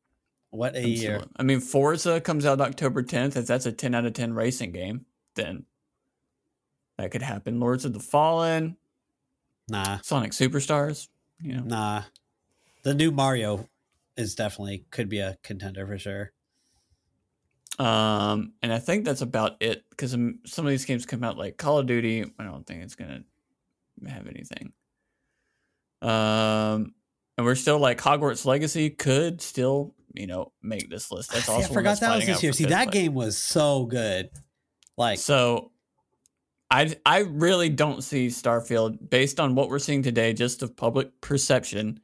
what 0.51 0.75
a 0.75 0.89
year! 0.89 1.23
I 1.37 1.45
mean 1.45 1.61
Forza 1.61 2.21
comes 2.21 2.45
out 2.45 2.61
October 2.61 3.05
10th. 3.05 3.37
If 3.37 3.47
that's 3.47 3.65
a 3.65 3.71
10 3.71 3.95
out 3.95 4.07
of 4.07 4.13
10 4.13 4.33
racing 4.35 4.73
game, 4.73 5.07
then 5.37 5.65
that 6.99 7.13
could 7.13 7.23
happen. 7.23 7.61
Lords 7.61 7.85
of 7.85 7.93
the 7.93 8.01
Fallen, 8.01 8.77
Nah, 9.69 9.99
Sonic 10.03 10.33
Superstars, 10.33 11.07
you 11.41 11.55
know. 11.55 11.63
nah. 11.63 12.03
The 12.83 12.93
new 12.93 13.13
Mario 13.13 13.69
is 14.17 14.35
definitely 14.35 14.85
could 14.91 15.09
be 15.09 15.21
a 15.21 15.39
contender 15.45 15.87
for 15.87 15.97
sure. 15.99 16.33
Um, 17.79 18.53
and 18.63 18.73
I 18.73 18.79
think 18.79 19.05
that's 19.05 19.23
about 19.23 19.57
it 19.61 19.85
because 19.91 20.13
some 20.13 20.39
some 20.47 20.65
of 20.65 20.71
these 20.71 20.85
games 20.85 21.07
come 21.07 21.25
out 21.25 21.37
like 21.37 21.57
Call 21.57 21.79
of 21.79 21.87
Duty. 21.87 22.25
I 22.39 22.45
don't 22.45 22.67
think 22.67 22.83
it's 22.83 22.95
gonna 22.95 23.25
have 24.07 24.27
anything. 24.27 24.73
Um, 26.03 26.95
and 27.37 27.45
we're 27.45 27.55
still 27.55 27.79
like 27.79 28.01
Hogwarts 28.01 28.45
Legacy 28.45 28.91
could 28.91 29.41
still 29.41 29.95
you 30.15 30.27
know 30.27 30.53
make 30.63 30.89
this 30.89 31.11
list. 31.11 31.33
That's 31.33 31.47
See, 31.47 31.53
also 31.53 31.71
I 31.71 31.75
forgot 31.75 32.01
that 32.01 32.17
was 32.17 32.27
this 32.27 32.43
year. 32.43 32.53
See, 32.53 32.67
that 32.67 32.91
place. 32.91 33.03
game 33.03 33.15
was 33.15 33.37
so 33.37 33.85
good. 33.85 34.31
Like, 34.97 35.19
So, 35.19 35.73
I 36.71 36.95
I 37.05 37.21
really 37.21 37.69
don't 37.69 38.03
see 38.03 38.29
Starfield 38.29 39.11
based 39.11 39.41
on 39.41 39.57
what 39.57 39.69
we're 39.69 39.81
seeing 39.81 40.03
today, 40.03 40.33
just 40.33 40.63
of 40.63 40.77
public 40.77 41.21
perception. 41.21 42.01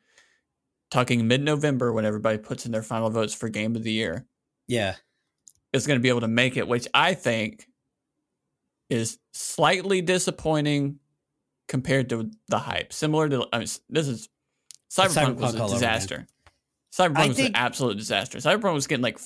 Talking 0.91 1.29
mid 1.29 1.43
November 1.43 1.93
when 1.93 2.05
everybody 2.05 2.39
puts 2.39 2.67
in 2.67 2.73
their 2.73 2.83
final 2.83 3.11
votes 3.11 3.33
for 3.33 3.49
Game 3.49 3.77
of 3.77 3.85
the 3.85 3.93
Year. 3.93 4.27
yeah, 4.67 4.97
is 5.73 5.87
going 5.87 5.99
to 5.99 6.03
be 6.03 6.09
able 6.09 6.21
to 6.21 6.29
make 6.29 6.57
it, 6.57 6.67
which 6.67 6.89
I 6.95 7.15
think 7.15 7.67
is 8.89 9.19
slightly 9.33 10.01
disappointing 10.03 10.99
compared 11.69 12.09
to 12.11 12.31
the 12.49 12.59
hype. 12.59 12.93
Similar 12.93 13.29
to 13.29 13.47
I 13.53 13.59
mean, 13.59 13.69
this 13.89 14.09
is 14.09 14.29
Cyberpunk, 14.91 15.37
was 15.37 15.55
a 15.55 15.59
all 15.59 15.65
over 15.67 15.75
disaster. 15.75 16.27
Cyberpunk 16.93 17.29
was 17.29 17.37
think- 17.37 17.49
an 17.51 17.57
absolute 17.57 17.97
disaster. 17.97 18.39
Cyberpunk 18.39 18.75
was 18.75 18.89
getting 18.89 19.05
like 19.05 19.19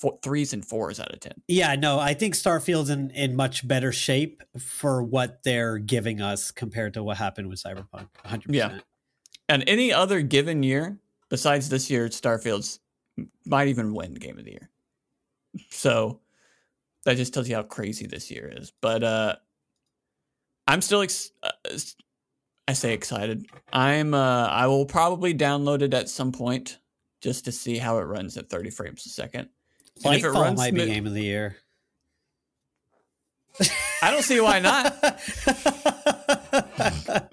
four, 0.00 0.18
threes 0.22 0.54
and 0.54 0.64
fours 0.64 0.98
out 0.98 1.12
of 1.12 1.20
ten. 1.20 1.34
yeah. 1.46 1.74
No, 1.76 1.98
I 1.98 2.14
think 2.14 2.34
Starfield's 2.34 2.88
in 2.88 3.10
in 3.10 3.36
much 3.36 3.68
better 3.68 3.92
shape 3.92 4.42
for 4.58 5.02
what 5.02 5.42
they're 5.44 5.76
giving 5.78 6.22
us 6.22 6.50
compared 6.50 6.94
to 6.94 7.02
what 7.02 7.18
happened 7.18 7.48
with 7.48 7.62
Cyberpunk. 7.62 8.08
100%. 8.24 8.44
Yeah. 8.48 8.78
And 9.50 9.64
any 9.66 9.92
other 9.92 10.22
given 10.22 10.62
year 10.62 10.98
besides 11.28 11.68
this 11.68 11.90
year, 11.90 12.08
Starfield's 12.08 12.80
might 13.44 13.68
even 13.68 13.92
win 13.94 14.14
Game 14.14 14.38
of 14.38 14.44
the 14.44 14.52
Year. 14.52 14.70
So 15.70 16.20
that 17.04 17.16
just 17.16 17.34
tells 17.34 17.48
you 17.48 17.56
how 17.56 17.62
crazy 17.62 18.06
this 18.06 18.30
year 18.30 18.52
is. 18.54 18.72
But 18.80 19.02
uh 19.02 19.36
I'm 20.68 20.80
still 20.82 21.02
ex- 21.02 21.32
uh, 21.42 21.50
I 22.68 22.72
say 22.74 22.92
excited. 22.92 23.46
I'm 23.72 24.14
uh 24.14 24.46
I 24.46 24.66
will 24.66 24.86
probably 24.86 25.34
download 25.34 25.82
it 25.82 25.94
at 25.94 26.08
some 26.08 26.32
point 26.32 26.78
just 27.20 27.44
to 27.46 27.52
see 27.52 27.78
how 27.78 27.98
it 27.98 28.02
runs 28.02 28.36
at 28.36 28.48
30 28.48 28.70
frames 28.70 29.04
a 29.06 29.08
second. 29.08 29.48
And 30.04 30.14
if 30.14 30.24
it 30.24 30.30
runs 30.30 30.58
might 30.58 30.72
be 30.74 30.86
game 30.86 31.06
of 31.06 31.14
the 31.14 31.22
year. 31.22 31.56
I 34.02 34.10
don't 34.10 34.22
see 34.22 34.40
why 34.40 34.60
not. 34.60 34.96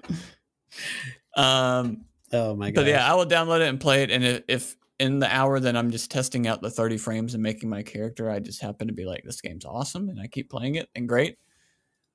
Um 1.36 2.04
oh 2.32 2.56
my 2.56 2.72
god! 2.72 2.80
But 2.82 2.88
yeah, 2.88 3.10
I 3.10 3.14
will 3.14 3.26
download 3.26 3.60
it 3.60 3.68
and 3.68 3.78
play 3.78 4.02
it. 4.02 4.10
And 4.10 4.24
if, 4.24 4.42
if 4.48 4.76
in 4.98 5.18
the 5.18 5.34
hour 5.34 5.60
that 5.60 5.76
I'm 5.76 5.90
just 5.90 6.10
testing 6.10 6.46
out 6.46 6.60
the 6.60 6.70
30 6.70 6.98
frames 6.98 7.34
and 7.34 7.42
making 7.42 7.68
my 7.68 7.82
character, 7.82 8.30
I 8.30 8.40
just 8.40 8.60
happen 8.60 8.88
to 8.88 8.92
be 8.92 9.04
like, 9.04 9.22
this 9.24 9.40
game's 9.40 9.64
awesome, 9.64 10.08
and 10.08 10.20
I 10.20 10.26
keep 10.26 10.50
playing 10.50 10.74
it 10.74 10.88
and 10.94 11.08
great. 11.08 11.38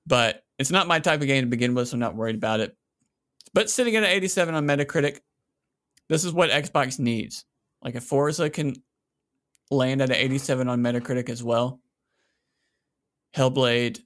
But 0.05 0.43
it's 0.59 0.71
not 0.71 0.87
my 0.87 0.99
type 0.99 1.21
of 1.21 1.27
game 1.27 1.43
to 1.43 1.49
begin 1.49 1.75
with, 1.75 1.87
so 1.87 1.93
I'm 1.93 1.99
not 1.99 2.15
worried 2.15 2.35
about 2.35 2.59
it. 2.59 2.75
But 3.53 3.69
sitting 3.69 3.95
at 3.95 4.03
an 4.03 4.09
87 4.09 4.53
on 4.53 4.65
Metacritic, 4.65 5.19
this 6.09 6.25
is 6.25 6.33
what 6.33 6.49
Xbox 6.49 6.99
needs. 6.99 7.45
Like 7.81 7.95
if 7.95 8.03
Forza 8.03 8.49
can 8.49 8.75
land 9.71 10.01
at 10.01 10.09
an 10.09 10.15
87 10.15 10.67
on 10.67 10.81
Metacritic 10.81 11.29
as 11.29 11.43
well, 11.43 11.79
Hellblade 13.35 14.01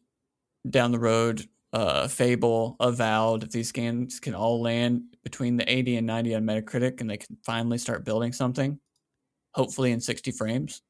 down 0.70 0.92
the 0.92 1.00
road, 1.00 1.48
uh, 1.74 2.08
Fable, 2.08 2.76
Avowed, 2.80 3.44
if 3.44 3.52
these 3.52 3.72
games 3.72 4.20
can 4.20 4.34
all 4.34 4.62
land 4.62 5.04
between 5.24 5.58
the 5.58 5.72
80 5.72 5.98
and 5.98 6.08
90 6.08 6.36
on 6.36 6.44
Metacritic 6.44 7.02
and 7.02 7.10
they 7.10 7.18
can 7.18 7.38
finally 7.46 7.78
start 7.78 8.06
building 8.06 8.32
something, 8.32 8.80
hopefully 9.54 9.92
in 9.92 10.00
60 10.00 10.32
frames, 10.32 10.82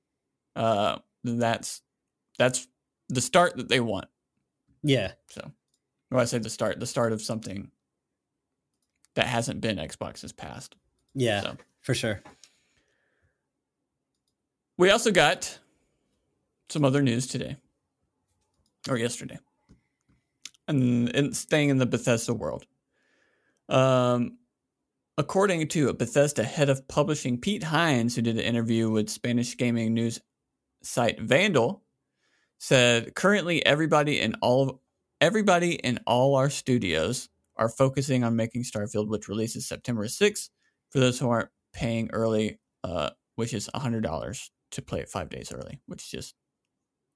uh, 0.56 0.98
then 1.24 1.40
that's 1.40 1.82
that's 2.38 2.68
the 3.10 3.22
start 3.22 3.58
that 3.58 3.68
they 3.70 3.80
want. 3.80 4.06
yeah, 4.84 5.13
So, 5.30 5.52
when 6.10 6.22
I 6.22 6.26
say 6.26 6.38
the 6.38 6.50
start, 6.50 6.80
the 6.80 6.86
start 6.86 7.12
of 7.13 7.22
something 7.22 7.72
that 9.16 9.26
hasn't 9.28 9.62
been 9.62 9.78
Xbox's 9.78 10.32
past. 10.32 10.76
yeah, 11.16 11.42
So. 11.42 11.58
for 11.82 11.94
sure. 11.96 12.22
We 14.78 14.92
also 14.92 15.12
got 15.12 15.58
some 16.70 16.86
other 16.86 17.02
news 17.02 17.26
today 17.26 17.58
or 18.88 18.98
yesterday, 18.98 19.40
and, 20.68 21.13
and 21.15 21.36
staying 21.36 21.70
in 21.70 21.78
the 21.78 21.86
Bethesda 21.86 22.34
world. 22.34 22.65
Um, 23.70 24.38
according 25.18 25.68
to 25.70 25.90
a 25.90 25.94
Bethesda 25.94 26.44
head 26.44 26.70
of 26.70 26.88
publishing, 26.88 27.40
Pete 27.40 27.63
Hines, 27.63 28.15
who 28.15 28.22
did 28.22 28.36
an 28.38 28.44
interview 28.44 28.90
with 28.90 29.10
Spanish 29.10 29.58
gaming 29.58 29.94
news 29.94 30.22
site 30.84 31.20
Vandal, 31.20 31.84
said 32.60 33.15
currently 33.15 33.65
everybody 33.65 34.20
in 34.20 34.36
all 34.42 34.70
of 34.70 34.78
everybody 35.22 35.74
in 35.74 36.00
all 36.06 36.36
our 36.36 36.50
studios 36.50 37.30
are 37.56 37.70
focusing 37.70 38.24
on 38.24 38.36
making 38.36 38.63
Starfield, 38.63 39.08
which 39.08 39.28
releases 39.28 39.68
September 39.68 40.06
6th. 40.06 40.50
For 40.92 41.00
those 41.00 41.20
who 41.20 41.30
aren't 41.30 41.50
paying 41.74 42.10
early, 42.13 42.60
uh, 42.84 43.10
which 43.36 43.54
is 43.54 43.70
hundred 43.76 44.04
dollars 44.04 44.52
to 44.72 44.82
play 44.82 45.00
it 45.00 45.10
five 45.10 45.30
days 45.30 45.52
early, 45.52 45.80
which 45.86 46.04
is 46.04 46.10
just 46.10 46.36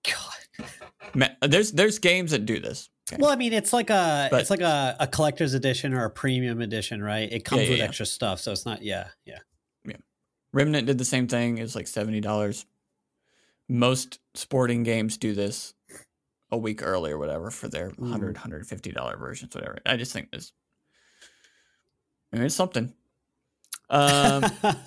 God. 0.08 0.68
ma- 1.16 1.28
there's 1.42 1.72
there's 1.72 2.00
games 2.00 2.32
that 2.32 2.46
do 2.46 2.60
this. 2.60 2.90
Okay. 3.14 3.18
Well, 3.22 3.32
I 3.32 3.36
mean, 3.36 3.52
it's 3.54 3.74
like 3.74 3.90
a 3.90 4.28
But- 4.32 4.42
it's 4.42 4.50
like 4.50 4.62
a, 4.62 4.96
a 5.00 5.08
collector's 5.08 5.54
edition 5.54 5.94
or 5.94 6.06
a 6.06 6.10
premium 6.10 6.62
edition, 6.62 7.02
right? 7.04 7.32
It 7.32 7.44
comes 7.44 7.62
Yeah, 7.62 7.66
yeah, 7.66 7.72
with 7.72 7.80
yeah. 7.80 7.86
extra 7.86 8.06
stuff, 8.06 8.40
so 8.40 8.52
it's 8.52 8.66
not. 8.66 8.82
Yeah, 8.84 9.08
yeah, 9.26 9.40
yeah. 9.86 9.98
Remnant 10.54 10.88
did 10.88 10.98
the 10.98 11.06
same 11.06 11.28
thing. 11.28 11.58
It 11.58 11.62
was 11.64 11.76
like 11.76 11.88
seventy 11.88 12.22
dollars. 12.22 12.66
Most 13.70 14.20
sporting 14.34 14.84
games 14.84 15.18
do 15.18 15.34
this 15.34 15.74
a 16.52 16.58
week 16.58 16.82
early 16.84 17.12
or 17.12 17.18
whatever 17.18 17.50
for 17.52 17.70
their 17.70 17.92
Mm. 17.92 18.00
100 18.00 18.36
150 18.36 18.92
dollar 18.92 19.16
versions 19.16 19.56
whatever 19.56 19.78
i 19.86 19.96
just 19.96 20.12
think 20.12 20.30
this 20.32 20.52
I 22.34 22.36
mean, 22.36 22.46
it's 22.48 22.56
something 22.56 22.94
um, 23.90 24.44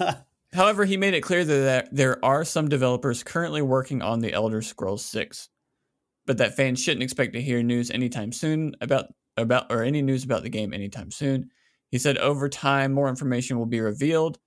however 0.53 0.85
he 0.85 0.99
made 0.99 1.15
it 1.15 1.23
clear 1.23 1.43
that 1.43 1.89
there 1.91 2.23
are 2.23 2.45
some 2.45 2.69
developers 2.69 3.23
currently 3.23 3.63
working 3.63 4.03
on 4.03 4.21
the 4.21 4.35
elder 4.35 4.61
scrolls 4.61 5.03
6 5.07 5.49
but 6.27 6.39
that 6.39 6.57
fans 6.57 6.83
shouldn't 6.83 7.03
expect 7.03 7.33
to 7.35 7.43
hear 7.43 7.63
news 7.63 7.91
anytime 7.91 8.33
soon 8.33 8.75
about 8.81 9.07
about 9.37 9.71
or 9.71 9.83
any 9.83 10.03
news 10.03 10.25
about 10.25 10.43
the 10.43 10.49
game 10.49 10.73
anytime 10.73 11.11
soon 11.11 11.51
he 11.91 11.99
said 11.99 12.19
over 12.19 12.49
time 12.49 12.93
more 12.93 13.09
information 13.09 13.59
will 13.59 13.67
be 13.67 13.81
revealed 13.81 14.39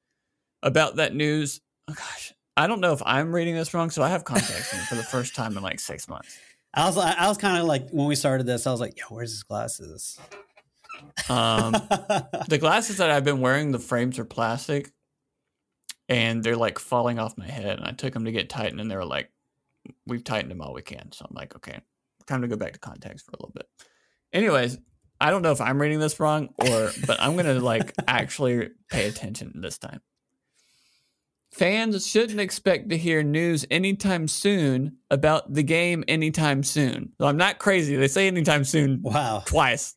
about 0.63 0.95
that 0.95 1.13
news 1.13 1.61
oh, 1.89 1.93
gosh 1.93 2.33
i 2.55 2.67
don't 2.67 2.81
know 2.81 2.93
if 2.93 3.01
i'm 3.05 3.33
reading 3.33 3.55
this 3.55 3.73
wrong 3.73 3.89
so 3.89 4.01
i 4.01 4.09
have 4.09 4.23
context 4.23 4.73
for 4.87 4.95
the 4.95 5.03
first 5.03 5.35
time 5.35 5.55
in 5.57 5.63
like 5.63 5.79
six 5.79 6.07
months 6.07 6.39
I 6.77 6.85
was 6.85 6.97
I 6.97 7.27
was 7.27 7.37
kind 7.37 7.57
of 7.57 7.65
like 7.65 7.89
when 7.89 8.07
we 8.07 8.15
started 8.15 8.45
this, 8.45 8.67
I 8.67 8.71
was 8.71 8.79
like, 8.79 8.99
"Yo, 8.99 9.05
where's 9.09 9.31
his 9.31 9.43
glasses?" 9.43 10.19
um 11.29 11.71
the 12.47 12.57
glasses 12.59 12.97
that 12.97 13.09
I've 13.09 13.23
been 13.23 13.41
wearing, 13.41 13.71
the 13.71 13.79
frames 13.79 14.19
are 14.19 14.25
plastic, 14.25 14.91
and 16.07 16.43
they're 16.43 16.55
like 16.55 16.77
falling 16.77 17.17
off 17.17 17.37
my 17.37 17.47
head. 17.47 17.79
And 17.79 17.87
I 17.87 17.91
took 17.91 18.13
them 18.13 18.25
to 18.25 18.31
get 18.31 18.49
tightened, 18.49 18.79
and 18.79 18.91
they 18.91 18.95
were 18.95 19.05
like, 19.05 19.31
"We've 20.05 20.23
tightened 20.23 20.51
them 20.51 20.61
all 20.61 20.73
we 20.73 20.81
can." 20.81 21.11
So 21.11 21.25
I'm 21.29 21.35
like, 21.35 21.55
"Okay, 21.55 21.79
time 22.25 22.41
to 22.41 22.47
go 22.47 22.55
back 22.55 22.73
to 22.73 22.79
context 22.79 23.25
for 23.25 23.31
a 23.31 23.37
little 23.37 23.53
bit." 23.53 23.67
Anyways, 24.33 24.77
I 25.19 25.31
don't 25.31 25.41
know 25.41 25.51
if 25.51 25.61
I'm 25.61 25.81
reading 25.81 25.99
this 25.99 26.19
wrong 26.19 26.49
or, 26.59 26.91
but 27.07 27.21
I'm 27.21 27.35
gonna 27.35 27.59
like 27.59 27.93
actually 28.07 28.69
pay 28.89 29.07
attention 29.07 29.61
this 29.61 29.77
time. 29.77 30.01
Fans 31.53 32.05
shouldn't 32.05 32.39
expect 32.39 32.89
to 32.89 32.97
hear 32.97 33.23
news 33.23 33.65
anytime 33.71 34.27
soon 34.27 34.97
about 35.09 35.53
the 35.53 35.63
game 35.63 36.03
anytime 36.07 36.61
soon. 36.61 37.13
So 37.19 37.25
I'm 37.25 37.37
not 37.37 37.57
crazy. 37.57 37.95
They 37.95 38.09
say 38.09 38.27
anytime 38.27 38.63
soon 38.63 39.01
wow. 39.01 39.43
twice. 39.45 39.95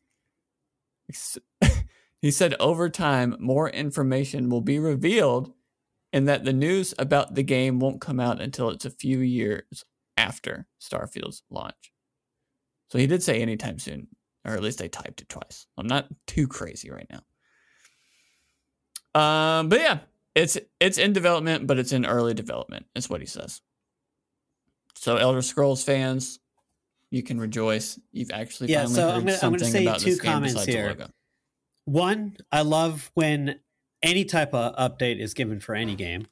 he 2.21 2.31
said 2.31 2.55
over 2.59 2.89
time, 2.89 3.35
more 3.39 3.69
information 3.69 4.49
will 4.49 4.61
be 4.61 4.79
revealed, 4.79 5.51
and 6.13 6.27
that 6.27 6.43
the 6.43 6.53
news 6.53 6.93
about 6.99 7.35
the 7.35 7.43
game 7.43 7.79
won't 7.79 8.01
come 8.01 8.19
out 8.19 8.41
until 8.41 8.69
it's 8.69 8.85
a 8.85 8.89
few 8.91 9.19
years 9.19 9.85
after 10.17 10.67
Starfield's 10.79 11.43
launch. 11.49 11.91
So 12.89 12.97
he 12.97 13.07
did 13.07 13.23
say 13.23 13.41
anytime 13.41 13.79
soon, 13.79 14.07
or 14.45 14.53
at 14.53 14.61
least 14.61 14.81
I 14.81 14.87
typed 14.87 15.21
it 15.21 15.29
twice. 15.29 15.65
I'm 15.77 15.87
not 15.87 16.07
too 16.27 16.47
crazy 16.47 16.89
right 16.91 17.07
now. 17.09 17.21
Um, 19.13 19.69
but 19.69 19.79
yeah, 19.79 19.99
it's 20.35 20.57
it's 20.79 20.97
in 20.97 21.13
development, 21.13 21.67
but 21.67 21.79
it's 21.79 21.91
in 21.91 22.05
early 22.05 22.33
development, 22.33 22.85
is 22.95 23.09
what 23.09 23.21
he 23.21 23.27
says. 23.27 23.61
So 24.95 25.17
Elder 25.17 25.41
Scrolls 25.41 25.83
fans, 25.83 26.39
you 27.09 27.23
can 27.23 27.39
rejoice. 27.39 27.99
You've 28.11 28.31
actually 28.31 28.69
Yeah, 28.69 28.79
finally 28.83 28.95
so 28.95 29.09
I'm 29.09 29.19
gonna- 29.19 29.31
I'm 29.33 29.37
something 29.37 29.59
gonna 29.59 29.71
say 29.71 29.85
about 29.85 29.99
two 29.99 30.09
this 30.11 30.21
game 30.21 30.31
comments 30.31 30.53
besides 30.53 30.67
here. 30.73 31.07
One, 31.85 32.37
I 32.51 32.61
love 32.61 33.09
when 33.15 33.59
any 34.03 34.25
type 34.25 34.53
of 34.53 34.75
update 34.75 35.19
is 35.19 35.33
given 35.33 35.59
for 35.59 35.75
any 35.75 35.95
game 35.95 36.27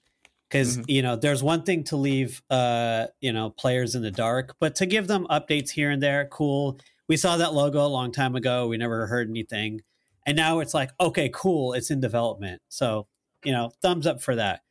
because 0.49 0.77
Mhm. 0.77 0.85
you 0.87 1.01
know 1.01 1.15
there's 1.15 1.43
one 1.43 1.63
thing 1.63 1.83
to 1.85 1.95
leave 1.95 2.41
uh 2.49 3.07
you 3.21 3.31
know 3.31 3.49
players 3.51 3.95
in 3.95 4.01
the 4.01 4.11
dark, 4.11 4.55
but 4.59 4.75
to 4.75 4.85
give 4.85 5.07
them 5.07 5.27
updates 5.29 5.69
here 5.71 5.89
and 5.91 6.01
there, 6.01 6.25
cool. 6.25 6.79
We 7.07 7.17
saw 7.17 7.37
that 7.37 7.53
logo 7.53 7.85
a 7.85 7.87
long 7.87 8.11
time 8.11 8.35
ago. 8.35 8.67
We 8.67 8.77
never 8.77 9.07
heard 9.07 9.29
anything, 9.29 9.81
and 10.25 10.35
now 10.37 10.59
it's 10.59 10.73
like 10.73 10.91
okay, 10.99 11.29
cool, 11.33 11.73
it's 11.73 11.91
in 11.91 11.99
development. 11.99 12.61
So 12.69 13.07
you 13.45 13.51
know, 13.51 13.71
thumbs 13.81 14.05
up 14.07 14.21
for 14.21 14.35
that. 14.35 14.61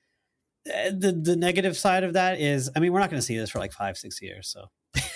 Uh, 0.68 0.90
The 0.90 1.12
the 1.12 1.36
negative 1.36 1.76
side 1.76 2.04
of 2.04 2.12
that 2.14 2.40
is, 2.40 2.70
I 2.76 2.80
mean, 2.80 2.92
we're 2.92 3.00
not 3.00 3.10
going 3.10 3.20
to 3.20 3.26
see 3.26 3.38
this 3.38 3.50
for 3.50 3.58
like 3.58 3.72
five 3.72 3.96
six 3.96 4.20
years. 4.20 4.48
So 4.48 4.70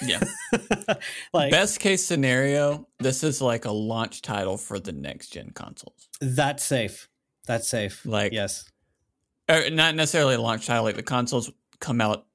Yeah. 0.07 0.21
like 1.33 1.51
Best 1.51 1.81
case 1.81 2.05
scenario, 2.05 2.89
this 2.99 3.23
is 3.25 3.41
like 3.41 3.65
a 3.65 3.73
launch 3.73 4.23
title 4.23 4.57
for 4.57 4.79
the 4.81 4.93
next 4.93 5.33
gen 5.33 5.51
consoles. 5.51 6.09
that's 6.21 6.65
safe. 6.65 7.09
That's 7.47 7.69
safe. 7.69 8.05
Like- 8.07 8.33
yes. 8.33 8.71
Or 9.49 9.69
not 9.71 9.95
necessarily 9.95 10.37
launch 10.37 10.67
title, 10.67 10.85
like 10.85 10.97
the 10.97 11.03
consoles 11.03 11.51
come 11.81 12.01
out 12.01 12.27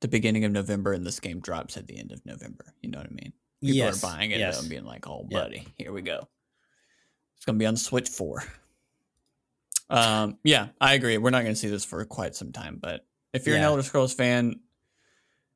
the 0.00 0.08
beginning 0.08 0.44
of 0.44 0.52
November 0.52 0.92
and 0.92 1.04
this 1.04 1.18
game 1.18 1.40
drops 1.40 1.76
at 1.76 1.86
the 1.86 1.98
end 1.98 2.12
of 2.12 2.24
November. 2.24 2.66
You 2.82 2.90
know 2.90 2.98
what 2.98 3.08
I 3.08 3.14
mean? 3.14 3.32
People 3.60 3.76
yes. 3.76 4.04
are 4.04 4.06
buying 4.06 4.30
it 4.30 4.38
yes. 4.38 4.60
and 4.60 4.68
being 4.68 4.84
like, 4.84 5.08
oh, 5.08 5.26
Yeah. 5.28 5.40
buddy, 5.40 5.66
here 5.76 5.92
we 5.92 6.02
go. 6.02 6.28
It's 7.36 7.44
going 7.44 7.56
to 7.56 7.62
be 7.62 7.66
on 7.66 7.76
Switch 7.76 8.08
4. 8.08 8.44
Um, 9.90 10.38
yeah, 10.44 10.68
I 10.80 10.94
agree. 10.94 11.18
We're 11.18 11.30
not 11.30 11.42
going 11.42 11.54
to 11.54 11.58
see 11.58 11.68
this 11.68 11.84
for 11.84 12.04
quite 12.04 12.34
some 12.34 12.52
time, 12.52 12.78
but 12.80 13.06
if 13.32 13.46
you're 13.46 13.56
an 13.56 13.62
Elder 13.62 13.82
Scrolls 13.82 14.14
fan, 14.14 14.60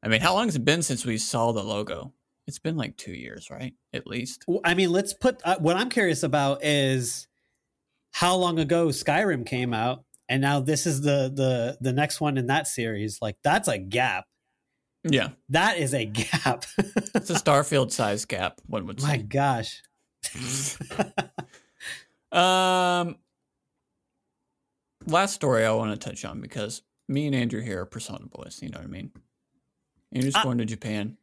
I 0.02 0.08
mean, 0.08 0.20
how 0.20 0.34
long 0.34 0.46
has 0.46 0.56
it 0.56 0.64
been 0.64 0.82
since 0.82 1.04
we 1.04 1.18
saw 1.18 1.52
the 1.52 1.62
logo? 1.62 2.12
It's 2.46 2.58
been 2.58 2.76
like 2.76 2.96
two 2.96 3.12
years, 3.12 3.50
right? 3.50 3.74
At 3.92 4.06
least. 4.06 4.44
Well, 4.48 4.60
I 4.64 4.74
mean, 4.74 4.90
let's 4.90 5.12
put 5.12 5.40
uh, 5.44 5.58
what 5.58 5.76
I'm 5.76 5.90
curious 5.90 6.22
about 6.22 6.64
is 6.64 7.28
how 8.12 8.36
long 8.36 8.58
ago 8.58 8.88
Skyrim 8.88 9.44
came 9.44 9.74
out, 9.74 10.04
and 10.28 10.40
now 10.40 10.60
this 10.60 10.86
is 10.86 11.00
the 11.00 11.32
the 11.34 11.76
the 11.80 11.92
next 11.92 12.20
one 12.20 12.38
in 12.38 12.46
that 12.46 12.66
series. 12.68 13.18
Like 13.20 13.36
that's 13.42 13.66
a 13.68 13.78
gap. 13.78 14.24
Yeah. 15.04 15.30
That 15.48 15.78
is 15.78 15.94
a 15.94 16.04
gap. 16.20 16.64
It's 16.78 17.30
a 17.30 17.34
Starfield 17.34 17.90
size 17.90 18.24
gap, 18.24 18.60
one 18.66 18.86
would 18.86 19.02
My 19.02 19.16
say. 19.16 19.22
gosh. 19.24 19.82
Um, 22.30 23.16
last 25.06 25.34
story 25.34 25.66
I 25.66 25.72
want 25.72 25.98
to 26.00 26.08
touch 26.08 26.24
on 26.24 26.40
because 26.40 26.80
me 27.06 27.26
and 27.26 27.34
Andrew 27.36 27.60
here 27.60 27.80
are 27.82 27.84
Persona 27.84 28.24
boys. 28.26 28.60
You 28.62 28.70
know 28.70 28.78
what 28.78 28.86
I 28.86 28.90
mean? 28.90 29.12
Andrew's 30.12 30.34
I- 30.34 30.42
going 30.42 30.56
to 30.58 30.64
Japan. 30.64 31.18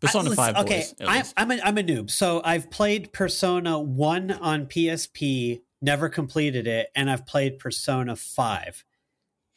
Persona 0.00 0.30
I- 0.30 0.34
Five 0.34 0.56
okay, 0.58 0.80
boys. 0.80 0.94
I'm, 1.00 1.16
least. 1.16 1.34
I'm 1.38 1.50
a, 1.50 1.60
I'm 1.64 1.78
a 1.78 1.82
noob. 1.82 2.10
So 2.10 2.42
I've 2.44 2.70
played 2.70 3.12
Persona 3.14 3.78
One 3.80 4.30
on 4.30 4.66
PSP, 4.66 5.62
never 5.80 6.08
completed 6.08 6.66
it, 6.66 6.88
and 6.94 7.10
I've 7.10 7.26
played 7.26 7.58
Persona 7.58 8.16
Five. 8.16 8.84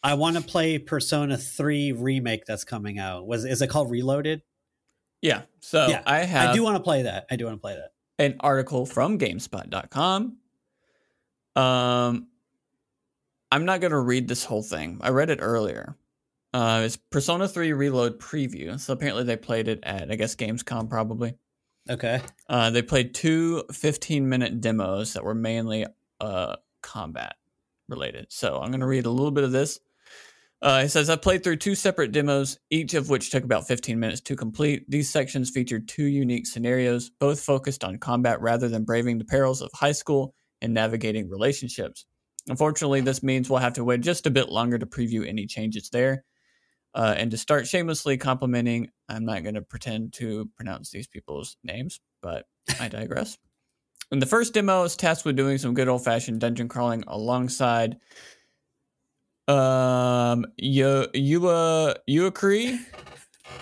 I 0.03 0.15
want 0.15 0.35
to 0.37 0.41
play 0.41 0.77
Persona 0.79 1.37
Three 1.37 1.91
remake 1.91 2.45
that's 2.45 2.63
coming 2.63 2.99
out. 2.99 3.27
Was 3.27 3.45
is 3.45 3.61
it 3.61 3.67
called 3.67 3.91
Reloaded? 3.91 4.41
yeah. 5.21 5.43
So 5.59 5.87
Yeah, 5.87 6.01
I 6.05 6.19
have 6.19 6.49
I 6.49 6.53
do 6.53 6.63
want 6.63 6.77
to 6.77 6.83
play 6.83 7.03
that. 7.03 7.27
I 7.29 7.35
do 7.35 7.45
want 7.45 7.57
to 7.57 7.61
play 7.61 7.75
that. 7.75 7.91
an 8.17 8.37
article 8.39 8.85
from 8.87 9.19
GameSpot.com. 9.19 10.37
Um, 11.55 12.27
I'm 13.51 13.65
not 13.65 13.81
going 13.81 13.91
to 13.91 13.99
read 13.99 14.27
this 14.27 14.43
whole 14.45 14.63
thing. 14.63 14.97
I 15.01 15.09
read 15.09 15.29
it 15.29 15.39
earlier. 15.41 15.95
Uh, 16.53 16.81
it's 16.85 16.97
Persona 16.97 17.47
3 17.47 17.73
Reload 17.73 18.19
preview. 18.19 18.79
So 18.79 18.93
apparently 18.93 19.23
they 19.23 19.37
played 19.37 19.67
it 19.67 19.79
at, 19.83 20.09
I 20.11 20.15
guess, 20.15 20.35
Gamescom 20.35 20.89
probably. 20.89 21.35
Okay. 21.89 22.21
Uh, 22.49 22.69
they 22.69 22.81
played 22.81 23.13
two 23.13 23.63
15 23.71 24.27
minute 24.27 24.61
demos 24.61 25.13
that 25.13 25.23
were 25.23 25.35
mainly 25.35 25.85
uh, 26.21 26.55
combat 26.81 27.35
related. 27.89 28.27
So 28.29 28.59
I'm 28.59 28.71
going 28.71 28.79
to 28.79 28.87
read 28.87 29.05
a 29.05 29.11
little 29.11 29.31
bit 29.31 29.43
of 29.43 29.51
this. 29.51 29.79
Uh, 30.61 30.83
it 30.85 30.89
says, 30.89 31.09
I 31.09 31.15
played 31.15 31.43
through 31.43 31.55
two 31.57 31.73
separate 31.73 32.11
demos, 32.11 32.59
each 32.69 32.93
of 32.93 33.09
which 33.09 33.31
took 33.31 33.43
about 33.43 33.67
15 33.67 33.99
minutes 33.99 34.21
to 34.21 34.35
complete. 34.35 34.89
These 34.89 35.09
sections 35.09 35.49
featured 35.49 35.87
two 35.87 36.05
unique 36.05 36.45
scenarios, 36.45 37.09
both 37.09 37.41
focused 37.41 37.83
on 37.83 37.97
combat 37.97 38.39
rather 38.41 38.69
than 38.69 38.83
braving 38.83 39.17
the 39.17 39.25
perils 39.25 39.61
of 39.61 39.71
high 39.73 39.91
school 39.91 40.35
and 40.61 40.73
navigating 40.73 41.29
relationships. 41.29 42.05
Unfortunately, 42.47 43.01
this 43.01 43.23
means 43.23 43.49
we'll 43.49 43.59
have 43.59 43.73
to 43.73 43.83
wait 43.83 44.01
just 44.01 44.27
a 44.27 44.31
bit 44.31 44.49
longer 44.49 44.77
to 44.77 44.85
preview 44.85 45.27
any 45.27 45.47
changes 45.47 45.89
there. 45.89 46.23
Uh, 46.93 47.15
and 47.17 47.31
to 47.31 47.37
start 47.37 47.67
shamelessly 47.67 48.17
complimenting, 48.17 48.89
I'm 49.09 49.25
not 49.25 49.43
going 49.43 49.55
to 49.55 49.61
pretend 49.61 50.13
to 50.13 50.49
pronounce 50.57 50.91
these 50.91 51.07
people's 51.07 51.57
names, 51.63 51.99
but 52.21 52.45
I 52.79 52.87
digress. 52.87 53.37
In 54.11 54.19
the 54.19 54.25
first 54.25 54.53
demo, 54.53 54.79
I 54.79 54.81
was 54.81 54.95
tasked 54.97 55.25
with 55.25 55.35
doing 55.37 55.57
some 55.57 55.73
good 55.73 55.87
old 55.87 56.03
fashioned 56.03 56.41
dungeon 56.41 56.67
crawling 56.67 57.03
alongside 57.07 57.97
um 59.47 60.45
Yo 60.57 61.05
Yua 61.15 61.95
Yuakri 62.09 62.77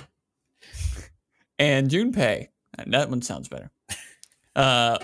and 1.60 1.89
Junpei. 1.89 2.47
That 2.88 3.10
one 3.10 3.22
sounds 3.22 3.47
better. 3.47 3.72
Uh, 4.56 4.97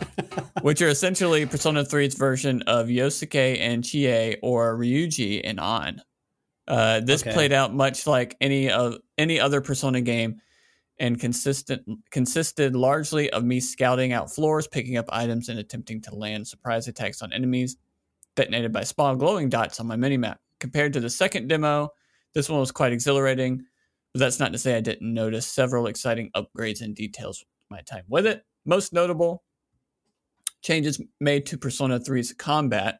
which 0.62 0.82
are 0.82 0.90
essentially 0.90 1.46
Persona 1.46 1.84
3's 1.84 2.16
version 2.16 2.62
of 2.64 2.88
Yosuke 2.88 3.60
and 3.60 3.84
Chie 3.86 4.38
or 4.42 4.76
Ryuji 4.78 5.42
and 5.44 5.60
Ann. 5.60 6.02
Uh, 6.68 7.00
this 7.00 7.22
Okay. 7.22 7.32
played 7.32 7.54
out 7.54 7.74
much 7.74 8.06
like 8.08 8.36
any 8.42 8.70
of 8.72 8.98
any 9.18 9.40
other 9.40 9.62
Persona 9.62 10.02
game, 10.02 10.42
and 11.00 11.20
consistent 11.20 11.84
consisted 12.12 12.76
largely 12.76 13.30
of 13.32 13.44
me 13.44 13.60
scouting 13.60 14.14
out 14.14 14.32
floors, 14.32 14.68
picking 14.68 14.98
up 14.98 15.06
items, 15.10 15.50
and 15.50 15.60
attempting 15.60 16.02
to 16.02 16.16
land 16.16 16.48
surprise 16.48 16.88
attacks 16.88 17.22
on 17.22 17.34
enemies 17.34 17.78
detonated 18.36 18.72
by 18.72 18.84
small 18.84 19.16
glowing 19.16 19.50
dots 19.50 19.80
on 19.80 19.88
my 19.88 19.96
minimap. 19.96 20.38
Compared 20.60 20.94
to 20.94 21.00
the 21.00 21.10
second 21.10 21.48
demo, 21.48 21.90
this 22.34 22.50
one 22.50 22.60
was 22.60 22.72
quite 22.72 22.94
exhilarating, 22.94 23.64
but 24.14 24.20
that's 24.20 24.40
not 24.40 24.52
to 24.52 24.58
say 24.58 24.76
I 24.76 24.82
didn't 24.82 25.14
notice 25.14 25.48
several 25.48 25.88
exciting 25.88 26.32
upgrades 26.36 26.82
and 26.82 26.96
details 26.96 27.44
my 27.70 27.82
time 27.82 28.04
with 28.08 28.26
it. 28.26 28.44
Most 28.66 28.94
notable 28.94 29.44
changes 30.62 31.02
made 31.20 31.46
to 31.48 31.58
Persona 31.58 32.00
3's 32.00 32.34
combat, 32.34 33.00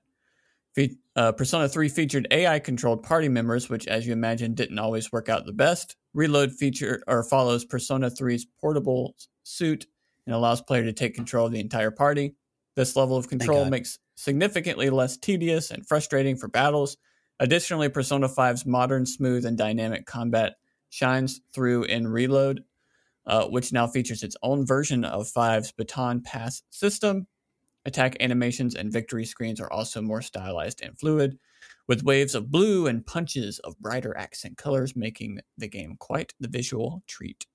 Uh, 1.16 1.32
Persona 1.32 1.70
3 1.70 1.88
featured 1.88 2.28
AI 2.30 2.60
controlled 2.60 3.02
party 3.02 3.30
members, 3.30 3.70
which, 3.70 3.88
as 3.88 4.06
you 4.06 4.12
imagine, 4.12 4.54
didn't 4.54 4.80
always 4.80 5.12
work 5.12 5.30
out 5.30 5.46
the 5.46 5.54
best. 5.54 5.96
Reload 6.14 6.52
feature 6.52 7.02
or 7.08 7.24
follows 7.24 7.64
Persona 7.64 8.10
3's 8.10 8.46
portable 8.60 9.16
suit 9.44 9.86
and 10.26 10.36
allows 10.36 10.62
player 10.62 10.84
to 10.84 10.94
take 10.94 11.16
control 11.16 11.46
of 11.46 11.54
the 11.54 11.60
entire 11.60 11.92
party. 11.92 12.36
This 12.76 12.96
level 12.98 13.16
of 13.16 13.30
control 13.30 13.64
makes 13.66 14.00
significantly 14.16 14.90
less 14.90 15.16
tedious 15.16 15.72
and 15.72 15.88
frustrating 15.88 16.36
for 16.36 16.50
battles. 16.50 16.98
Additionally, 17.40 17.88
Persona 17.88 18.28
5's 18.28 18.66
modern, 18.66 19.06
smooth, 19.06 19.46
and 19.46 19.58
dynamic 19.58 20.06
combat 20.06 20.56
shines 20.90 21.40
through 21.54 21.84
in 21.84 22.08
Reload, 22.08 22.64
uh, 23.26 23.46
which 23.46 23.72
now 23.72 23.88
features 23.88 24.24
its 24.24 24.36
own 24.44 24.66
version 24.66 25.06
of 25.06 25.28
5's 25.28 25.72
baton 25.72 26.22
pass 26.22 26.64
system. 26.70 27.28
Attack 27.86 28.18
animations 28.20 28.76
and 28.76 28.92
victory 28.92 29.26
screens 29.26 29.62
are 29.62 29.72
also 29.72 30.02
more 30.02 30.22
stylized 30.22 30.82
and 30.82 30.98
fluid, 30.98 31.38
with 31.88 32.04
waves 32.04 32.34
of 32.34 32.50
blue 32.50 32.88
and 32.88 33.06
punches 33.06 33.60
of 33.60 33.78
brighter 33.80 34.18
accent 34.18 34.58
colors, 34.58 34.96
making 34.96 35.40
the 35.58 35.68
game 35.68 35.96
quite 36.00 36.34
the 36.40 36.48
visual 36.48 37.04
treat. 37.08 37.46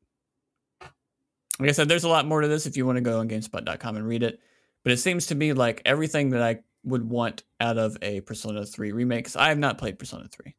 Like 1.58 1.68
I 1.68 1.72
said, 1.72 1.88
there's 1.88 2.04
a 2.04 2.08
lot 2.08 2.26
more 2.26 2.40
to 2.40 2.48
this 2.48 2.64
if 2.64 2.76
you 2.76 2.86
want 2.86 2.96
to 2.96 3.02
go 3.02 3.18
on 3.18 3.28
GameSpot.com 3.28 3.96
and 3.96 4.06
read 4.06 4.22
it. 4.22 4.40
But 4.82 4.92
it 4.92 4.98
seems 4.98 5.26
to 5.26 5.34
me 5.34 5.52
like 5.52 5.82
everything 5.84 6.30
that 6.30 6.42
I 6.42 6.60
would 6.84 7.08
want 7.08 7.42
out 7.60 7.76
of 7.76 7.98
a 8.00 8.20
Persona 8.22 8.64
3 8.64 8.92
remake. 8.92 9.26
Cause 9.26 9.36
I 9.36 9.48
have 9.48 9.58
not 9.58 9.78
played 9.78 9.98
Persona 9.98 10.28
3. 10.28 10.54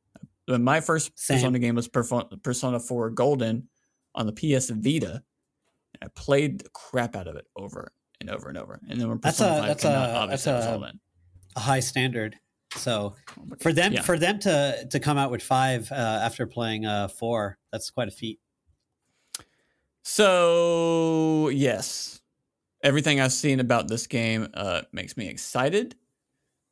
When 0.46 0.64
my 0.64 0.82
first 0.82 1.18
Same. 1.18 1.38
Persona 1.38 1.60
game 1.60 1.76
was 1.76 1.88
Persona 1.88 2.80
4 2.80 3.10
Golden 3.12 3.68
on 4.14 4.28
the 4.28 4.34
PS 4.34 4.70
Vita. 4.70 5.24
And 5.94 6.04
I 6.04 6.08
played 6.10 6.60
the 6.60 6.70
crap 6.70 7.16
out 7.16 7.28
of 7.28 7.36
it 7.36 7.48
over 7.56 7.94
and 8.22 8.30
over 8.30 8.48
and 8.50 8.58
over. 8.58 8.80
And 8.90 9.00
then 9.00 9.10
when 9.10 9.20
That's 9.20 9.40
a- 9.42 9.44
5 9.48 9.66
that's 9.68 9.84
came 9.84 9.92
a- 9.92 9.96
out, 9.96 10.10
obviously 10.12 10.52
that's 10.54 10.66
a- 10.68 10.94
a 11.56 11.60
high 11.60 11.80
standard. 11.82 12.38
So 12.76 13.16
for 13.60 13.74
them 13.74 13.92
Yeah. 13.94 14.02
for 14.02 14.18
them 14.18 14.40
to 14.40 14.88
to 14.90 15.00
come 15.02 15.18
out 15.18 15.30
with 15.32 15.44
five 15.44 15.92
uh, 15.92 15.96
after 15.96 16.48
playing 16.48 16.86
uh, 16.86 17.10
four, 17.10 17.58
that's 17.72 17.90
quite 17.90 18.08
a 18.08 18.12
feat. 18.12 18.40
So 20.04 21.50
yes, 21.50 22.22
everything 22.84 23.20
I've 23.20 23.34
seen 23.34 23.60
about 23.60 23.88
this 23.90 24.08
game 24.08 24.48
uh, 24.54 24.84
makes 24.94 25.18
me 25.18 25.28
excited. 25.28 25.96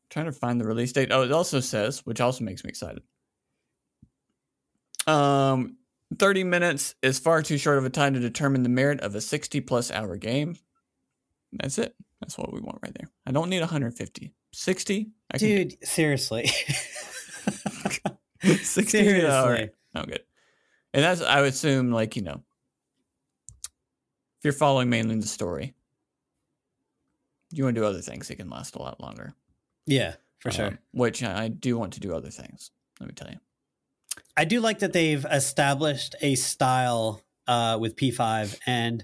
trying 0.09 0.25
to 0.25 0.31
find 0.31 0.59
the 0.59 0.65
release 0.65 0.91
date. 0.93 1.09
Oh, 1.11 1.21
it 1.23 1.31
also 1.31 1.59
says, 1.59 1.99
which 2.05 2.19
also 2.21 2.43
makes 2.43 2.63
me 2.63 2.69
excited. 2.69 3.03
Um, 5.05 5.77
thirty 6.17 6.43
minutes 6.43 6.95
is 7.01 7.19
far 7.19 7.41
too 7.43 7.57
short 7.57 7.77
of 7.77 7.85
a 7.85 7.89
time 7.89 8.13
to 8.13 8.19
determine 8.19 8.63
the 8.63 8.69
merit 8.69 9.01
of 9.01 9.15
a 9.15 9.21
sixty-plus 9.21 9.91
hour 9.91 10.15
game. 10.17 10.55
That's 11.53 11.77
it. 11.77 11.95
That's 12.21 12.37
what 12.37 12.53
we 12.53 12.59
want 12.59 12.79
right 12.83 12.93
there. 12.93 13.09
I 13.25 13.31
don't 13.31 13.49
need 13.49 13.61
150. 13.61 14.33
60? 14.51 15.09
I 15.31 15.37
can 15.37 15.47
Dude, 15.47 15.77
seriously. 15.83 16.47
60 18.41 18.99
an 18.99 19.25
hour. 19.25 19.55
seriously. 19.55 19.69
Oh, 19.95 20.03
good. 20.03 20.23
And 20.93 21.03
that's, 21.03 21.21
I 21.21 21.41
would 21.41 21.49
assume, 21.49 21.91
like, 21.91 22.15
you 22.15 22.21
know, 22.23 22.43
if 24.39 24.43
you're 24.43 24.53
following 24.53 24.89
mainly 24.89 25.15
the 25.19 25.27
story, 25.27 25.73
you 27.51 27.63
want 27.63 27.75
to 27.75 27.81
do 27.81 27.85
other 27.87 28.01
things, 28.01 28.29
it 28.29 28.35
can 28.35 28.49
last 28.49 28.75
a 28.75 28.79
lot 28.81 29.01
longer. 29.01 29.33
Yeah, 29.85 30.15
for 30.39 30.51
sure. 30.51 30.67
Um, 30.67 30.77
which 30.91 31.23
I 31.23 31.45
I 31.45 31.47
do 31.47 31.77
want 31.77 31.93
to 31.93 31.99
do 31.99 32.13
other 32.13 32.29
things. 32.29 32.71
Let 32.99 33.07
me 33.07 33.13
tell 33.15 33.29
you. 33.29 33.39
I 34.37 34.45
do 34.45 34.61
like 34.61 34.79
that 34.79 34.93
they've 34.93 35.25
established 35.25 36.15
a 36.21 36.35
style 36.35 37.21
uh, 37.47 37.77
with 37.81 37.95
P5 37.95 38.57
and 38.65 39.03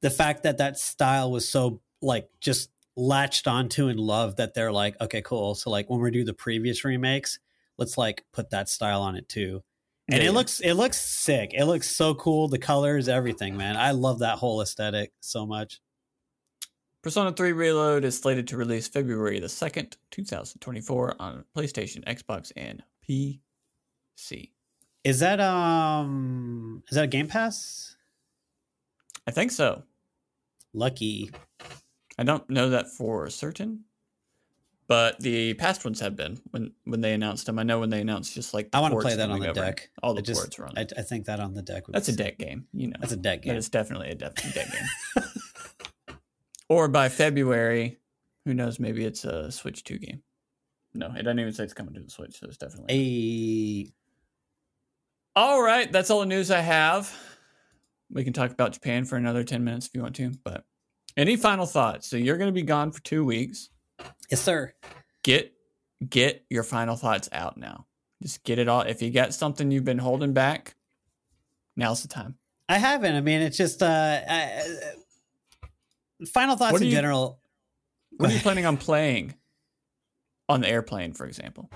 the 0.00 0.10
fact 0.10 0.42
that 0.44 0.58
that 0.58 0.78
style 0.78 1.30
was 1.30 1.48
so 1.48 1.80
like 2.00 2.28
just 2.40 2.70
latched 2.96 3.46
onto 3.46 3.88
and 3.88 4.00
loved 4.00 4.36
that 4.38 4.54
they're 4.54 4.72
like, 4.72 5.00
okay, 5.00 5.22
cool. 5.22 5.54
So 5.54 5.70
like 5.70 5.88
when 5.88 6.00
we 6.00 6.10
do 6.10 6.24
the 6.24 6.34
previous 6.34 6.84
remakes, 6.84 7.38
let's 7.78 7.96
like 7.96 8.24
put 8.32 8.50
that 8.50 8.68
style 8.68 9.02
on 9.02 9.16
it 9.16 9.28
too. 9.28 9.62
And 10.10 10.22
Yeah, 10.22 10.30
it 10.30 10.32
looks 10.32 10.60
it 10.60 10.74
looks 10.74 11.00
sick. 11.00 11.52
It 11.54 11.64
looks 11.66 11.88
so 11.88 12.14
cool. 12.14 12.48
The 12.48 12.58
colors, 12.58 13.08
everything, 13.08 13.56
man. 13.56 13.76
I 13.76 13.90
love 13.90 14.20
that 14.20 14.38
whole 14.38 14.60
aesthetic 14.62 15.12
so 15.20 15.46
much. 15.46 15.80
Persona 17.02 17.32
3 17.32 17.52
Reload 17.52 18.04
is 18.04 18.18
slated 18.18 18.48
to 18.48 18.56
release 18.56 18.88
February 18.88 19.38
the 19.38 19.46
2nd, 19.46 19.96
2024 20.10 21.14
on 21.20 21.44
PlayStation, 21.56 22.04
Xbox, 22.04 22.50
and 22.56 22.82
PC. 23.08 24.50
Is 25.04 25.20
that 25.20 25.40
um 25.40 26.82
is 26.88 26.96
that 26.96 27.04
a 27.04 27.08
Game 27.08 27.28
Pass? 27.28 27.96
I 29.26 29.30
think 29.30 29.50
so. 29.52 29.84
Lucky. 30.74 31.30
I 32.18 32.24
don't 32.24 32.48
know 32.50 32.70
that 32.70 32.88
for 32.88 33.30
certain, 33.30 33.84
but 34.88 35.18
the 35.20 35.54
past 35.54 35.84
ones 35.84 36.00
have 36.00 36.16
been 36.16 36.40
when 36.50 36.72
when 36.84 37.00
they 37.00 37.12
announced 37.14 37.46
them. 37.46 37.58
I 37.58 37.62
know 37.62 37.78
when 37.80 37.90
they 37.90 38.00
announced 38.00 38.34
just 38.34 38.52
like 38.54 38.68
I 38.72 38.80
want 38.80 38.92
to 38.94 39.00
play 39.00 39.14
that 39.16 39.30
on 39.30 39.40
the 39.40 39.50
over, 39.50 39.60
deck. 39.60 39.90
All 40.02 40.14
the 40.14 40.20
I 40.20 40.22
just- 40.22 40.58
ports. 40.58 40.74
I. 40.76 40.86
I 40.98 41.02
think 41.02 41.26
that 41.26 41.40
on 41.40 41.54
the 41.54 41.62
deck. 41.62 41.86
Would 41.86 41.94
That's 41.94 42.08
a 42.08 42.12
sick. 42.12 42.18
deck 42.18 42.38
game, 42.38 42.66
you 42.72 42.88
know. 42.88 42.96
That's 43.00 43.12
a 43.12 43.16
deck 43.16 43.42
game. 43.42 43.54
it's 43.56 43.68
definitely 43.68 44.10
a 44.10 44.14
deck, 44.14 44.34
deck 44.54 44.68
game. 45.16 45.24
or 46.68 46.88
by 46.88 47.08
February, 47.08 47.98
who 48.44 48.54
knows? 48.54 48.78
Maybe 48.80 49.04
it's 49.04 49.24
a 49.24 49.50
Switch 49.52 49.84
Two 49.84 49.98
game. 49.98 50.22
No, 50.94 51.12
it 51.16 51.22
doesn't 51.22 51.38
even 51.38 51.52
say 51.52 51.64
it's 51.64 51.74
coming 51.74 51.94
to 51.94 52.00
the 52.00 52.10
Switch, 52.10 52.38
so 52.40 52.46
it's 52.46 52.56
definitely. 52.56 53.92
A 55.36 55.38
All 55.38 55.62
right, 55.62 55.90
that's 55.92 56.10
all 56.10 56.20
the 56.20 56.26
news 56.26 56.50
I 56.50 56.60
have. 56.60 57.14
We 58.10 58.24
can 58.24 58.32
talk 58.32 58.50
about 58.50 58.72
Japan 58.72 59.04
for 59.04 59.16
another 59.16 59.44
ten 59.44 59.64
minutes 59.64 59.86
if 59.86 59.94
you 59.94 60.02
want 60.02 60.16
to. 60.16 60.32
But 60.44 60.64
any 61.16 61.36
final 61.36 61.66
thoughts? 61.66 62.08
So 62.08 62.16
you're 62.16 62.36
going 62.38 62.48
to 62.48 62.52
be 62.60 62.62
gone 62.62 62.90
for 62.92 63.02
two 63.02 63.24
weeks. 63.24 63.70
yes, 64.30 64.40
sir. 64.40 64.72
get 65.22 65.52
get 66.08 66.44
your 66.48 66.62
final 66.62 66.96
thoughts 66.96 67.28
out 67.32 67.56
now. 67.56 67.86
Just 68.22 68.44
get 68.44 68.58
it 68.58 68.68
all. 68.68 68.80
If 68.82 69.02
you 69.02 69.10
got 69.10 69.34
something 69.34 69.70
you've 69.70 69.84
been 69.84 69.98
holding 69.98 70.32
back, 70.32 70.74
now's 71.76 72.02
the 72.02 72.08
time. 72.08 72.36
I 72.68 72.78
haven't. 72.78 73.14
I 73.14 73.20
mean, 73.20 73.40
it's 73.40 73.56
just 73.56 73.82
uh, 73.82 74.20
I, 74.28 74.62
uh 75.62 75.66
final 76.26 76.56
thoughts 76.56 76.80
in 76.80 76.86
you- 76.88 76.92
general. 76.92 77.40
What 78.16 78.30
are 78.30 78.34
you 78.34 78.40
planning 78.42 78.66
on 78.66 78.76
playing 78.76 79.34
on 80.48 80.60
the 80.62 80.68
airplane, 80.68 81.12
for 81.12 81.26
example? 81.26 81.70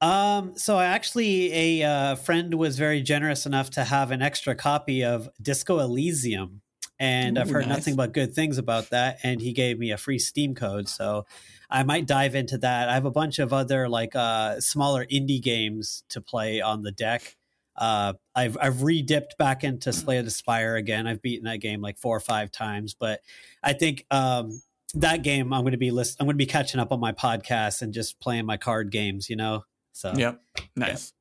Um, 0.00 0.56
so 0.56 0.76
I 0.76 0.86
actually 0.86 1.80
a 1.80 1.88
uh, 1.88 2.14
friend 2.14 2.54
was 2.54 2.78
very 2.78 3.02
generous 3.02 3.46
enough 3.46 3.70
to 3.70 3.84
have 3.84 4.10
an 4.10 4.22
extra 4.22 4.54
copy 4.54 5.04
of 5.04 5.28
Disco 5.42 5.80
Elysium, 5.80 6.62
and 7.00 7.38
I've 7.38 7.50
heard 7.50 7.66
nice. 7.66 7.78
nothing 7.78 7.96
but 7.96 8.12
good 8.12 8.32
things 8.32 8.58
about 8.58 8.90
that. 8.90 9.18
And 9.22 9.40
he 9.40 9.52
gave 9.52 9.78
me 9.78 9.90
a 9.90 9.96
free 9.96 10.20
Steam 10.20 10.54
code, 10.54 10.88
so 10.88 11.26
I 11.68 11.82
might 11.82 12.06
dive 12.06 12.34
into 12.34 12.58
that. 12.58 12.88
I 12.88 12.94
have 12.94 13.04
a 13.04 13.10
bunch 13.10 13.38
of 13.40 13.52
other 13.52 13.88
like 13.88 14.14
uh, 14.14 14.60
smaller 14.60 15.04
indie 15.04 15.42
games 15.42 16.04
to 16.10 16.20
play 16.20 16.60
on 16.60 16.82
the 16.82 16.92
deck. 16.92 17.36
Uh, 17.76 18.14
I've 18.34 18.56
I've 18.60 18.82
re-dipped 18.82 19.36
back 19.36 19.64
into 19.64 19.92
Slay 19.92 20.20
the 20.20 20.30
Spire 20.30 20.76
again. 20.76 21.08
I've 21.08 21.22
beaten 21.22 21.44
that 21.44 21.58
game 21.58 21.80
like 21.80 21.98
four 21.98 22.16
or 22.16 22.20
five 22.20 22.52
times, 22.52 22.94
but 22.94 23.20
I 23.64 23.72
think 23.72 24.06
um, 24.12 24.62
that 24.94 25.22
game 25.22 25.52
I'm 25.52 25.62
going 25.62 25.72
to 25.72 25.78
be 25.78 25.90
list- 25.90 26.18
I'm 26.20 26.26
going 26.26 26.34
to 26.34 26.38
be 26.38 26.46
catching 26.46 26.80
up 26.80 26.92
on 26.92 27.00
my 27.00 27.12
podcast 27.12 27.82
and 27.82 27.92
just 27.92 28.20
playing 28.20 28.46
my 28.46 28.56
card 28.56 28.90
games. 28.90 29.28
You 29.28 29.36
know, 29.36 29.64
so 29.98 30.12
Yep, 30.16 30.40
nice. 30.76 31.12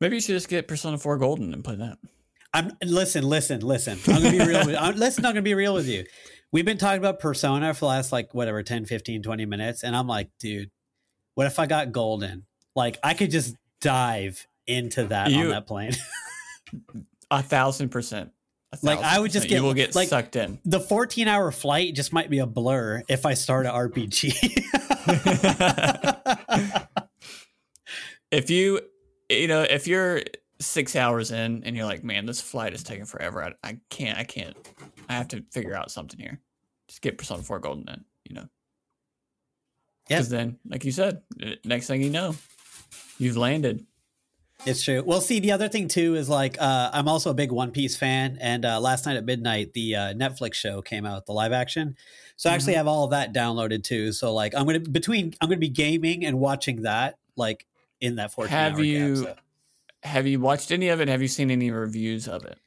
Maybe 0.00 0.16
you 0.16 0.20
should 0.20 0.34
just 0.34 0.48
get 0.48 0.66
Persona 0.66 0.98
4 0.98 1.18
Golden 1.18 1.54
and 1.54 1.62
play 1.62 1.76
that. 1.76 1.98
I'm 2.52 2.72
listen, 2.82 3.22
listen, 3.22 3.60
listen. 3.60 3.96
I'm 4.08 4.22
gonna 4.24 4.30
be 4.32 4.44
real 4.44 4.66
with 4.66 4.74
I'm, 4.76 4.96
listen, 4.96 5.24
I'm 5.24 5.30
gonna 5.32 5.42
be 5.42 5.54
real 5.54 5.72
with 5.74 5.86
you. 5.86 6.04
We've 6.50 6.64
been 6.64 6.78
talking 6.78 6.98
about 6.98 7.20
persona 7.20 7.72
for 7.74 7.80
the 7.80 7.86
last 7.86 8.10
like 8.10 8.34
whatever 8.34 8.60
10, 8.64 8.86
15, 8.86 9.22
20 9.22 9.46
minutes, 9.46 9.84
and 9.84 9.94
I'm 9.94 10.08
like, 10.08 10.30
dude, 10.40 10.70
what 11.36 11.46
if 11.46 11.60
I 11.60 11.66
got 11.66 11.92
golden? 11.92 12.44
Like 12.74 12.98
I 13.04 13.14
could 13.14 13.30
just 13.30 13.54
dive 13.80 14.44
into 14.66 15.04
that 15.04 15.32
on 15.32 15.48
that 15.50 15.68
plane. 15.68 15.92
A 17.30 17.40
thousand 17.42 17.90
percent. 17.90 18.32
A 18.72 18.78
Like, 18.82 18.98
I 19.00 19.20
would 19.20 19.30
just 19.30 19.44
percent. 19.46 19.50
you 19.50 19.56
get- 19.58 19.62
will 19.64 19.74
get 19.74 19.94
like- 19.94 20.08
sucked 20.08 20.34
in. 20.34 20.58
the 20.64 20.80
14 20.80 21.28
hour 21.28 21.52
flight 21.52 21.94
just 21.94 22.12
might 22.12 22.30
be 22.30 22.40
a 22.40 22.46
blur 22.46 23.02
if 23.08 23.26
I 23.26 23.34
start 23.34 23.66
an 23.66 23.72
RPG. 23.72 24.66
if 28.30 28.50
you 28.50 28.80
you 29.28 29.48
know 29.48 29.62
if 29.62 29.86
you're 29.86 30.22
six 30.60 30.94
hours 30.96 31.30
in 31.30 31.62
and 31.64 31.76
you're 31.76 31.86
like 31.86 32.04
man 32.04 32.26
this 32.26 32.40
flight 32.40 32.74
is 32.74 32.82
taking 32.82 33.06
forever 33.06 33.42
i, 33.42 33.52
I 33.68 33.78
can't 33.88 34.18
i 34.18 34.24
can't 34.24 34.54
i 35.08 35.14
have 35.14 35.28
to 35.28 35.42
figure 35.50 35.74
out 35.74 35.90
something 35.90 36.18
here 36.20 36.38
just 36.88 37.00
get 37.00 37.16
persona 37.16 37.42
4 37.42 37.58
golden 37.60 37.84
then 37.86 38.04
you 38.28 38.34
know 38.34 38.48
Yeah. 40.08 40.18
because 40.18 40.28
then 40.28 40.58
like 40.68 40.84
you 40.84 40.92
said 40.92 41.22
uh, 41.42 41.52
next 41.64 41.86
thing 41.86 42.02
you 42.02 42.10
know 42.10 42.34
you've 43.18 43.36
landed 43.36 43.86
It's 44.66 44.82
true. 44.82 45.02
Well, 45.02 45.22
see, 45.22 45.40
the 45.40 45.52
other 45.52 45.68
thing 45.70 45.88
too 45.88 46.16
is 46.16 46.28
like 46.28 46.60
uh, 46.60 46.90
I'm 46.92 47.08
also 47.08 47.30
a 47.30 47.34
big 47.34 47.50
One 47.50 47.70
Piece 47.70 47.96
fan, 47.96 48.36
and 48.42 48.66
uh, 48.66 48.78
last 48.78 49.06
night 49.06 49.16
at 49.16 49.24
midnight, 49.24 49.72
the 49.72 49.96
uh, 49.96 50.00
Netflix 50.12 50.52
show 50.52 50.82
came 50.82 51.06
out, 51.06 51.24
the 51.24 51.32
live 51.32 51.52
action. 51.52 51.96
So 52.36 52.50
I 52.50 52.52
actually 52.52 52.74
have 52.74 52.86
all 52.86 53.04
of 53.04 53.10
that 53.12 53.32
downloaded 53.32 53.84
too. 53.84 54.12
So 54.12 54.34
like 54.34 54.54
I'm 54.54 54.66
gonna 54.66 54.80
between 54.80 55.32
I'm 55.40 55.48
gonna 55.48 55.56
be 55.60 55.70
gaming 55.70 56.26
and 56.26 56.38
watching 56.38 56.82
that 56.82 57.16
like 57.38 57.64
in 58.00 58.16
that 58.16 58.32
14 58.32 58.50
Have 58.50 58.80
you- 58.80 59.24
Gap, 59.24 59.36
so. 59.36 60.08
have 60.08 60.26
you 60.26 60.40
watched 60.40 60.70
any 60.70 60.88
of 60.88 61.00
it 61.00 61.08
have 61.08 61.22
you 61.22 61.28
seen 61.28 61.50
any 61.50 61.70
reviews 61.70 62.26
of 62.26 62.44
it 62.44 62.58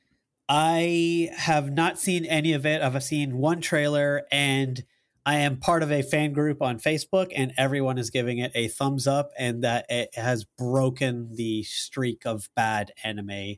I 0.50 1.30
have 1.36 1.72
not 1.72 2.00
seen 2.00 2.26
any 2.26 2.54
of 2.54 2.66
it. 2.66 2.82
I've 2.82 3.02
seen 3.04 3.38
one 3.38 3.62
trailer, 3.62 4.24
and 4.32 4.84
I 5.26 5.38
am 5.38 5.58
part 5.58 5.84
of 5.84 5.92
a 5.92 6.02
fan 6.02 6.34
group 6.34 6.62
on 6.62 6.80
Facebook, 6.80 7.32
and 7.36 7.54
everyone 7.58 7.98
is 7.98 8.10
giving 8.10 8.40
it 8.40 8.52
a 8.54 8.68
thumbs 8.68 9.08
up, 9.08 9.32
and 9.38 9.64
that 9.64 9.86
it 9.90 10.16
has 10.16 10.44
broken 10.44 11.36
the 11.36 11.64
streak 11.64 12.26
of 12.26 12.50
bad 12.56 12.92
anime 13.04 13.56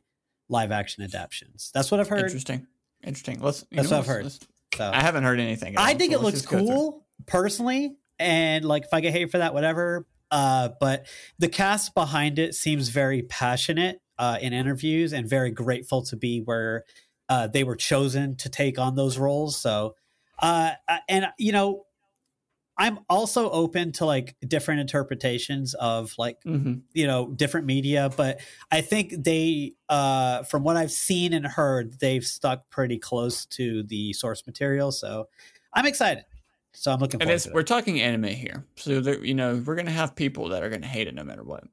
live 0.48 0.70
action 0.70 1.02
adaptations. 1.02 1.70
That's 1.74 1.90
what 1.90 1.98
I've 1.98 2.08
heard. 2.08 2.20
Interesting. 2.20 2.66
Interesting. 3.04 3.40
Let's. 3.40 3.66
That's 3.72 3.90
know, 3.90 3.98
what 3.98 4.08
I've 4.08 4.22
heard. 4.22 4.32
So 4.76 4.90
I 4.92 5.02
haven't 5.02 5.24
heard 5.24 5.40
anything. 5.40 5.74
I 5.76 5.94
think 5.94 6.12
so 6.12 6.20
it 6.20 6.22
looks 6.22 6.38
just 6.38 6.48
go 6.48 6.58
through. 6.58 6.66
cool 6.68 7.06
personally, 7.26 7.96
and 8.18 8.64
like 8.64 8.84
if 8.84 8.94
I 8.94 9.00
get 9.00 9.12
hate 9.12 9.30
for 9.30 9.38
that, 9.38 9.54
whatever. 9.54 10.06
Uh, 10.30 10.70
but 10.80 11.06
the 11.38 11.48
cast 11.48 11.94
behind 11.94 12.38
it 12.38 12.54
seems 12.54 12.88
very 12.88 13.22
passionate 13.22 14.00
uh, 14.18 14.38
in 14.40 14.52
interviews 14.52 15.12
and 15.12 15.28
very 15.28 15.50
grateful 15.50 16.02
to 16.02 16.16
be 16.16 16.40
where 16.40 16.84
uh, 17.28 17.46
they 17.46 17.64
were 17.64 17.76
chosen 17.76 18.36
to 18.36 18.48
take 18.48 18.78
on 18.78 18.94
those 18.94 19.18
roles. 19.18 19.56
So, 19.56 19.94
uh, 20.38 20.72
uh, 20.88 20.98
and 21.08 21.26
you 21.38 21.52
know, 21.52 21.84
I'm 22.78 22.98
also 23.08 23.50
open 23.50 23.92
to 23.92 24.04
like 24.04 24.36
different 24.46 24.80
interpretations 24.80 25.74
of 25.74 26.12
like 26.18 26.38
Mhm. 26.44 26.82
you 26.92 27.06
know 27.06 27.28
different 27.28 27.66
media 27.66 28.10
but 28.16 28.40
i 28.70 28.80
think 28.80 29.12
they 29.16 29.74
uh 29.88 30.42
from 30.44 30.62
what 30.62 30.76
i've 30.76 30.92
seen 30.92 31.32
and 31.32 31.46
heard 31.46 31.98
they've 32.00 32.24
stuck 32.24 32.68
pretty 32.70 32.98
close 32.98 33.44
to 33.46 33.82
the 33.84 34.12
source 34.12 34.46
material 34.46 34.92
so 34.92 35.28
i'm 35.74 35.86
excited 35.86 36.24
so 36.76 36.92
i'm 36.92 37.00
looking 37.00 37.20
And 37.20 37.28
forward 37.28 37.34
it's, 37.34 37.44
to 37.44 37.52
we're 37.52 37.62
talking 37.62 38.00
anime 38.00 38.24
here, 38.24 38.64
so 38.76 39.00
there, 39.00 39.24
you 39.24 39.34
know 39.34 39.62
we're 39.64 39.74
gonna 39.74 39.90
have 39.90 40.14
people 40.14 40.48
that 40.50 40.62
are 40.62 40.68
gonna 40.68 40.86
hate 40.86 41.08
it 41.08 41.14
no 41.14 41.24
matter 41.24 41.42
what. 41.42 41.64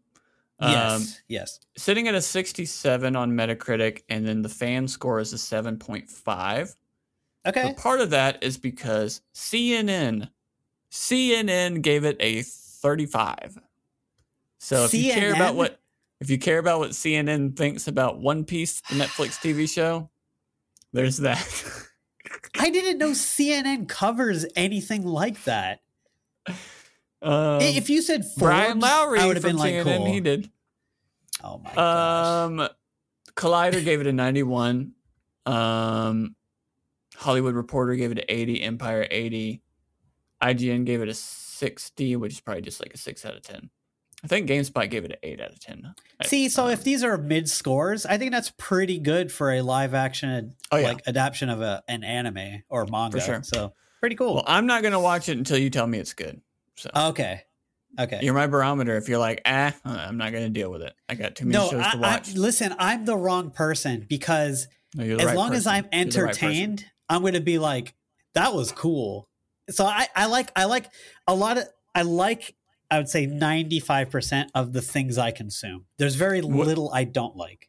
Um, 0.60 0.72
yes 0.72 1.22
yes 1.28 1.60
sitting 1.76 2.08
at 2.08 2.16
a 2.16 2.22
67 2.22 3.16
on 3.16 3.32
Metacritic, 3.32 4.04
and 4.10 4.26
then 4.26 4.42
the 4.42 4.50
fan 4.50 4.88
score 4.88 5.20
is 5.20 5.34
a 5.34 5.36
7.5. 5.36 6.76
okay 7.46 7.64
But 7.64 7.78
part 7.78 8.00
of 8.02 8.12
that 8.12 8.42
is 8.44 8.58
because 8.58 9.22
CNN, 9.36 10.30
CNN 10.92 11.82
gave 11.82 12.06
it 12.06 12.18
a 12.20 12.44
35. 12.44 13.60
So 14.60 14.86
if 14.86 14.94
you 14.94 15.12
care 15.12 15.34
about 15.34 15.56
what, 15.56 15.80
if 16.22 16.30
you 16.30 16.38
care 16.38 16.60
about 16.60 16.80
what 16.80 16.92
CNN 16.92 17.58
thinks 17.58 17.88
about 17.88 18.22
One 18.22 18.46
Piece, 18.46 18.80
the 18.82 18.96
Netflix 18.96 19.40
TV 19.40 19.68
show, 19.68 20.10
there's 20.94 21.18
that. 21.18 21.44
i 22.60 22.70
didn't 22.70 22.98
know 22.98 23.12
cnn 23.12 23.88
covers 23.88 24.46
anything 24.56 25.06
like 25.06 25.44
that 25.46 25.82
um, 27.22 27.62
if 27.62 27.90
you 27.90 28.02
said 28.02 28.22
Forbes, 28.24 28.38
Brian 28.38 28.80
Lowry 28.80 29.20
i 29.20 29.26
would 29.26 29.36
have 29.38 29.44
been 29.44 29.58
like 29.58 29.74
CNN, 29.74 29.98
cool 29.98 30.06
he 30.12 30.20
did. 30.20 30.50
oh 31.44 31.60
my 31.60 31.74
gosh 31.74 32.46
Um, 32.46 32.68
Collider 33.36 33.84
gave 33.84 34.00
it 34.00 34.06
a 34.06 34.14
91. 34.14 34.92
Um, 35.48 36.36
Hollywood 37.16 37.56
Reporter 37.56 37.96
gave 37.96 38.12
it 38.12 38.20
an 38.20 38.26
80. 38.30 38.62
Empire 38.62 39.08
80. 39.10 39.60
IGN 40.42 40.86
gave 40.86 41.02
it 41.02 41.08
a 41.10 41.16
60, 41.16 42.16
which 42.18 42.34
is 42.34 42.40
probably 42.42 42.62
just 42.62 42.80
like 42.80 42.94
a 42.94 42.98
6 42.98 43.26
out 43.26 43.36
of 43.36 43.42
10. 43.42 43.72
I 44.24 44.28
think 44.28 44.48
GameSpot 44.50 44.90
gave 44.90 45.04
it 45.04 45.12
an 45.12 45.18
8 45.22 45.42
out 45.42 45.52
of 45.52 45.60
10. 45.60 45.94
See, 46.26 46.48
so 46.48 46.66
Um, 46.66 46.72
if 46.72 46.84
these 46.84 47.04
are 47.04 47.18
mid 47.18 47.50
scores, 47.50 48.06
I 48.06 48.18
think 48.18 48.32
that's 48.32 48.52
pretty 48.58 49.00
good 49.00 49.32
for 49.32 49.52
a 49.52 49.62
live 49.62 49.94
action 49.94 50.56
Oh, 50.72 50.78
yeah. 50.78 50.88
like 50.90 51.02
adaptation 51.08 51.50
of 51.50 51.62
a, 51.62 51.84
an 51.90 52.04
anime 52.06 52.64
or 52.70 52.86
manga. 52.86 53.20
For 53.20 53.26
sure. 53.26 53.44
So 53.44 53.74
pretty 54.00 54.16
cool. 54.16 54.36
Well, 54.36 54.44
I'm 54.48 54.66
not 54.66 54.82
going 54.82 54.94
to 54.94 55.00
watch 55.00 55.28
it 55.28 55.38
until 55.38 55.58
you 55.58 55.70
tell 55.70 55.86
me 55.88 56.00
it's 56.00 56.14
good. 56.14 56.40
So 56.78 56.90
okay. 56.96 57.42
Okay. 58.00 58.20
you're 58.24 58.34
my 58.34 58.48
barometer. 58.48 58.96
If 58.98 59.08
you're 59.10 59.20
like, 59.20 59.42
ah, 59.46 59.74
I'm 59.86 60.18
not 60.18 60.32
going 60.32 60.46
to 60.46 60.50
deal 60.50 60.72
with 60.72 60.82
it. 60.82 60.94
I 61.10 61.16
got 61.16 61.36
too 61.36 61.46
many 61.46 61.58
no, 61.58 61.70
shows 61.70 61.82
I, 61.86 61.92
to 61.92 61.98
I, 61.98 62.00
watch. 62.00 62.34
listen, 62.34 62.74
I'm 62.80 63.06
the 63.06 63.16
wrong 63.18 63.52
person 63.52 64.06
because 64.10 64.68
No, 64.96 65.04
as 65.04 65.26
right 65.26 65.36
long 65.36 65.54
as. 65.54 65.68
I'm 65.68 65.84
You're 65.84 65.92
right 65.92 65.94
entertained, 66.08 66.86
I'm 67.10 67.22
going 67.22 67.34
to 67.34 67.42
be 67.42 67.60
like, 67.60 67.94
that 68.34 68.54
was 68.56 68.72
cool. 68.72 69.28
So 69.70 69.86
I, 69.86 70.08
I 70.16 70.26
like, 70.26 70.52
I 70.56 70.66
like 70.66 70.88
a 71.28 71.36
lot 71.36 71.58
of, 71.58 71.66
I 71.94 72.02
like, 72.02 72.56
I 72.94 73.00
would 73.00 73.10
say 73.10 73.26
95% 73.26 74.50
of 74.54 74.72
the 74.72 74.82
things 74.82 75.18
I 75.18 75.32
consume. 75.32 75.86
There's 75.98 76.14
very 76.14 76.42
little 76.42 76.92
I 76.94 77.06
don't 77.06 77.36
like. 77.36 77.68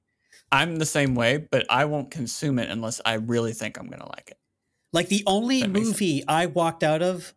I'm 0.53 0.77
the 0.77 0.85
same 0.85 1.15
way, 1.15 1.39
but 1.39 1.65
I 1.71 1.87
won't 1.87 2.11
consume 2.11 2.59
it 2.59 2.69
unless 2.69 3.01
I 3.07 3.15
really 3.15 3.55
think 3.55 3.79
I'm 3.79 3.87
going 3.87 4.03
to 4.03 4.09
like 4.09 4.29
it. 4.33 4.39
Like 4.93 5.09
the 5.09 5.23
only 5.27 5.67
movie 5.67 6.25
I 6.29 6.45
walked 6.45 6.83
out 6.83 7.01
of 7.01 7.35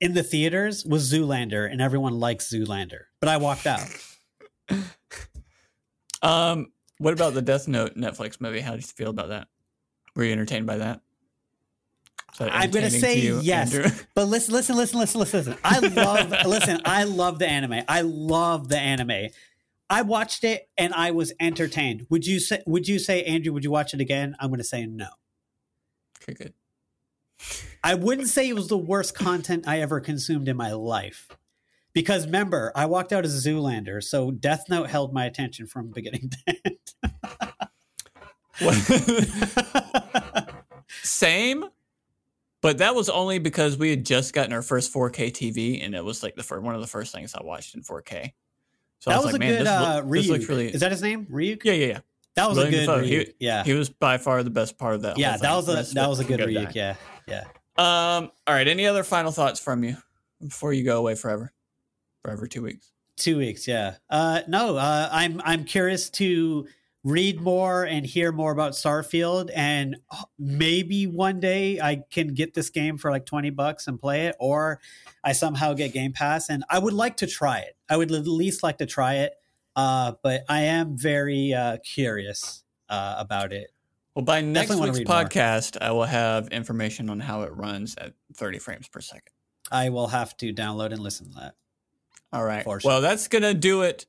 in 0.00 0.14
the 0.14 0.22
theaters 0.22 0.84
was 0.84 1.12
Zoolander, 1.12 1.68
and 1.68 1.80
everyone 1.82 2.20
likes 2.20 2.48
Zoolander, 2.48 3.06
but 3.18 3.28
I 3.28 3.38
walked 3.38 3.66
out. 3.66 3.88
Um, 6.22 6.72
what 6.98 7.12
about 7.12 7.34
the 7.34 7.42
Death 7.42 7.68
Note 7.68 7.94
Netflix 7.94 8.40
movie? 8.40 8.58
How 8.60 8.72
did 8.72 8.80
you 8.80 8.88
feel 8.88 9.10
about 9.10 9.28
that? 9.28 9.46
Were 10.16 10.24
you 10.24 10.32
entertained 10.32 10.66
by 10.66 10.78
that? 10.78 11.02
I'm 12.40 12.70
gonna 12.70 12.90
say 12.90 13.14
to 13.14 13.20
you, 13.20 13.40
yes. 13.40 13.74
Andrew? 13.74 13.90
But 14.14 14.28
listen, 14.28 14.54
listen, 14.54 14.76
listen, 14.76 14.98
listen, 14.98 15.20
listen, 15.20 15.38
listen. 15.38 15.56
I 15.64 15.78
love, 15.80 16.30
listen, 16.46 16.80
I 16.84 17.04
love 17.04 17.38
the 17.38 17.48
anime. 17.48 17.82
I 17.88 18.02
love 18.02 18.68
the 18.68 18.78
anime. 18.78 19.30
I 19.88 20.02
watched 20.02 20.42
it 20.44 20.68
and 20.76 20.92
I 20.94 21.12
was 21.12 21.32
entertained. 21.38 22.06
Would 22.10 22.26
you 22.26 22.40
say? 22.40 22.62
Would 22.66 22.88
you 22.88 22.98
say, 22.98 23.22
Andrew? 23.24 23.52
Would 23.52 23.64
you 23.64 23.70
watch 23.70 23.94
it 23.94 24.00
again? 24.00 24.34
I'm 24.40 24.48
going 24.48 24.58
to 24.58 24.64
say 24.64 24.84
no. 24.86 25.06
okay, 26.22 26.34
good. 26.34 26.54
I 27.84 27.94
wouldn't 27.94 28.28
say 28.28 28.48
it 28.48 28.54
was 28.54 28.68
the 28.68 28.78
worst 28.78 29.14
content 29.14 29.68
I 29.68 29.80
ever 29.80 30.00
consumed 30.00 30.48
in 30.48 30.56
my 30.56 30.72
life. 30.72 31.28
Because 31.92 32.26
remember, 32.26 32.72
I 32.74 32.86
walked 32.86 33.12
out 33.12 33.24
as 33.24 33.46
a 33.46 33.48
Zoolander, 33.48 34.02
so 34.02 34.30
Death 34.30 34.64
Note 34.68 34.90
held 34.90 35.14
my 35.14 35.24
attention 35.24 35.66
from 35.66 35.90
beginning 35.92 36.30
to 36.30 36.56
end. 36.64 36.76
Same, 41.02 41.64
but 42.62 42.78
that 42.78 42.94
was 42.94 43.08
only 43.08 43.38
because 43.38 43.76
we 43.76 43.90
had 43.90 44.04
just 44.04 44.32
gotten 44.32 44.52
our 44.52 44.62
first 44.62 44.92
4K 44.92 45.30
TV, 45.32 45.84
and 45.84 45.94
it 45.94 46.04
was 46.04 46.22
like 46.22 46.34
the 46.36 46.42
first, 46.42 46.62
one 46.62 46.74
of 46.74 46.80
the 46.80 46.86
first 46.86 47.12
things 47.14 47.34
I 47.34 47.42
watched 47.44 47.74
in 47.74 47.82
4K. 47.82 48.32
So 48.98 49.10
I 49.10 49.14
that 49.14 49.18
was, 49.18 49.24
was, 49.26 49.32
like, 49.34 49.34
a 49.34 49.38
man, 49.40 49.50
good 49.52 49.66
this, 49.66 49.68
uh, 49.68 50.02
look, 50.04 50.12
this 50.14 50.28
looks 50.28 50.48
really. 50.48 50.68
Is 50.72 50.80
that 50.80 50.90
his 50.90 51.02
name? 51.02 51.26
Ryuk? 51.26 51.64
yeah, 51.64 51.72
yeah, 51.72 51.86
yeah. 51.86 51.98
that 52.34 52.48
was 52.48 52.56
William 52.58 52.74
a 52.74 52.86
good. 52.86 53.04
He- 53.06 53.32
yeah, 53.38 53.62
He 53.62 53.72
was 53.74 53.88
by 53.90 54.18
far 54.18 54.42
the 54.42 54.50
best 54.50 54.78
part 54.78 54.94
of 54.94 55.02
that. 55.02 55.18
yeah, 55.18 55.36
that 55.36 55.54
was 55.54 55.68
a 55.68 55.94
that 55.94 56.08
was 56.08 56.18
a 56.20 56.24
good 56.24 56.38
Go 56.38 56.46
Ryuk. 56.46 56.74
Yeah, 56.74 56.96
yeah. 57.26 57.44
Um. 57.78 58.30
All 58.46 58.54
right. 58.54 58.66
Any 58.66 58.86
other 58.86 59.04
final 59.04 59.32
thoughts 59.32 59.60
from 59.60 59.84
you 59.84 59.98
before 60.40 60.72
you 60.72 60.82
go 60.82 60.96
away 60.98 61.14
forever? 61.14 61.52
Forever, 62.22 62.46
two 62.46 62.62
weeks. 62.62 62.90
Two 63.16 63.36
weeks. 63.38 63.68
Yeah. 63.68 63.96
Uh, 64.08 64.40
no, 64.48 64.76
uh, 64.78 65.08
I'm 65.12 65.42
I'm 65.44 65.64
curious 65.64 66.08
to 66.10 66.66
read 67.06 67.40
more 67.40 67.84
and 67.84 68.04
hear 68.04 68.32
more 68.32 68.50
about 68.50 68.72
Starfield, 68.72 69.48
and 69.54 69.96
uh, 70.10 70.24
maybe 70.38 71.06
one 71.06 71.38
day 71.38 71.80
I 71.80 72.02
can 72.10 72.34
get 72.34 72.52
this 72.52 72.68
game 72.68 72.98
for 72.98 73.10
like 73.12 73.24
twenty 73.24 73.50
bucks 73.50 73.86
and 73.86 73.98
play 73.98 74.26
it, 74.26 74.36
or 74.40 74.80
I 75.22 75.32
somehow 75.32 75.72
get 75.72 75.92
Game 75.92 76.12
Pass, 76.12 76.50
and 76.50 76.64
I 76.68 76.80
would 76.80 76.92
like 76.92 77.18
to 77.18 77.26
try 77.26 77.60
it. 77.60 77.76
I 77.88 77.96
would 77.96 78.10
at 78.10 78.26
least 78.26 78.64
like 78.64 78.78
to 78.78 78.86
try 78.86 79.14
it, 79.18 79.34
uh, 79.76 80.12
but 80.22 80.44
I 80.48 80.62
am 80.62 80.98
very 80.98 81.54
uh, 81.54 81.78
curious 81.78 82.64
uh, 82.88 83.14
about 83.18 83.52
it. 83.52 83.70
Well, 84.16 84.24
by 84.24 84.40
next 84.40 84.68
Definitely 84.68 84.90
week's 84.90 84.98
read 85.00 85.08
more. 85.08 85.24
podcast, 85.24 85.76
I 85.80 85.92
will 85.92 86.04
have 86.04 86.48
information 86.48 87.08
on 87.08 87.20
how 87.20 87.42
it 87.42 87.54
runs 87.54 87.94
at 87.96 88.14
30 88.34 88.58
frames 88.58 88.88
per 88.88 89.00
second. 89.00 89.32
I 89.70 89.90
will 89.90 90.08
have 90.08 90.36
to 90.38 90.52
download 90.52 90.92
and 90.92 91.00
listen 91.00 91.28
to 91.30 91.34
that. 91.40 91.54
All 92.32 92.42
right. 92.42 92.66
Well, 92.82 93.00
that's 93.00 93.28
going 93.28 93.42
to 93.42 93.54
do 93.54 93.82
it 93.82 94.06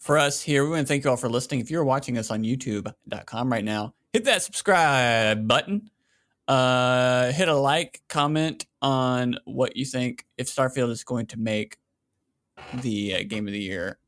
for 0.00 0.18
us 0.18 0.40
here. 0.40 0.64
We 0.64 0.70
want 0.70 0.80
to 0.80 0.86
thank 0.86 1.04
you 1.04 1.10
all 1.10 1.16
for 1.16 1.28
listening. 1.28 1.60
If 1.60 1.70
you're 1.70 1.84
watching 1.84 2.18
us 2.18 2.30
on 2.30 2.42
youtube.com 2.42 3.52
right 3.52 3.64
now, 3.64 3.94
hit 4.12 4.24
that 4.24 4.42
subscribe 4.42 5.46
button. 5.46 5.90
Uh, 6.48 7.30
hit 7.30 7.48
a 7.48 7.54
like, 7.54 8.02
comment 8.08 8.66
on 8.82 9.36
what 9.44 9.76
you 9.76 9.84
think 9.84 10.26
if 10.36 10.48
Starfield 10.48 10.90
is 10.90 11.04
going 11.04 11.26
to 11.26 11.38
make 11.38 11.76
the 12.74 13.14
uh, 13.14 13.22
Game 13.28 13.46
of 13.46 13.52
the 13.52 13.60
Year 13.60 14.00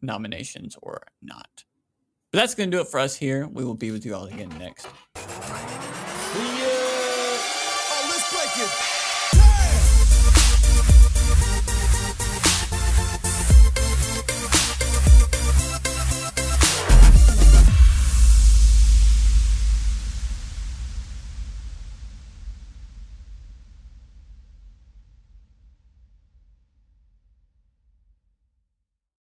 nominations 0.00 0.78
or 0.80 1.02
not. 1.20 1.64
But 2.32 2.38
that's 2.38 2.54
going 2.54 2.70
to 2.70 2.76
do 2.76 2.80
it 2.80 2.88
for 2.88 3.00
us 3.00 3.16
here. 3.16 3.46
We 3.48 3.64
will 3.64 3.74
be 3.74 3.90
with 3.90 4.06
you 4.06 4.14
all 4.14 4.24
again 4.24 4.48
next. 4.58 4.86
Oh, 5.16 5.54
break 8.32 8.66
it. 8.66 9.03